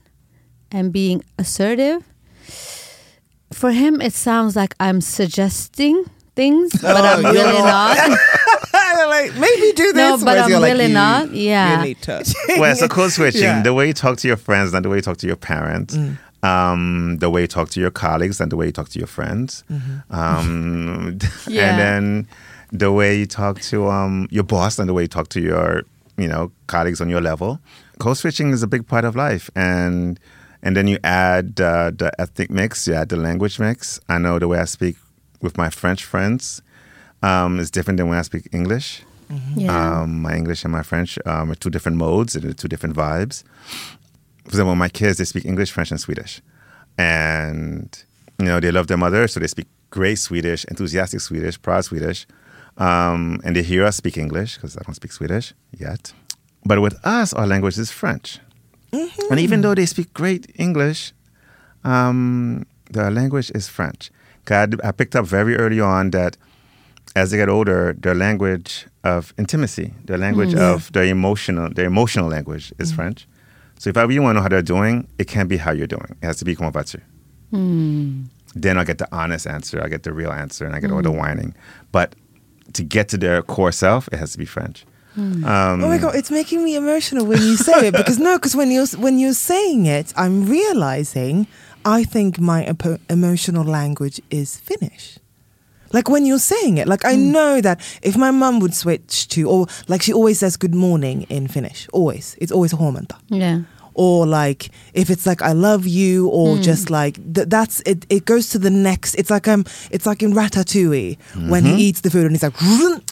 and 0.74 0.92
being 0.92 1.24
assertive, 1.40 2.04
for 3.54 3.72
him 3.72 4.02
it 4.02 4.12
sounds 4.12 4.58
like 4.58 4.76
I'm 4.82 5.00
suggesting 5.00 6.04
things, 6.36 6.74
but 6.82 7.06
I'm 7.12 7.24
really 7.24 7.60
not. 7.60 8.20
not. 9.14 9.30
like 9.30 9.40
maybe 9.40 9.72
do 9.74 9.94
this. 9.94 10.20
No, 10.20 10.26
but 10.26 10.38
I'm 10.38 10.50
you're 10.50 10.60
like, 10.60 10.72
really 10.74 10.88
you- 10.88 10.94
not. 10.94 11.32
Yeah. 11.32 11.78
you 11.80 11.84
need 11.88 12.02
touch. 12.02 12.34
well, 12.58 12.76
so 12.76 12.88
code 12.88 13.12
switching, 13.12 13.42
Yeah. 13.44 13.62
the 13.64 13.74
way 13.74 13.88
you 13.88 13.94
talk 13.94 14.18
to 14.20 14.28
your 14.28 14.38
friends 14.38 14.74
and 14.74 14.84
the 14.86 14.90
way 14.90 14.98
you 14.98 15.02
talk 15.02 15.18
to 15.18 15.28
your 15.28 15.36
parents, 15.36 15.98
um, 16.42 17.18
the 17.20 17.30
way 17.30 17.42
you 17.42 17.48
talk 17.48 17.70
to 17.72 17.80
your 17.80 17.92
colleagues 17.92 18.42
and 18.42 18.52
the 18.52 18.56
way 18.58 18.66
you 18.68 18.72
talk 18.72 18.90
to 18.90 19.00
your 19.00 19.08
friends, 19.08 19.64
um, 20.10 21.18
Yeah. 21.48 21.70
and 21.70 21.80
then 21.80 22.28
the 22.72 22.92
way 22.92 23.18
you 23.18 23.26
talk 23.26 23.62
to 23.62 23.88
um, 23.90 24.28
your 24.32 24.44
boss 24.44 24.80
and 24.80 24.90
the 24.90 24.94
way 24.94 25.04
you 25.04 25.08
talk 25.08 25.30
to 25.30 25.42
your 25.42 25.84
you 26.18 26.28
know 26.28 26.52
colleagues 26.68 27.02
on 27.02 27.10
your 27.10 27.22
level. 27.22 27.60
Code 28.00 28.18
switching 28.18 28.52
is 28.52 28.64
a 28.64 28.68
big 28.68 28.88
part 28.88 29.06
of 29.06 29.16
life, 29.16 29.50
and 29.56 30.20
and 30.62 30.76
then 30.76 30.88
you 30.88 30.98
add 31.04 31.60
uh, 31.62 31.92
the 31.96 32.12
ethnic 32.20 32.50
mix, 32.50 32.88
you 32.88 32.94
add 32.94 33.10
the 33.10 33.16
language 33.18 33.60
mix. 33.60 34.00
I 34.10 34.18
know 34.18 34.40
the 34.40 34.48
way 34.48 34.60
I 34.60 34.66
speak 34.66 34.96
with 35.42 35.58
my 35.58 35.70
French 35.70 36.04
friends 36.04 36.62
um, 37.24 37.60
is 37.60 37.72
different 37.72 37.98
than 37.98 38.08
when 38.08 38.20
I 38.20 38.22
speak 38.22 38.50
English. 38.52 39.02
Yeah. 39.56 40.02
Um, 40.02 40.22
my 40.22 40.36
English 40.36 40.64
and 40.64 40.72
my 40.72 40.84
French 40.84 41.18
um, 41.26 41.50
are 41.50 41.56
two 41.56 41.72
different 41.72 41.98
modes 41.98 42.36
and 42.36 42.56
two 42.56 42.68
different 42.68 42.96
vibes. 42.96 43.44
For 44.44 44.50
example, 44.50 44.76
my 44.76 44.90
kids 44.90 45.18
they 45.18 45.26
speak 45.26 45.46
English, 45.46 45.72
French, 45.72 45.90
and 45.90 46.00
Swedish, 46.00 46.42
and 46.98 48.04
you 48.38 48.46
know 48.46 48.60
they 48.60 48.72
love 48.72 48.88
their 48.88 48.98
mother, 48.98 49.28
so 49.28 49.40
they 49.40 49.48
speak 49.48 49.68
great 49.90 50.20
Swedish, 50.20 50.66
enthusiastic 50.66 51.22
Swedish, 51.22 51.60
proud 51.60 51.86
Swedish, 51.86 52.28
um, 52.78 53.40
and 53.44 53.56
they 53.56 53.64
hear 53.64 53.86
us 53.86 53.96
speak 53.96 54.18
English 54.18 54.56
because 54.56 54.78
I 54.78 54.82
don't 54.84 54.94
speak 54.94 55.14
Swedish 55.14 55.54
yet. 55.72 56.14
But 56.66 56.82
with 56.82 56.96
us, 57.06 57.34
our 57.34 57.48
language 57.48 57.78
is 57.80 57.90
French, 57.90 58.40
and 58.92 59.40
even 59.40 59.62
though 59.62 59.74
they 59.74 59.86
speak 59.86 60.14
great 60.14 60.52
English, 60.56 61.14
um, 61.84 62.66
their 62.92 63.10
language 63.10 63.50
is 63.56 63.68
French. 63.68 64.12
I 64.50 64.92
picked 64.92 65.16
up 65.16 65.26
very 65.26 65.56
early 65.56 65.80
on 65.80 66.12
that 66.12 66.36
as 67.16 67.32
they 67.32 67.38
get 67.38 67.50
older, 67.50 67.94
their 67.94 68.16
language 68.16 68.88
of 69.04 69.34
intimacy, 69.38 69.94
their 70.06 70.18
language 70.18 70.54
mm. 70.54 70.60
of 70.60 70.92
their 70.94 71.06
emotional, 71.06 71.70
their 71.70 71.86
emotional 71.86 72.30
language 72.30 72.74
is 72.80 72.92
mm. 72.92 72.96
French. 72.96 73.28
So 73.78 73.90
if 73.90 73.98
I 73.98 74.04
really 74.04 74.20
want 74.20 74.36
to 74.36 74.40
know 74.40 74.42
how 74.44 74.50
they're 74.50 74.62
doing, 74.62 75.08
it 75.18 75.28
can't 75.28 75.50
be 75.50 75.58
how 75.58 75.72
you're 75.72 75.88
doing. 75.88 76.16
It 76.22 76.26
has 76.26 76.38
to 76.38 76.46
be 76.46 76.56
comment 76.56 76.74
vas-tu. 76.74 77.00
Mm. 77.52 78.26
then 78.56 78.80
I 78.80 78.84
get 78.84 78.98
the 78.98 79.08
honest 79.12 79.46
answer, 79.46 79.84
I 79.84 79.88
get 79.88 80.02
the 80.02 80.12
real 80.12 80.32
answer, 80.32 80.66
and 80.66 80.76
I 80.76 80.80
get 80.80 80.92
all 80.92 81.04
the 81.04 81.12
whining. 81.12 81.54
But 81.92 82.16
to 82.74 82.84
get 82.84 83.10
to 83.10 83.18
their 83.18 83.44
core 83.44 83.72
self, 83.72 84.08
it 84.12 84.18
has 84.18 84.32
to 84.32 84.40
be 84.40 84.46
French. 84.46 84.86
Um, 85.16 85.44
Oh 85.46 85.88
my 85.88 86.00
god, 86.00 86.16
it's 86.16 86.32
making 86.32 86.64
me 86.64 86.76
emotional 86.76 87.26
when 87.26 87.40
you 87.40 87.56
say 87.56 87.88
it 87.88 87.94
because 87.94 88.18
no, 88.18 88.38
because 88.38 88.56
when 88.56 88.72
you're 88.72 88.88
when 88.98 89.20
you're 89.20 89.34
saying 89.34 89.86
it, 89.86 90.12
I'm 90.16 90.48
realizing 90.48 91.46
I 91.86 92.04
think 92.04 92.40
my 92.40 92.64
epo- 92.66 93.00
emotional 93.10 93.64
language 93.64 94.20
is 94.32 94.58
Finnish. 94.58 95.20
Like 95.94 96.10
when 96.10 96.26
you're 96.26 96.40
saying 96.40 96.78
it, 96.80 96.88
like 96.88 97.06
I 97.06 97.16
know 97.16 97.62
that 97.62 97.80
if 98.02 98.18
my 98.18 98.32
mum 98.32 98.60
would 98.60 98.74
switch 98.74 99.28
to, 99.30 99.48
or 99.50 99.68
like 99.88 100.02
she 100.02 100.12
always 100.14 100.40
says 100.40 100.58
good 100.58 100.76
morning 100.76 101.22
in 101.30 101.48
Finnish, 101.48 101.88
always, 101.94 102.36
it's 102.42 102.52
always 102.52 102.74
huomenta. 102.74 103.16
Yeah. 103.30 103.62
Or 103.96 104.26
like 104.26 104.70
if 104.94 105.12
it's 105.12 105.28
like 105.28 105.44
I 105.44 105.52
love 105.54 105.86
you, 105.86 106.28
or 106.30 106.58
just 106.58 106.90
like 106.90 107.16
th- 107.36 107.48
that's 107.48 107.80
it. 107.86 108.08
It 108.10 108.26
goes 108.26 108.50
to 108.50 108.58
the 108.58 108.72
next. 108.72 109.14
It's 109.16 109.30
like 109.30 109.48
um, 109.48 109.66
it's 109.92 110.08
like 110.08 110.24
in 110.24 110.34
Ratatouille 110.34 111.18
when 111.48 111.64
he 111.64 111.76
eats 111.90 112.02
the 112.02 112.10
food 112.10 112.24
and 112.26 112.32
he's 112.32 112.42
like, 112.42 112.56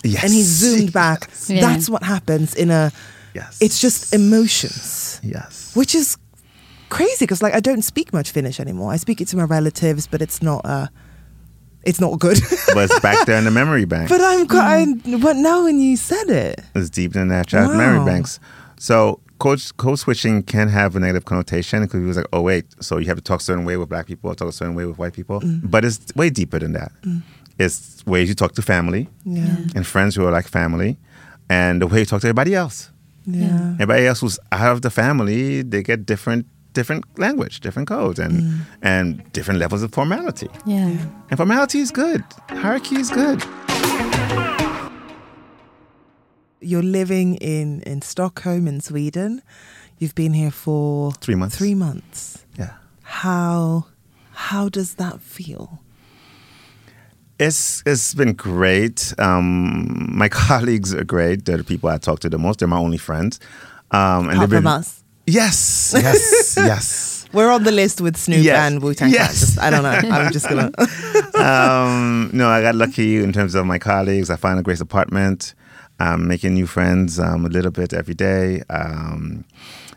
Yes. 0.03 0.23
and 0.23 0.33
he's 0.33 0.47
zoomed 0.47 0.91
back. 1.03 1.29
Yeah. 1.47 1.61
That's 1.61 1.87
what 1.87 2.01
happens 2.01 2.55
in 2.55 2.71
a. 2.71 2.91
yes. 3.35 3.59
It's 3.61 3.79
just 3.79 4.11
emotions, 4.11 5.19
yes. 5.23 5.75
which 5.75 5.93
is 5.93 6.17
crazy 6.89 7.25
because 7.25 7.43
like 7.43 7.53
I 7.53 7.59
don't 7.59 7.83
speak 7.83 8.11
much 8.11 8.31
Finnish 8.31 8.59
anymore. 8.59 8.91
I 8.91 8.97
speak 8.97 9.21
it 9.21 9.27
to 9.29 9.37
my 9.37 9.43
relatives, 9.43 10.07
but 10.07 10.21
it's 10.21 10.41
not 10.41 10.65
uh 10.65 10.87
it's 11.83 11.99
not 11.99 12.19
good. 12.19 12.37
but 12.73 12.89
it's 12.89 12.99
back 12.99 13.25
there 13.25 13.37
in 13.37 13.45
the 13.45 13.51
memory 13.51 13.85
bank. 13.85 14.09
but 14.09 14.21
I'm 14.21 14.47
quite. 14.47 14.95
But 15.21 15.35
now 15.37 15.63
when 15.63 15.79
you 15.79 15.97
said 15.97 16.29
it, 16.29 16.61
It's 16.75 16.89
deep 16.89 17.15
in 17.15 17.27
that 17.29 17.47
child 17.47 17.71
Wow. 17.71 17.77
memory 17.77 18.05
banks. 18.05 18.39
So 18.77 19.19
code, 19.39 19.61
code 19.77 19.99
switching 19.99 20.43
can 20.43 20.67
have 20.69 20.95
a 20.95 20.99
negative 20.99 21.25
connotation 21.25 21.81
because 21.83 21.99
he 21.99 22.05
was 22.05 22.17
like, 22.17 22.27
oh 22.33 22.41
wait, 22.41 22.65
so 22.83 22.97
you 22.97 23.05
have 23.07 23.17
to 23.17 23.23
talk 23.23 23.39
a 23.39 23.43
certain 23.43 23.65
way 23.65 23.77
with 23.77 23.89
black 23.89 24.05
people, 24.07 24.33
talk 24.35 24.49
a 24.49 24.51
certain 24.51 24.75
way 24.75 24.85
with 24.85 24.97
white 24.97 25.13
people. 25.13 25.39
Mm. 25.41 25.69
But 25.69 25.85
it's 25.85 25.99
way 26.15 26.29
deeper 26.29 26.59
than 26.59 26.73
that. 26.73 26.91
It's 27.59 28.03
ways 28.05 28.27
you 28.29 28.33
talk 28.35 28.53
to 28.53 28.61
family 28.61 29.07
yeah, 29.23 29.55
and 29.75 29.85
friends 29.85 30.15
who 30.15 30.25
are 30.25 30.31
like 30.31 30.47
family, 30.47 30.97
and 31.49 31.81
the 31.81 31.87
way 31.87 31.99
you 31.99 32.05
talk 32.05 32.21
to 32.21 32.27
everybody 32.27 32.55
else. 32.55 32.89
yeah, 33.25 33.73
Everybody 33.73 34.07
else 34.07 34.21
who's 34.21 34.39
out 34.51 34.71
of 34.71 34.81
the 34.81 34.89
family, 34.89 35.61
they 35.61 35.83
get 35.83 36.05
different 36.07 36.47
different 36.73 37.03
language, 37.17 37.59
different 37.59 37.87
codes, 37.87 38.19
and 38.19 38.33
Mm. 38.33 38.59
and 38.81 39.31
different 39.33 39.59
levels 39.59 39.83
of 39.83 39.91
formality. 39.93 40.47
Yeah. 40.65 40.97
And 41.29 41.37
formality 41.37 41.79
is 41.79 41.91
good. 41.91 42.23
Hierarchy 42.49 42.95
is 42.99 43.09
good. 43.11 43.43
you're 46.63 46.83
living 46.83 47.35
in 47.35 47.81
in 47.81 48.01
Stockholm 48.01 48.67
in 48.67 48.81
Sweden. 48.81 49.41
You've 49.97 50.15
been 50.15 50.33
here 50.33 50.51
for 50.51 51.11
Three 51.13 51.35
months. 51.35 51.57
Three 51.57 51.75
months. 51.75 52.45
Yeah. 52.57 52.73
How 53.03 53.85
how 54.33 54.69
does 54.69 54.95
that 54.95 55.21
feel? 55.21 55.79
It's 57.39 57.81
it's 57.85 58.13
been 58.13 58.33
great. 58.33 59.13
Um, 59.17 60.15
my 60.17 60.29
colleagues 60.47 60.93
are 60.93 61.03
great. 61.03 61.45
They're 61.45 61.57
the 61.57 61.63
people 61.63 61.89
I 61.89 61.97
talk 61.97 62.19
to 62.19 62.29
the 62.29 62.37
most. 62.37 62.59
They're 62.59 62.67
my 62.67 62.77
only 62.77 62.97
friends. 62.99 63.39
Um, 63.91 64.29
and 64.29 64.37
Apart 64.37 64.39
they've 64.39 64.49
been 64.49 64.63
from 64.63 64.67
us. 64.79 65.00
Yes, 65.31 65.93
yes, 65.95 66.55
yes. 66.71 67.25
We're 67.33 67.49
on 67.51 67.63
the 67.63 67.71
list 67.71 68.01
with 68.01 68.17
Snoop 68.17 68.43
Yes. 68.43 68.57
and 68.59 68.81
Wu 68.83 68.93
Tang 68.93 69.09
Yes. 69.09 69.57
I 69.57 69.69
don't 69.69 69.83
know. 69.83 70.09
I'm 70.15 70.31
just 70.33 70.49
gonna. 70.49 70.69
um, 71.35 72.29
no, 72.33 72.49
I 72.49 72.61
got 72.61 72.75
lucky 72.75 73.23
in 73.23 73.31
terms 73.31 73.55
of 73.55 73.65
my 73.65 73.79
colleagues. 73.79 74.29
I 74.29 74.35
found 74.35 74.59
a 74.59 74.63
great 74.63 74.81
apartment. 74.81 75.53
I'm 75.99 76.27
making 76.27 76.55
new 76.55 76.67
friends 76.67 77.19
um, 77.19 77.45
a 77.45 77.49
little 77.49 77.71
bit 77.71 77.93
every 77.93 78.13
day. 78.15 78.63
Um, 78.69 79.45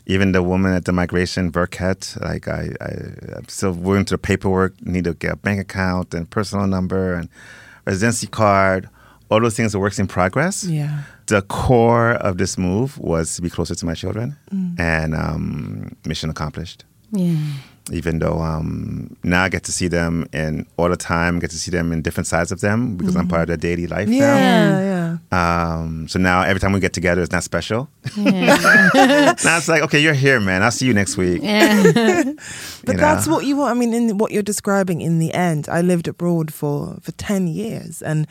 even 0.05 0.31
the 0.31 0.41
woman 0.43 0.73
at 0.73 0.85
the 0.85 0.91
Migrationsverket, 0.93 2.21
like 2.21 2.47
I, 2.47 2.69
I, 2.79 3.37
I'm 3.37 3.47
still 3.49 3.71
working 3.73 4.05
through 4.05 4.17
the 4.17 4.21
paperwork. 4.21 4.73
Need 4.85 5.03
to 5.05 5.13
get 5.15 5.33
a 5.33 5.35
bank 5.35 5.59
account 5.59 6.13
and 6.13 6.29
personal 6.29 6.67
number 6.67 7.15
and 7.15 7.27
residency 7.85 8.27
card. 8.27 8.87
All 9.29 9.41
those 9.41 9.55
things 9.57 9.73
are 9.75 9.79
works 9.79 9.99
in 9.99 10.07
progress. 10.07 10.63
yeah. 10.63 11.03
The 11.27 11.41
core 11.41 12.11
of 12.11 12.37
this 12.37 12.57
move 12.57 12.97
was 12.99 13.35
to 13.35 13.41
be 13.41 13.49
closer 13.49 13.73
to 13.75 13.85
my 13.85 13.95
children, 13.95 14.35
and 14.77 15.15
um, 15.15 15.95
mission 16.05 16.29
accomplished 16.29 16.85
Yeah. 17.11 17.35
even 17.91 18.19
though 18.19 18.39
um, 18.41 19.15
now 19.23 19.43
I 19.43 19.49
get 19.49 19.63
to 19.63 19.71
see 19.71 19.87
them 19.87 20.27
in 20.33 20.65
all 20.77 20.89
the 20.89 20.97
time, 20.97 21.39
get 21.39 21.49
to 21.51 21.57
see 21.57 21.71
them 21.71 21.91
in 21.91 22.01
different 22.03 22.27
sides 22.27 22.51
of 22.51 22.59
them 22.61 22.95
because 22.97 23.15
I'm 23.15 23.27
part 23.27 23.41
of 23.43 23.47
their 23.47 23.57
daily 23.57 23.87
life 23.87 24.07
Yeah, 24.09 24.35
now. 24.37 24.79
yeah. 24.79 25.17
Um, 25.31 26.07
so 26.07 26.19
now 26.19 26.41
every 26.43 26.59
time 26.59 26.73
we 26.73 26.79
get 26.79 26.93
together, 26.93 27.21
it's 27.23 27.31
not 27.31 27.43
special. 27.43 27.89
Yeah. 28.15 29.33
now 29.43 29.57
it's 29.57 29.67
like, 29.67 29.81
okay, 29.83 29.99
you're 29.99 30.13
here, 30.13 30.39
man. 30.39 30.61
I'll 30.61 30.71
see 30.71 30.85
you 30.85 30.93
next 30.93 31.17
week. 31.17 31.41
yeah. 31.41 32.23
But 32.85 32.93
you 32.95 32.99
that's 33.01 33.27
what 33.27 33.45
you 33.45 33.55
want. 33.57 33.71
I 33.75 33.79
mean, 33.79 33.93
in 33.95 34.17
what 34.19 34.31
you're 34.31 34.43
describing 34.43 35.01
in 35.01 35.17
the 35.17 35.33
end, 35.33 35.67
I 35.69 35.81
lived 35.81 36.07
abroad 36.07 36.53
for, 36.53 36.97
for 37.01 37.11
10 37.13 37.47
years, 37.47 38.01
and 38.03 38.27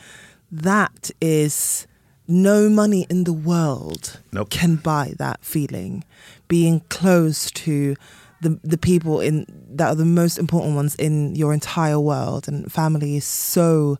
that 0.63 1.11
is 1.21 1.87
no 2.27 2.69
money 2.69 3.05
in 3.09 3.23
the 3.23 3.33
world 3.33 4.19
Nope. 4.31 4.49
can 4.49 4.77
buy 4.77 5.13
that 5.17 5.43
feeling. 5.43 6.03
Being 6.47 6.81
close 6.89 7.51
to 7.51 7.95
the, 8.41 8.59
the 8.63 8.77
people 8.77 9.19
in 9.19 9.45
that 9.69 9.89
are 9.89 9.95
the 9.95 10.05
most 10.05 10.37
important 10.37 10.75
ones 10.75 10.95
in 10.95 11.35
your 11.35 11.53
entire 11.53 11.99
world, 11.99 12.47
and 12.47 12.71
family 12.71 13.17
is 13.17 13.25
so 13.25 13.97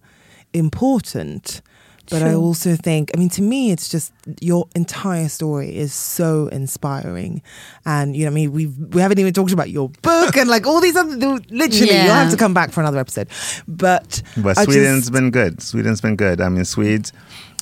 important. 0.53 1.61
But 2.09 2.21
I 2.21 2.33
also 2.35 2.75
think, 2.75 3.11
I 3.15 3.17
mean, 3.17 3.29
to 3.29 3.41
me, 3.41 3.71
it's 3.71 3.89
just 3.89 4.13
your 4.39 4.67
entire 4.75 5.27
story 5.27 5.75
is 5.75 5.93
so 5.93 6.47
inspiring, 6.47 7.41
and 7.85 8.15
you 8.15 8.25
know, 8.25 8.31
I 8.31 8.33
mean, 8.33 8.51
we 8.51 8.67
we 8.67 9.01
haven't 9.01 9.19
even 9.19 9.33
talked 9.33 9.51
about 9.53 9.69
your 9.71 9.89
book 10.01 10.37
and 10.37 10.47
like 10.49 10.67
all 10.67 10.79
these 10.81 10.95
other. 10.95 11.15
Literally, 11.49 11.93
you'll 11.93 12.13
have 12.13 12.31
to 12.31 12.37
come 12.37 12.53
back 12.53 12.71
for 12.71 12.81
another 12.81 12.99
episode. 12.99 13.27
But 13.67 14.21
But 14.37 14.57
I 14.57 14.65
Sweden's 14.65 15.01
just- 15.05 15.11
been 15.13 15.31
good. 15.31 15.61
Sweden's 15.61 16.01
been 16.01 16.15
good. 16.15 16.41
I 16.41 16.49
mean, 16.49 16.63
Swedes, 16.65 17.11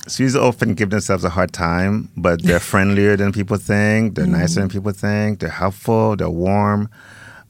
Swedes 0.08 0.36
often 0.36 0.74
give 0.74 0.90
themselves 0.90 1.24
a 1.24 1.30
hard 1.30 1.52
time, 1.52 2.10
but 2.16 2.42
they're 2.42 2.60
friendlier 2.72 3.16
than 3.16 3.32
people 3.32 3.56
think. 3.56 4.14
They're 4.14 4.26
nicer 4.26 4.60
than 4.60 4.68
people 4.68 4.92
think. 4.92 5.38
They're 5.40 5.48
helpful. 5.48 6.16
They're 6.16 6.28
warm. 6.28 6.90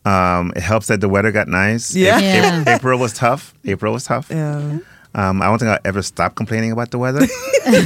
Um, 0.04 0.52
it 0.54 0.62
helps 0.62 0.86
that 0.88 1.00
the 1.00 1.08
weather 1.08 1.32
got 1.32 1.48
nice. 1.48 1.94
Yeah. 1.94 2.18
Yeah. 2.20 2.62
Ap- 2.66 2.78
April 2.80 2.98
was 2.98 3.14
tough. 3.14 3.54
April 3.64 3.92
was 3.92 4.04
tough. 4.04 4.28
yeah. 4.30 4.78
Um, 5.16 5.40
I 5.42 5.46
don't 5.46 5.58
think 5.58 5.70
I'll 5.70 5.78
ever 5.84 6.02
stop 6.02 6.34
complaining 6.34 6.72
about 6.72 6.90
the 6.90 6.98
weather. 6.98 7.20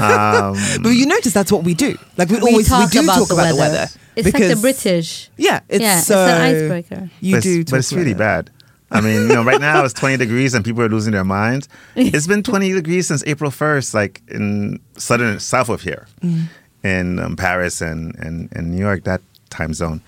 um, 0.00 0.56
But 0.82 0.90
you 0.90 1.06
notice 1.06 1.32
that's 1.32 1.52
what 1.52 1.64
we 1.64 1.74
do. 1.74 1.96
Like 2.16 2.28
we, 2.30 2.36
We 2.40 2.50
always 2.52 2.68
talk 2.68 2.90
we 2.92 2.98
do 3.00 3.04
about 3.04 3.18
talk 3.18 3.28
the 3.28 3.34
about 3.34 3.48
the 3.48 3.56
weather. 3.56 3.72
weather. 3.74 3.88
It's 4.16 4.26
like 4.26 4.34
because- 4.34 4.54
the 4.56 4.60
British. 4.60 5.30
Yeah, 5.36 5.60
it's 5.68 5.82
Yeah, 5.82 5.98
it's 5.98 6.06
so 6.06 6.18
an 6.24 6.40
icebreaker. 6.40 7.10
You 7.20 7.36
but 7.36 7.42
do, 7.42 7.60
it's, 7.60 7.70
but 7.70 7.76
it's 7.78 7.92
really 7.92 8.12
it. 8.12 8.18
bad. 8.18 8.50
I 8.90 9.02
mean, 9.02 9.28
you 9.28 9.28
know, 9.28 9.44
right 9.44 9.60
now 9.60 9.84
it's 9.84 9.92
20 9.92 10.16
degrees 10.24 10.54
and 10.54 10.64
people 10.64 10.82
are 10.82 10.88
losing 10.88 11.12
their 11.12 11.24
minds. 11.24 11.68
It's 11.94 12.26
been 12.26 12.42
20 12.42 12.72
degrees 12.72 13.06
since 13.06 13.22
April 13.26 13.50
1st, 13.50 13.92
like 13.92 14.22
in 14.28 14.80
southern 14.96 15.38
south 15.40 15.68
of 15.68 15.82
here, 15.82 16.06
Mm. 16.22 16.44
in 16.82 17.18
um, 17.18 17.36
Paris 17.36 17.82
and, 17.82 18.14
and, 18.16 18.48
and 18.52 18.70
New 18.72 18.78
York, 18.78 19.04
that 19.04 19.20
time 19.50 19.74
zone. 19.74 20.00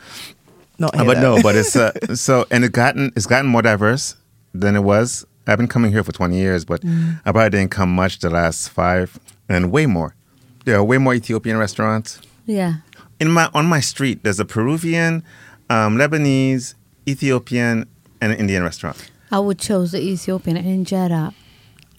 Not 0.79 0.99
Uh, 0.99 1.05
but 1.05 1.17
though. 1.21 1.37
no, 1.37 1.43
but 1.43 1.55
it's 1.57 1.77
uh, 1.77 1.93
so 2.15 2.47
and 2.51 2.65
it 2.65 2.73
gotten 2.73 3.13
it's 3.15 3.27
gotten 3.27 3.47
more 3.51 3.61
diverse 3.61 4.17
than 4.55 4.75
it 4.77 4.83
was. 4.83 5.27
I've 5.51 5.59
been 5.59 5.69
coming 5.69 5.91
here 5.93 6.05
for 6.05 6.13
20 6.13 6.37
years, 6.39 6.65
but 6.65 6.81
Mm. 6.83 7.21
I 7.27 7.33
probably 7.33 7.51
didn't 7.51 7.71
come 7.73 7.93
much 7.95 8.21
the 8.21 8.31
last 8.31 8.69
five, 8.69 9.19
and 9.49 9.73
way 9.73 9.87
more. 9.87 10.15
There 10.65 10.77
are 10.77 10.85
way 10.85 10.99
more 10.99 11.13
Ethiopian 11.15 11.57
restaurants 11.59 12.21
Yeah. 12.47 12.75
in 13.19 13.29
my 13.33 13.49
on 13.53 13.67
my 13.67 13.81
street. 13.81 14.23
There's 14.23 14.39
a 14.41 14.45
Peruvian, 14.45 15.23
um, 15.69 15.97
Lebanese, 15.99 16.75
Ethiopian, 17.09 17.87
and 18.21 18.33
an 18.33 18.39
Indian 18.39 18.63
restaurant 18.63 19.11
I 19.33 19.39
would 19.39 19.59
choose 19.59 19.91
the 19.93 20.01
Ethiopian 20.01 20.57
injera 20.57 21.33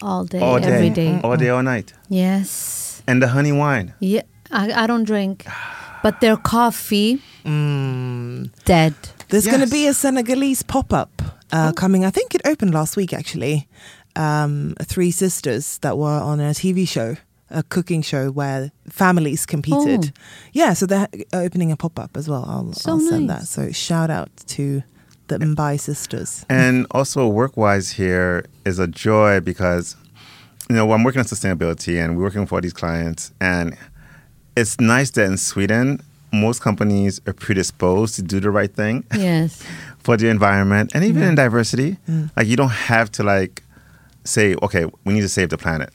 all 0.01 0.23
day, 0.25 0.39
all 0.39 0.59
day, 0.59 0.67
every 0.73 0.89
day. 0.89 1.19
all 1.23 1.35
day, 1.37 1.49
all 1.49 1.63
night, 1.63 1.93
Yes. 2.09 3.01
and 3.07 3.21
the 3.21 3.29
honey 3.29 3.51
wine. 3.51 3.93
Yeah. 3.99 4.21
I, 4.51 4.83
I 4.83 4.87
don't 4.87 5.03
drink, 5.05 5.45
but 6.03 6.19
their 6.21 6.37
coffee 6.37 7.21
Mm. 7.45 8.49
dead. 8.65 8.93
There's 9.29 9.45
going 9.47 9.61
to 9.61 9.67
be 9.67 9.87
a 9.87 9.93
Senegalese 9.93 10.61
pop 10.63 10.93
up 10.93 11.20
uh, 11.51 11.71
coming. 11.73 12.05
I 12.05 12.09
think 12.11 12.35
it 12.35 12.41
opened 12.45 12.73
last 12.73 12.95
week 12.97 13.13
actually. 13.13 13.67
Um, 14.15 14.75
three 14.81 15.11
sisters 15.11 15.77
that 15.79 15.97
were 15.97 16.07
on 16.09 16.39
a 16.41 16.49
TV 16.51 16.85
show, 16.87 17.15
a 17.49 17.63
cooking 17.63 18.01
show 18.01 18.29
where 18.29 18.71
families 18.89 19.45
competed. 19.45 20.11
Oh. 20.13 20.21
Yeah, 20.51 20.73
so 20.73 20.85
they're 20.85 21.07
opening 21.33 21.71
a 21.71 21.77
pop 21.77 21.97
up 21.97 22.17
as 22.17 22.27
well. 22.27 22.43
I'll, 22.47 22.73
So 22.73 22.91
I'll 22.91 22.99
send 22.99 23.27
nice. 23.27 23.39
that. 23.41 23.45
So 23.47 23.71
shout 23.71 24.09
out 24.09 24.29
to 24.47 24.83
the 25.27 25.37
Mbai 25.37 25.79
sisters. 25.79 26.45
And 26.49 26.85
also, 26.91 27.25
work 27.27 27.55
wise, 27.55 27.91
here 27.91 28.43
is 28.65 28.79
a 28.79 28.87
joy 28.87 29.39
because, 29.39 29.95
you 30.69 30.75
know, 30.75 30.91
I'm 30.91 31.03
working 31.05 31.19
on 31.19 31.25
sustainability 31.25 32.03
and 32.03 32.17
we're 32.17 32.23
working 32.23 32.45
for 32.45 32.59
these 32.59 32.73
clients. 32.73 33.31
And 33.39 33.77
it's 34.57 34.77
nice 34.81 35.09
that 35.11 35.23
in 35.25 35.37
Sweden, 35.37 36.01
most 36.33 36.61
companies 36.61 37.21
are 37.27 37.33
predisposed 37.33 38.15
to 38.15 38.21
do 38.21 38.39
the 38.39 38.49
right 38.49 38.73
thing 38.73 39.03
Yes. 39.13 39.63
for 40.03 40.17
the 40.17 40.27
environment 40.29 40.91
and 40.93 41.03
even 41.03 41.23
in 41.23 41.35
diversity. 41.35 41.97
Like, 42.35 42.47
you 42.47 42.55
don't 42.55 42.69
have 42.69 43.11
to, 43.13 43.23
like, 43.23 43.63
say, 44.23 44.55
okay, 44.61 44.85
we 45.05 45.13
need 45.13 45.21
to 45.21 45.29
save 45.29 45.49
the 45.49 45.57
planet. 45.57 45.91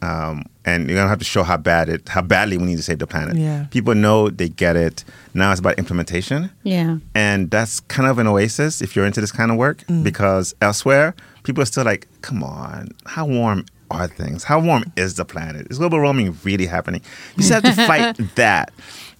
Um, 0.00 0.44
and 0.64 0.88
you're 0.88 0.96
gonna 0.96 1.08
have 1.08 1.18
to 1.18 1.24
show 1.24 1.42
how 1.42 1.56
bad 1.56 1.88
it, 1.88 2.08
how 2.08 2.22
badly 2.22 2.56
we 2.56 2.64
need 2.66 2.76
to 2.76 2.82
save 2.84 3.00
the 3.00 3.06
planet. 3.06 3.36
Yeah. 3.36 3.64
People 3.70 3.96
know 3.96 4.28
they 4.30 4.48
get 4.48 4.76
it. 4.76 5.02
Now 5.34 5.50
it's 5.50 5.58
about 5.58 5.76
implementation, 5.76 6.50
Yeah. 6.62 6.98
and 7.16 7.50
that's 7.50 7.80
kind 7.80 8.08
of 8.08 8.18
an 8.20 8.28
oasis 8.28 8.80
if 8.80 8.94
you're 8.94 9.06
into 9.06 9.20
this 9.20 9.32
kind 9.32 9.50
of 9.50 9.56
work 9.56 9.82
because 10.04 10.54
elsewhere 10.60 11.14
people 11.42 11.62
are 11.62 11.66
still 11.66 11.84
like, 11.84 12.06
"Come 12.22 12.44
on, 12.44 12.90
how 13.06 13.26
warm 13.26 13.64
are 13.90 14.06
things? 14.06 14.44
How 14.44 14.60
warm 14.60 14.84
is 14.96 15.14
the 15.14 15.24
planet? 15.24 15.66
Is 15.68 15.78
global 15.78 16.00
warming 16.00 16.36
really 16.44 16.66
happening?" 16.66 17.00
You 17.36 17.42
just 17.42 17.52
have 17.52 17.64
to 17.64 17.72
fight 17.86 18.16
that. 18.36 18.70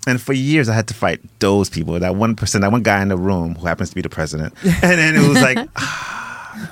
And 0.08 0.20
for 0.20 0.32
years, 0.32 0.68
I 0.68 0.74
had 0.74 0.86
to 0.88 0.94
fight 0.94 1.20
those 1.38 1.68
people. 1.68 1.98
That 2.00 2.16
one 2.16 2.34
person, 2.34 2.62
that 2.62 2.72
one 2.72 2.82
guy 2.82 3.02
in 3.02 3.08
the 3.08 3.16
room 3.16 3.54
who 3.56 3.66
happens 3.66 3.90
to 3.90 3.94
be 3.94 4.00
the 4.02 4.08
president, 4.08 4.54
and 4.64 4.98
then 4.98 5.14
it 5.16 5.28
was 5.28 5.40
like, 5.40 5.58
ah, 5.76 6.70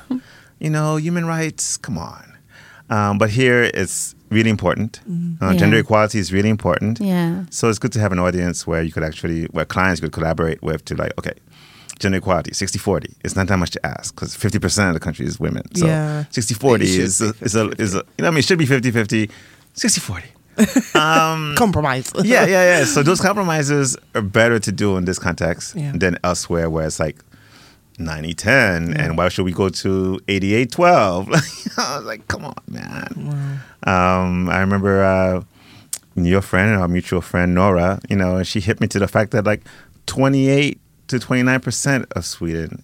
you 0.59 0.71
know, 0.71 0.97
human 0.97 1.27
rights. 1.27 1.77
Come 1.77 1.99
on. 1.99 2.25
Um, 2.89 3.19
but 3.19 3.31
here 3.31 3.71
it's 3.75 4.15
really 4.31 4.51
important. 4.51 5.01
Uh, 5.07 5.51
Yeah. 5.51 5.57
Gender 5.59 5.79
equality 5.79 6.19
is 6.19 6.33
really 6.33 6.49
important. 6.49 7.01
Yeah. 7.01 7.45
So 7.51 7.69
it's 7.69 7.79
good 7.79 7.93
to 7.93 8.01
have 8.01 8.13
an 8.13 8.19
audience 8.19 8.67
where 8.67 8.83
you 8.83 8.93
could 8.93 9.03
actually, 9.05 9.45
where 9.47 9.65
clients 9.65 10.01
could 10.01 10.13
collaborate 10.13 10.63
with 10.63 10.85
to 10.87 10.95
like, 10.95 11.13
okay, 11.19 11.35
gender 11.99 12.19
equality, 12.19 12.53
60 12.55 12.79
40. 12.79 13.15
It's 13.25 13.37
not 13.37 13.49
that 13.49 13.59
much 13.59 13.71
to 13.73 13.85
ask 13.87 14.15
because 14.15 14.37
50% 14.37 14.89
of 14.89 14.95
the 14.95 15.01
country 15.01 15.27
is 15.27 15.39
women. 15.41 15.63
So 15.75 15.87
Yeah. 15.87 16.25
60 16.31 16.55
40 16.55 16.85
It 16.85 16.89
should 16.89 17.01
is, 17.01 17.21
a, 17.21 17.35
is, 17.41 17.55
a, 17.57 17.69
is 17.83 17.95
a, 17.95 17.99
you 17.99 18.23
know, 18.23 18.29
I 18.29 18.31
mean, 18.31 18.39
it 18.39 18.45
should 18.45 18.59
be 18.59 18.67
50 18.67 18.91
50, 18.91 19.31
60 19.75 20.01
40. 20.01 20.27
Compromise. 21.57 22.13
Yeah, 22.25 22.47
yeah, 22.47 22.79
yeah. 22.79 22.85
So 22.85 23.03
those 23.03 23.21
compromises 23.29 23.97
are 24.15 24.23
better 24.23 24.59
to 24.59 24.73
do 24.73 24.97
in 24.97 25.05
this 25.05 25.19
context 25.19 25.75
Yeah. 25.77 25.93
than 25.95 26.19
elsewhere 26.25 26.71
where 26.71 26.87
it's 26.87 26.99
like 27.01 27.19
90 27.99 28.35
10 28.35 28.95
and 29.01 29.17
why 29.17 29.29
should 29.29 29.45
we 29.45 29.53
go 29.53 29.69
to 29.69 30.21
88 30.29 30.73
12? 30.73 31.29
I 31.79 31.97
was 31.97 32.05
like, 32.05 32.27
come 32.29 32.45
on, 32.45 32.55
man. 32.69 33.61
Um, 33.85 34.49
I 34.49 34.61
remember 34.61 35.03
uh, 35.03 35.43
your 36.15 36.43
friend, 36.43 36.73
and 36.73 36.81
our 36.81 36.89
mutual 36.89 37.21
friend 37.21 37.55
Nora, 37.55 38.01
you 38.09 38.17
know, 38.17 38.37
and 38.37 38.47
she 38.47 38.61
hit 38.61 38.81
me 38.81 38.87
to 38.89 38.99
the 38.99 39.09
fact 39.09 39.31
that 39.33 39.45
like 39.45 39.63
28 40.07 40.79
to 41.09 41.17
29% 41.19 42.05
of 42.17 42.25
Sweden 42.25 42.83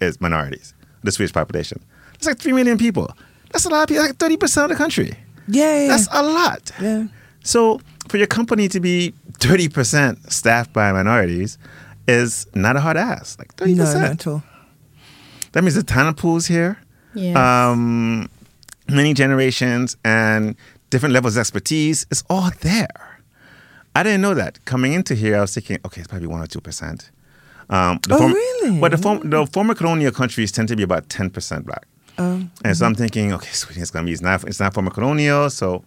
is 0.00 0.20
minorities, 0.20 0.74
the 1.02 1.10
Swedish 1.12 1.32
population. 1.32 1.82
It's 2.14 2.26
like 2.26 2.38
3 2.38 2.52
million 2.52 2.78
people. 2.78 3.10
That's 3.52 3.64
a 3.64 3.68
lot 3.70 3.82
of 3.82 3.88
people, 3.88 4.04
like 4.04 4.16
30% 4.18 4.64
of 4.64 4.68
the 4.70 4.76
country. 4.76 5.14
Yeah, 5.48 5.80
yeah. 5.82 5.88
That's 5.88 6.08
a 6.12 6.22
lot. 6.22 6.70
yeah. 6.80 7.06
So 7.42 7.80
for 8.08 8.16
your 8.18 8.26
company 8.26 8.68
to 8.68 8.80
be 8.80 9.14
30% 9.38 10.30
staffed 10.30 10.72
by 10.72 10.92
minorities 10.92 11.58
is 12.06 12.46
not 12.54 12.76
a 12.76 12.80
hard 12.80 12.96
ask. 12.96 13.38
Like 13.38 13.54
30%. 13.56 13.76
No, 13.76 13.84
not 13.84 14.10
at 14.10 14.26
all. 14.26 14.42
That 15.52 15.62
means 15.64 15.76
a 15.76 15.82
ton 15.82 16.06
of 16.08 16.16
pools 16.16 16.46
here, 16.46 16.78
Yes. 17.14 17.36
um, 17.36 18.28
many 18.88 19.14
generations 19.14 19.96
and 20.04 20.54
different 20.90 21.12
levels 21.14 21.36
of 21.36 21.40
expertise. 21.40 22.06
It's 22.10 22.22
all 22.28 22.50
there. 22.60 23.20
I 23.94 24.02
didn't 24.02 24.20
know 24.20 24.34
that. 24.34 24.62
Coming 24.66 24.92
into 24.92 25.14
here, 25.14 25.36
I 25.38 25.40
was 25.40 25.54
thinking, 25.54 25.78
okay, 25.86 26.00
it's 26.02 26.08
probably 26.08 26.28
1 26.28 26.40
or 26.40 26.46
2%. 26.46 27.10
Um, 27.70 27.98
Oh, 28.10 28.18
form- 28.18 28.32
really? 28.32 28.78
But 28.80 28.90
the, 28.92 28.98
form, 28.98 29.28
the 29.30 29.46
former 29.46 29.74
colonial 29.74 30.12
countries 30.12 30.52
tend 30.52 30.68
to 30.68 30.76
be 30.76 30.82
about 30.82 31.08
10% 31.08 31.64
black. 31.64 31.86
Oh, 32.18 32.42
And 32.64 32.76
so 32.76 32.86
I'm 32.86 32.94
thinking, 32.94 33.32
okay, 33.32 33.50
Sweden 33.52 33.82
is 33.82 33.90
going 33.90 34.04
to 34.04 34.08
be, 34.08 34.12
it's 34.12 34.22
not, 34.22 34.44
it's 34.44 34.60
not 34.60 34.74
former 34.74 34.90
colonial, 34.90 35.50
so 35.50 35.84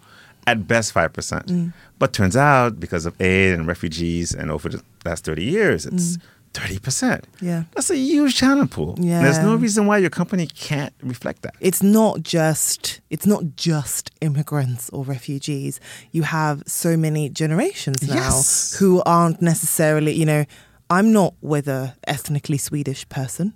at 0.48 0.68
best 0.68 0.94
5%. 0.94 1.12
Mm. 1.46 1.74
But 2.00 2.14
turns 2.14 2.36
out, 2.36 2.80
because 2.80 3.06
of 3.06 3.20
aid 3.22 3.54
and 3.54 3.68
refugees 3.68 4.34
and 4.34 4.50
over 4.50 4.70
the 4.70 4.82
last 5.06 5.26
30 5.26 5.44
years, 5.44 5.86
it's 5.86 6.18
30%. 6.54 6.80
Mm. 6.82 7.24
Yeah. 7.42 7.64
That's 7.76 7.90
a 7.92 7.96
huge 7.98 8.40
talent 8.40 8.72
pool. 8.72 8.96
And 8.96 9.06
There's 9.26 9.40
no 9.40 9.56
reason 9.56 9.86
why 9.88 9.98
your 10.00 10.10
company 10.10 10.48
can't 10.48 10.94
reflect 11.04 11.44
that. 11.44 11.54
it's 11.60 11.82
not 11.84 12.24
just 12.24 13.02
it's 13.10 13.26
not 13.26 13.44
just 13.56 14.12
immigrants 14.22 14.90
or 14.90 15.04
refugees. 15.06 15.80
You 16.12 16.24
have 16.24 16.64
so 16.66 16.98
many 16.98 17.30
generations 17.30 18.02
now 18.08 18.16
Yes. 18.16 18.76
who 18.80 19.02
aren't 19.06 19.42
necessarily, 19.42 20.14
you 20.14 20.26
know, 20.26 20.46
I'm 20.90 21.14
not 21.14 21.36
with 21.42 21.68
a 21.70 21.96
ethnically 22.08 22.58
Swedish 22.58 23.08
person. 23.08 23.54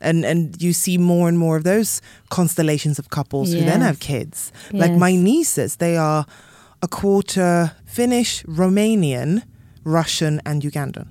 And 0.00 0.24
and 0.24 0.60
you 0.62 0.72
see 0.72 0.98
more 0.98 1.28
and 1.28 1.38
more 1.38 1.56
of 1.56 1.64
those 1.64 2.02
constellations 2.28 2.98
of 2.98 3.08
couples 3.08 3.52
who 3.52 3.60
then 3.60 3.80
have 3.80 3.98
kids. 4.00 4.52
Like 4.72 4.92
my 4.92 5.16
nieces, 5.16 5.76
they 5.76 5.96
are 5.96 6.26
a 6.82 6.88
quarter 6.88 7.72
Finnish, 7.86 8.42
Romanian, 8.46 9.42
Russian, 9.84 10.40
and 10.44 10.62
Ugandan. 10.62 11.06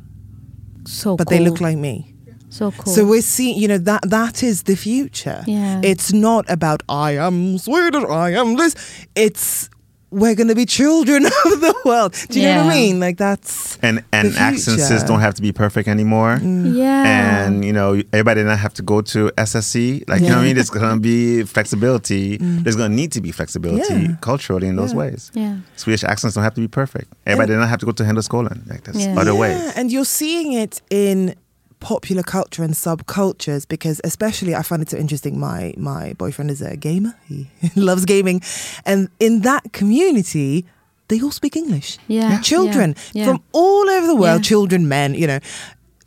so 0.88 1.16
But 1.16 1.28
cool. 1.28 1.38
they 1.38 1.44
look 1.44 1.60
like 1.62 1.78
me. 1.78 2.14
so 2.50 2.72
cool. 2.72 2.94
So 2.94 3.06
we're 3.06 3.22
seeing, 3.24 3.58
you 3.62 3.68
know, 3.68 3.80
that 3.80 4.02
that 4.10 4.44
is 4.44 4.64
the 4.64 4.76
future. 4.76 5.44
Yeah. 5.48 5.82
It's 5.84 6.14
not 6.14 6.46
about 6.50 6.84
I 6.90 7.18
am 7.18 7.58
Swedish, 7.58 8.04
I 8.10 8.32
am 8.38 8.58
this. 8.58 8.76
It's 9.16 9.70
we're 10.14 10.36
going 10.36 10.48
to 10.48 10.56
be 10.56 10.66
children 10.66 11.26
of 11.46 11.62
the 11.66 11.76
world. 11.86 12.14
Do 12.30 12.40
you 12.40 12.48
know 12.48 12.66
what 12.66 12.74
I 12.74 12.76
mean? 12.76 13.00
Like 13.00 13.18
that's 13.18 13.78
And 13.82 14.04
and 14.12 14.32
the 14.34 14.40
accesses. 14.40 15.04
Mm. 15.04 15.08
don't 15.08 15.20
have 15.22 15.34
to 15.36 15.42
be 15.42 15.52
perfect 15.52 15.88
anymore. 15.88 16.40
yeah. 16.42 17.46
And 17.46 17.66
you 17.66 17.74
know, 17.74 18.02
everybody 18.14 18.44
doesn't 18.44 18.58
have 18.60 18.74
to 18.76 18.82
go 18.84 19.02
to 19.02 19.30
SSE. 19.38 20.08
Like 20.08 20.22
you 20.22 20.30
know 20.30 20.36
what 20.36 20.42
I 20.42 20.46
mean? 20.46 20.56
There's 20.56 20.70
gonna 20.70 21.00
be 21.00 21.44
flexibility. 21.44 22.38
There's 22.38 22.76
gonna 22.76 22.96
need 22.96 23.12
to 23.14 23.22
be 23.22 23.32
flexibility 23.32 23.94
Mm. 23.94 24.08
Yeah. 24.10 24.16
culturally 24.22 24.68
in 24.68 24.76
those 24.76 24.94
ways. 24.96 25.32
yeah. 25.34 25.58
Swedish 25.76 26.04
accents 26.04 26.36
don't 26.36 26.44
have 26.44 26.54
to 26.56 26.62
be 26.62 26.68
perfect. 26.68 27.08
Everybody 27.26 27.54
doesn't 27.54 27.70
have 27.70 27.80
to 27.80 27.86
go 27.86 27.92
to 27.92 28.04
Handelsskolan. 28.04 28.70
Like 28.70 28.84
there's 28.84 29.04
Yeah. 29.06 29.20
other 29.20 29.34
yeah, 29.34 29.40
ways. 29.40 29.74
and 29.76 29.92
you're 29.92 30.06
seeing 30.06 30.54
it 30.54 30.82
in 30.90 31.36
popular 31.84 32.24
culture 32.24 32.64
and 32.68 32.74
subcultures 32.74 33.68
because 33.68 34.00
especially 34.04 34.54
I 34.56 34.64
find 34.64 34.82
it 34.82 34.90
so 34.90 34.98
interesting 34.98 35.34
my 35.40 35.74
my 35.78 36.14
boyfriend 36.24 36.50
is 36.52 36.62
a 36.62 36.78
gamer 36.78 37.14
he 37.28 37.48
loves 37.76 38.06
gaming 38.06 38.42
and 38.86 39.10
in 39.20 39.42
that 39.42 39.64
community 39.80 40.66
they 41.10 41.20
all 41.22 41.32
speak 41.32 41.56
English 41.58 41.90
Yeah, 42.08 42.30
Yeah. 42.32 42.42
children 42.42 42.90
yeah, 42.96 43.12
yeah. 43.20 43.26
from 43.28 43.38
all 43.52 43.86
over 43.98 44.08
the 44.08 44.16
world 44.24 44.42
Yeah. 44.42 44.50
children 44.52 44.82
men 44.88 45.10
you 45.22 45.28
know 45.28 45.40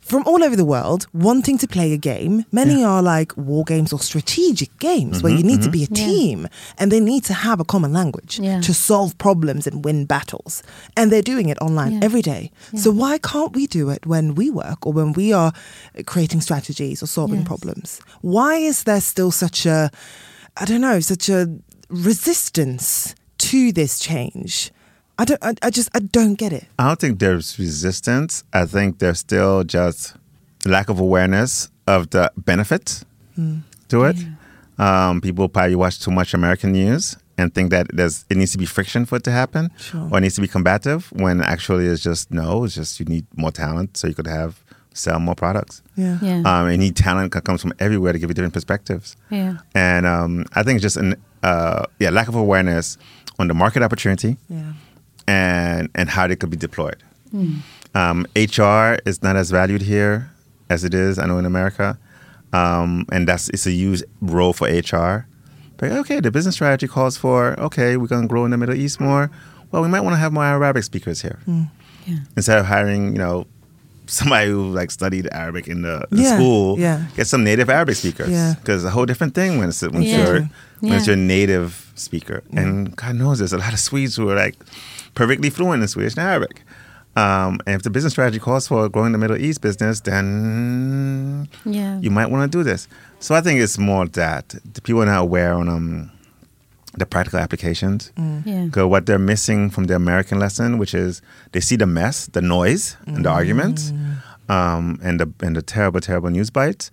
from 0.07 0.23
all 0.25 0.41
over 0.43 0.55
the 0.55 0.65
world 0.65 1.05
wanting 1.13 1.57
to 1.57 1.67
play 1.67 1.91
a 1.93 1.97
game 1.97 2.45
many 2.51 2.83
are 2.83 3.01
like 3.01 3.35
war 3.35 3.63
games 3.65 3.91
or 3.91 3.99
strategic 3.99 4.71
games 4.79 5.21
where 5.21 5.31
you 5.31 5.39
mm-hmm, 5.39 5.47
need 5.47 5.61
to 5.61 5.69
mm-hmm. 5.69 5.71
be 5.71 5.83
a 5.83 5.87
Yeah. 5.91 6.05
team 6.07 6.47
and 6.77 6.91
they 6.91 6.99
need 7.01 7.23
to 7.25 7.33
have 7.33 7.59
a 7.59 7.65
common 7.65 7.91
language 7.93 8.39
Yeah. 8.39 8.61
to 8.61 8.73
solve 8.73 9.17
problems 9.17 9.67
and 9.67 9.83
win 9.83 10.05
battles 10.05 10.63
and 10.95 11.11
they're 11.11 11.21
doing 11.33 11.49
it 11.49 11.57
online 11.61 11.93
Yeah. 11.93 12.05
every 12.07 12.21
day 12.21 12.51
so 12.75 12.91
why 12.91 13.17
can't 13.17 13.53
we 13.55 13.67
do 13.67 13.89
it 13.89 14.05
when 14.05 14.35
we 14.35 14.49
work 14.49 14.85
or 14.87 14.93
when 14.93 15.11
we 15.13 15.33
are 15.33 15.51
creating 16.05 16.41
strategies 16.41 17.03
or 17.03 17.07
solving 17.07 17.39
Yes. 17.39 17.47
problems? 17.47 17.99
Why 18.21 18.55
is 18.55 18.83
there 18.83 19.01
still 19.01 19.31
such 19.31 19.65
a, 19.65 19.91
I 20.55 20.65
don't 20.65 20.81
know, 20.81 20.99
such 20.99 21.29
a 21.29 21.47
resistance 21.89 23.15
to 23.49 23.71
this 23.71 23.99
change? 23.99 24.71
I 25.19 25.25
don't. 25.25 25.43
I, 25.43 25.53
I 25.63 25.69
just. 25.69 25.89
I 25.95 25.99
don't 25.99 26.35
get 26.35 26.53
it. 26.53 26.65
I 26.77 26.87
don't 26.87 26.99
think 26.99 27.19
there's 27.19 27.57
resistance. 27.59 28.43
I 28.53 28.65
think 28.65 28.99
there's 28.99 29.19
still 29.19 29.63
just 29.63 30.15
lack 30.65 30.89
of 30.89 30.99
awareness 30.99 31.69
of 31.87 32.09
the 32.09 32.31
benefits 32.37 33.03
Hmm. 33.35 33.59
to 33.89 34.03
it. 34.05 34.17
Um, 34.77 35.21
people 35.21 35.47
probably 35.49 35.75
watch 35.75 35.99
too 35.99 36.11
much 36.11 36.33
American 36.33 36.71
news 36.71 37.17
and 37.37 37.53
think 37.53 37.71
that 37.71 37.87
there's 37.93 38.25
it 38.29 38.37
needs 38.37 38.51
to 38.51 38.57
be 38.57 38.65
friction 38.65 39.05
for 39.05 39.15
it 39.17 39.23
to 39.23 39.31
happen 39.31 39.71
Sure. 39.77 40.07
or 40.11 40.17
it 40.17 40.21
needs 40.21 40.35
to 40.35 40.41
be 40.41 40.47
combative 40.47 41.11
when 41.13 41.41
actually 41.41 41.85
it's 41.87 42.03
just 42.03 42.29
no, 42.31 42.63
it's 42.63 42.75
just 42.75 42.99
you 42.99 43.05
need 43.05 43.25
more 43.35 43.51
talent 43.51 43.97
so 43.97 44.07
you 44.07 44.13
could 44.15 44.27
have 44.27 44.63
sell 44.93 45.19
more 45.19 45.35
products. 45.35 45.81
Yeah. 45.95 46.17
Yeah. 46.21 46.37
Um, 46.45 46.67
and 46.67 46.79
need 46.79 46.95
talent 46.95 47.33
that 47.33 47.43
comes 47.43 47.61
from 47.61 47.73
everywhere 47.79 48.13
to 48.13 48.19
give 48.19 48.29
you 48.29 48.33
different 48.35 48.53
perspectives. 48.53 49.15
yeah. 49.31 49.57
And 49.73 50.05
um, 50.05 50.45
I 50.53 50.63
think 50.63 50.77
it's 50.77 50.83
just 50.83 50.97
an 50.97 51.15
uh, 51.43 51.85
yeah 51.99 52.09
lack 52.11 52.27
of 52.27 52.35
awareness 52.35 52.97
on 53.39 53.47
the 53.47 53.53
market 53.53 53.81
opportunity 53.83 54.37
Yeah. 54.49 54.73
And 55.27 55.89
and 55.95 56.09
how 56.09 56.27
they 56.27 56.35
could 56.35 56.49
be 56.49 56.57
deployed. 56.57 56.97
Um, 57.93 58.25
HR 58.35 58.97
is 59.05 59.21
not 59.21 59.35
as 59.35 59.51
valued 59.51 59.81
here 59.81 60.29
as 60.69 60.83
it 60.83 60.93
is, 60.93 61.17
I 61.19 61.25
know, 61.25 61.37
in 61.37 61.45
America, 61.45 61.97
um, 62.53 63.05
and 63.11 63.27
that's 63.27 63.49
it's 63.49 63.65
a 63.67 63.71
huge 63.71 64.03
role 64.21 64.53
for 64.53 64.67
HR. 64.67 65.25
But 65.77 65.91
okay, 65.91 66.19
the 66.19 66.31
business 66.31 66.55
strategy 66.55 66.87
calls 66.87 67.17
for 67.17 67.59
okay, 67.59 67.97
we're 67.97 68.07
going 68.07 68.23
to 68.23 68.27
grow 68.27 68.45
in 68.45 68.51
the 68.51 68.57
Middle 68.57 68.75
East 68.75 68.99
more. 68.99 69.29
Well, 69.71 69.81
we 69.81 69.87
might 69.89 70.01
want 70.01 70.13
to 70.13 70.17
have 70.19 70.31
more 70.31 70.45
Arabic 70.45 70.83
speakers 70.83 71.21
here 71.21 71.39
Yeah. 71.45 72.19
instead 72.37 72.57
of 72.57 72.65
hiring, 72.65 73.11
you 73.11 73.17
know, 73.19 73.45
somebody 74.07 74.49
who 74.49 74.69
like 74.69 74.89
studied 74.91 75.27
Arabic 75.33 75.67
in 75.67 75.81
the, 75.81 76.05
the 76.09 76.21
Yeah, 76.21 76.35
school. 76.37 76.79
yeah. 76.79 77.05
Get 77.17 77.27
some 77.27 77.43
native 77.43 77.69
Arabic 77.69 77.95
speakers. 77.97 78.29
Because 78.55 78.83
it's 78.83 78.87
a 78.87 78.91
whole 78.91 79.05
different 79.05 79.35
thing 79.35 79.57
when 79.59 79.69
it's 79.69 79.81
when 79.81 80.03
Yeah. 80.03 80.17
your 80.17 80.49
when 80.79 80.93
it's 80.93 81.07
your 81.07 81.15
native 81.17 81.91
speaker. 81.95 82.43
And 82.55 82.95
God 82.95 83.15
knows 83.15 83.39
there's 83.39 83.53
a 83.53 83.57
lot 83.57 83.73
of 83.73 83.79
Swedes 83.79 84.15
who 84.15 84.29
are 84.29 84.35
like 84.35 84.55
perfectly 85.17 85.49
fluent 85.49 85.81
in 85.81 85.87
Swedish 85.87 86.15
and 86.15 86.23
Arabic. 86.31 86.61
Um, 87.15 87.59
and 87.65 87.75
if 87.77 87.81
the 87.81 87.89
business 87.89 88.13
strategy 88.13 88.37
calls 88.39 88.67
for 88.67 88.87
growing 88.89 89.11
the 89.11 89.17
Middle 89.17 89.37
East 89.47 89.59
business, 89.61 90.01
then 90.01 91.49
Yeah. 91.65 91.99
you 91.99 92.11
might 92.11 92.29
want 92.29 92.51
to 92.51 92.57
do 92.57 92.63
this. 92.63 92.87
So 93.19 93.33
I 93.33 93.41
think 93.41 93.59
it's 93.59 93.79
more 93.79 94.05
that 94.09 94.49
the 94.73 94.81
people 94.81 95.01
are 95.01 95.07
not 95.07 95.21
aware 95.21 95.53
on 95.55 95.67
um, 95.69 96.11
the 96.93 97.05
practical 97.07 97.39
applications. 97.39 98.11
Yeah. 98.45 98.65
Because 98.65 98.85
what 98.93 99.07
they're 99.07 99.17
missing 99.33 99.71
from 99.71 99.85
the 99.85 99.95
American 99.95 100.37
lesson, 100.39 100.77
which 100.77 100.93
is 100.93 101.21
they 101.53 101.59
see 101.61 101.75
the 101.77 101.87
mess, 101.87 102.27
the 102.27 102.41
noise, 102.41 102.95
and 103.07 103.25
the 103.25 103.29
arguments, 103.29 103.91
um, 104.49 104.99
and 105.03 105.19
the 105.19 105.27
and 105.45 105.55
the 105.55 105.63
terrible, 105.63 105.99
terrible 105.99 106.29
news 106.29 106.51
bites, 106.51 106.91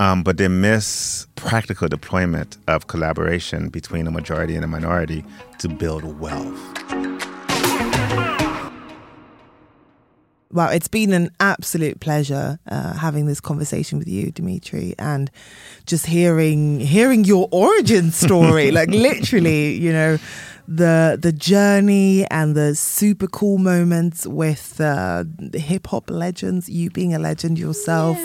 um, 0.00 0.22
but 0.22 0.36
they 0.38 0.48
miss 0.48 1.26
practical 1.36 1.88
deployment 1.88 2.56
of 2.66 2.86
collaboration 2.86 3.68
between 3.68 4.06
a 4.06 4.10
majority 4.10 4.54
and 4.56 4.64
a 4.64 4.68
minority 4.68 5.22
to 5.58 5.68
build 5.68 6.02
wealth. 6.18 6.60
Wow, 10.52 10.68
it's 10.70 10.86
been 10.86 11.12
an 11.12 11.30
absolute 11.40 11.98
pleasure 11.98 12.60
uh, 12.68 12.92
having 12.94 13.26
this 13.26 13.40
conversation 13.40 13.98
with 13.98 14.06
you, 14.06 14.30
Dimitry, 14.30 14.94
and 14.96 15.28
just 15.86 16.06
hearing 16.06 16.78
hearing 16.78 17.24
your 17.24 17.48
origin 17.50 18.12
story. 18.12 18.70
like 18.78 18.88
literally, 18.88 19.74
you 19.74 19.92
know, 19.92 20.18
the 20.68 21.18
the 21.20 21.32
journey 21.32 22.26
and 22.30 22.54
the 22.54 22.76
super 22.76 23.26
cool 23.26 23.58
moments 23.58 24.24
with 24.24 24.80
uh, 24.80 25.24
hip 25.52 25.88
hop 25.88 26.10
legends. 26.10 26.68
You 26.68 26.90
being 26.90 27.12
a 27.12 27.18
legend 27.18 27.58
yourself, 27.58 28.16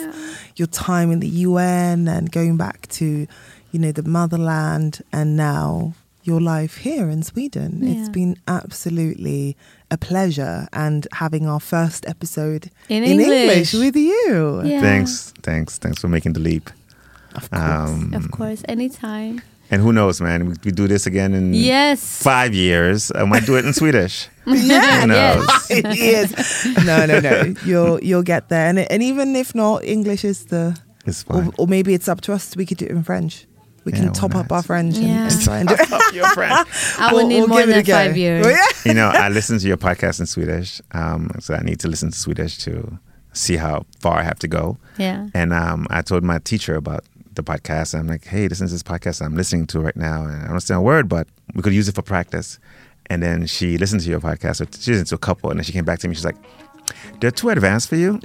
your 0.54 0.68
time 0.68 1.10
in 1.10 1.18
the 1.18 1.28
UN 1.28 2.06
and 2.06 2.30
going 2.30 2.56
back 2.56 2.86
to, 2.90 3.26
you 3.72 3.78
know, 3.80 3.90
the 3.90 4.04
motherland, 4.04 5.02
and 5.12 5.36
now 5.36 5.94
your 6.24 6.40
life 6.40 6.76
here 6.78 7.08
in 7.10 7.22
Sweden—it's 7.22 8.08
been 8.08 8.36
absolutely 8.46 9.56
a 9.90 9.96
pleasure 9.98 10.68
and 10.72 11.06
having 11.12 11.46
our 11.46 11.60
first 11.60 12.06
episode 12.08 12.70
In 12.88 13.04
English. 13.04 13.28
English. 13.28 13.74
with 13.74 13.96
you. 13.96 14.62
Yeah. 14.64 14.80
Thanks, 14.80 15.32
thanks, 15.42 15.78
thanks 15.78 16.00
for 16.00 16.08
making 16.08 16.32
the 16.34 16.40
leap. 16.40 16.70
Of 17.34 17.50
course. 17.50 17.90
Um, 17.90 18.14
Of 18.14 18.30
course, 18.30 18.62
anytime. 18.68 19.40
and 19.70 19.80
who 19.82 19.92
knows, 19.92 20.20
man? 20.20 20.46
We, 20.48 20.54
we 20.64 20.70
do 20.72 20.86
this 20.86 21.06
again 21.06 21.32
in 21.34 21.54
Yes. 21.54 22.22
five 22.22 22.52
years. 22.54 23.10
I 23.14 23.24
might 23.24 23.46
do 23.46 23.56
it 23.56 23.64
in 23.64 23.72
Swedish. 23.72 24.28
yeah, 24.46 25.00
Who 25.00 25.06
knows? 25.06 25.48
yes. 25.70 26.66
No, 26.84 27.06
no, 27.06 27.20
no. 27.20 27.54
You'll 27.64 27.98
you'll 28.02 28.22
get 28.24 28.48
there, 28.48 28.66
and 28.68 28.78
and 28.78 29.02
even 29.02 29.34
if 29.36 29.54
not, 29.54 29.84
English 29.84 30.24
is 30.24 30.44
the, 30.46 30.76
It's 31.06 31.24
or, 31.28 31.48
or 31.58 31.66
maybe 31.66 31.94
it's 31.94 32.08
up 32.08 32.20
to 32.22 32.32
us. 32.32 32.54
We 32.56 32.66
could 32.66 32.78
do 32.78 32.84
it 32.86 32.90
in 32.92 33.02
French. 33.02 33.46
We 33.84 33.92
Yeah, 33.92 33.98
can 33.98 34.06
why 34.08 34.12
top 34.12 34.34
up 34.36 34.52
our 34.52 34.62
French 34.62 34.96
and, 34.96 35.06
Yeah. 35.06 35.28
and 35.28 35.40
try 35.42 35.58
and 35.58 35.68
do 35.68 35.74
it. 35.78 36.14
Your 36.14 36.28
friend. 36.34 36.52
I 36.98 37.12
will 37.12 37.18
We'll- 37.20 37.28
need 37.28 37.38
we'll 37.40 37.48
more 37.48 37.58
give 37.60 37.68
it 37.68 37.72
than 37.72 37.80
a 37.80 37.82
go. 37.84 37.92
five 37.92 38.16
years. 38.16 38.46
Well, 38.46 38.54
yeah. 38.84 38.88
you 38.90 38.94
know, 38.94 39.08
I 39.08 39.28
listen 39.28 39.58
to 39.58 39.66
your 39.66 39.76
podcast 39.76 40.20
in 40.20 40.26
Swedish, 40.26 40.80
um, 40.92 41.30
so 41.40 41.54
I 41.54 41.60
need 41.62 41.80
to 41.80 41.88
listen 41.88 42.10
to 42.12 42.18
Swedish 42.18 42.58
to 42.58 42.98
see 43.32 43.56
how 43.56 43.84
far 44.00 44.18
I 44.18 44.22
have 44.22 44.38
to 44.40 44.48
go. 44.48 44.78
Yeah. 44.98 45.28
And 45.34 45.52
um, 45.52 45.86
I 45.90 46.02
told 46.02 46.22
my 46.22 46.38
teacher 46.38 46.76
about 46.76 47.04
the 47.34 47.42
podcast. 47.42 47.98
I'm 47.98 48.06
like, 48.06 48.24
hey, 48.26 48.46
this 48.46 48.60
is 48.60 48.70
this 48.72 48.82
podcast 48.82 49.20
I'm 49.24 49.34
listening 49.34 49.66
to 49.68 49.80
right 49.80 49.96
now. 49.96 50.24
And 50.26 50.34
I 50.36 50.38
don't 50.40 50.48
understand 50.50 50.78
a 50.78 50.82
word, 50.82 51.08
but 51.08 51.26
we 51.54 51.62
could 51.62 51.72
use 51.72 51.88
it 51.88 51.94
for 51.94 52.02
practice. 52.02 52.58
And 53.06 53.22
then 53.22 53.46
she 53.46 53.78
listened 53.78 54.02
to 54.02 54.10
your 54.10 54.20
podcast. 54.20 54.56
So 54.56 54.66
she 54.78 54.90
listened 54.92 55.08
to 55.08 55.14
a 55.14 55.18
couple. 55.18 55.50
And 55.50 55.58
then 55.58 55.64
she 55.64 55.72
came 55.72 55.84
back 55.86 55.98
to 56.00 56.08
me. 56.08 56.14
She's 56.14 56.26
like, 56.26 56.36
they're 57.20 57.30
too 57.30 57.48
advanced 57.48 57.88
for 57.88 57.96
you. 57.96 58.20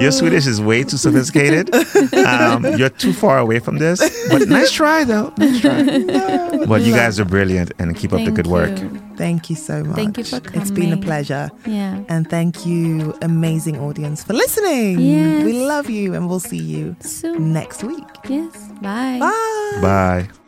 Your 0.00 0.12
Swedish 0.12 0.46
is 0.46 0.60
way 0.60 0.82
too 0.84 0.96
sophisticated. 0.96 1.70
Um, 2.26 2.64
you're 2.76 2.88
too 2.90 3.12
far 3.12 3.38
away 3.38 3.58
from 3.60 3.78
this. 3.78 3.98
But 4.28 4.48
nice 4.58 4.70
try, 4.72 5.04
though. 5.04 5.32
Nice 5.38 5.60
try. 5.60 5.82
But 6.66 6.82
you 6.82 6.92
guys 6.92 7.20
are 7.20 7.24
brilliant 7.24 7.72
and 7.78 7.96
keep 7.96 8.12
up 8.12 8.24
the 8.24 8.30
good 8.32 8.46
work. 8.48 8.76
you. 8.80 8.88
Thank 9.16 9.48
you 9.50 9.56
so 9.56 9.84
much. 9.84 9.96
Thank 9.96 10.18
you 10.18 10.24
for 10.24 10.40
coming. 10.40 10.60
It's 10.60 10.70
been 10.70 10.92
a 10.92 10.96
pleasure. 10.96 11.50
Yeah. 11.66 12.02
And 12.08 12.28
thank 12.28 12.66
you, 12.66 13.14
amazing 13.22 13.78
audience, 13.78 14.24
for 14.24 14.32
listening. 14.32 14.98
Yes. 15.00 15.44
We 15.44 15.52
love 15.64 15.88
you, 15.88 16.14
and 16.14 16.28
we'll 16.28 16.40
see 16.40 16.58
you 16.74 16.96
Soon. 17.00 17.52
next 17.52 17.84
week. 17.84 18.04
Yes. 18.28 18.54
Bye. 18.82 19.18
Bye. 19.20 19.78
Bye. 19.80 20.45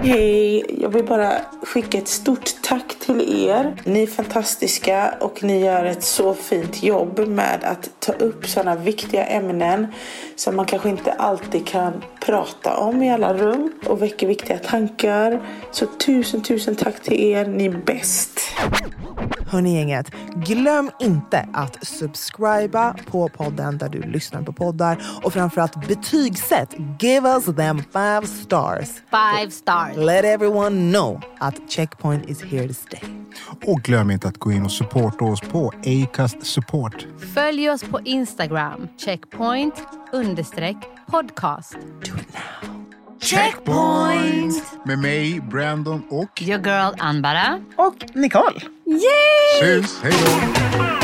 Hej, 0.00 0.64
jag 0.80 0.88
vill 0.88 1.04
bara 1.04 1.32
skicka 1.62 1.98
ett 1.98 2.08
stort 2.08 2.62
tack 2.62 2.94
till 3.00 3.46
er. 3.48 3.76
Ni 3.84 4.02
är 4.02 4.06
fantastiska 4.06 5.14
och 5.20 5.42
ni 5.42 5.64
gör 5.64 5.84
ett 5.84 6.04
så 6.04 6.34
fint 6.34 6.82
jobb 6.82 7.18
med 7.28 7.64
att 7.64 7.90
ta 8.00 8.12
upp 8.12 8.46
sådana 8.46 8.76
viktiga 8.76 9.26
ämnen 9.26 9.86
som 10.36 10.56
man 10.56 10.66
kanske 10.66 10.88
inte 10.88 11.12
alltid 11.12 11.66
kan 11.66 11.92
prata 12.20 12.76
om 12.76 13.02
i 13.02 13.12
alla 13.12 13.34
rum 13.34 13.72
och 13.86 14.02
väcker 14.02 14.26
viktiga 14.26 14.58
tankar. 14.58 15.42
Så 15.70 15.86
tusen, 15.86 16.42
tusen 16.42 16.76
tack 16.76 17.02
till 17.02 17.20
er. 17.20 17.46
Ni 17.46 17.66
är 17.66 17.82
bäst. 17.86 18.40
Hörni 19.46 19.74
gänget, 19.74 20.10
glöm 20.34 20.90
inte 21.00 21.48
att 21.52 21.86
subscriba 21.86 22.96
på 23.10 23.28
podden 23.28 23.78
där 23.78 23.88
du 23.88 24.02
lyssnar 24.02 24.42
på 24.42 24.52
poddar 24.52 24.98
och 25.22 25.32
framförallt 25.32 25.88
betygsätt. 25.88 26.74
Give 27.00 27.28
us 27.28 27.44
them 27.44 27.82
five 27.92 28.26
stars. 28.26 28.88
Five 29.32 29.50
stars. 29.50 29.96
Let 29.96 30.24
everyone 30.24 30.92
know 30.92 31.20
att 31.38 31.70
Checkpoint 31.70 32.30
is 32.30 32.42
here 32.42 32.68
to 32.68 32.74
stay. 32.74 33.00
Och 33.66 33.80
glöm 33.82 34.10
inte 34.10 34.28
att 34.28 34.38
gå 34.38 34.52
in 34.52 34.64
och 34.64 34.72
supporta 34.72 35.24
oss 35.24 35.40
på 35.40 35.72
Acast 35.86 36.46
Support. 36.46 37.06
Följ 37.34 37.70
oss 37.70 37.82
på 37.82 38.00
Instagram. 38.04 38.88
Checkpoint 38.98 39.74
understreck 40.12 40.76
podcast. 41.06 41.76
Checkpoint! 43.20 44.64
Med 44.84 44.98
mig, 44.98 45.40
Brandon 45.40 46.02
och... 46.10 46.42
Your 46.42 46.66
girl 46.66 46.94
Anbara. 46.98 47.60
Och 47.76 47.94
Nicole. 48.14 48.60
Syns! 49.60 50.00
Hej 50.02 50.12
då! 50.12 51.03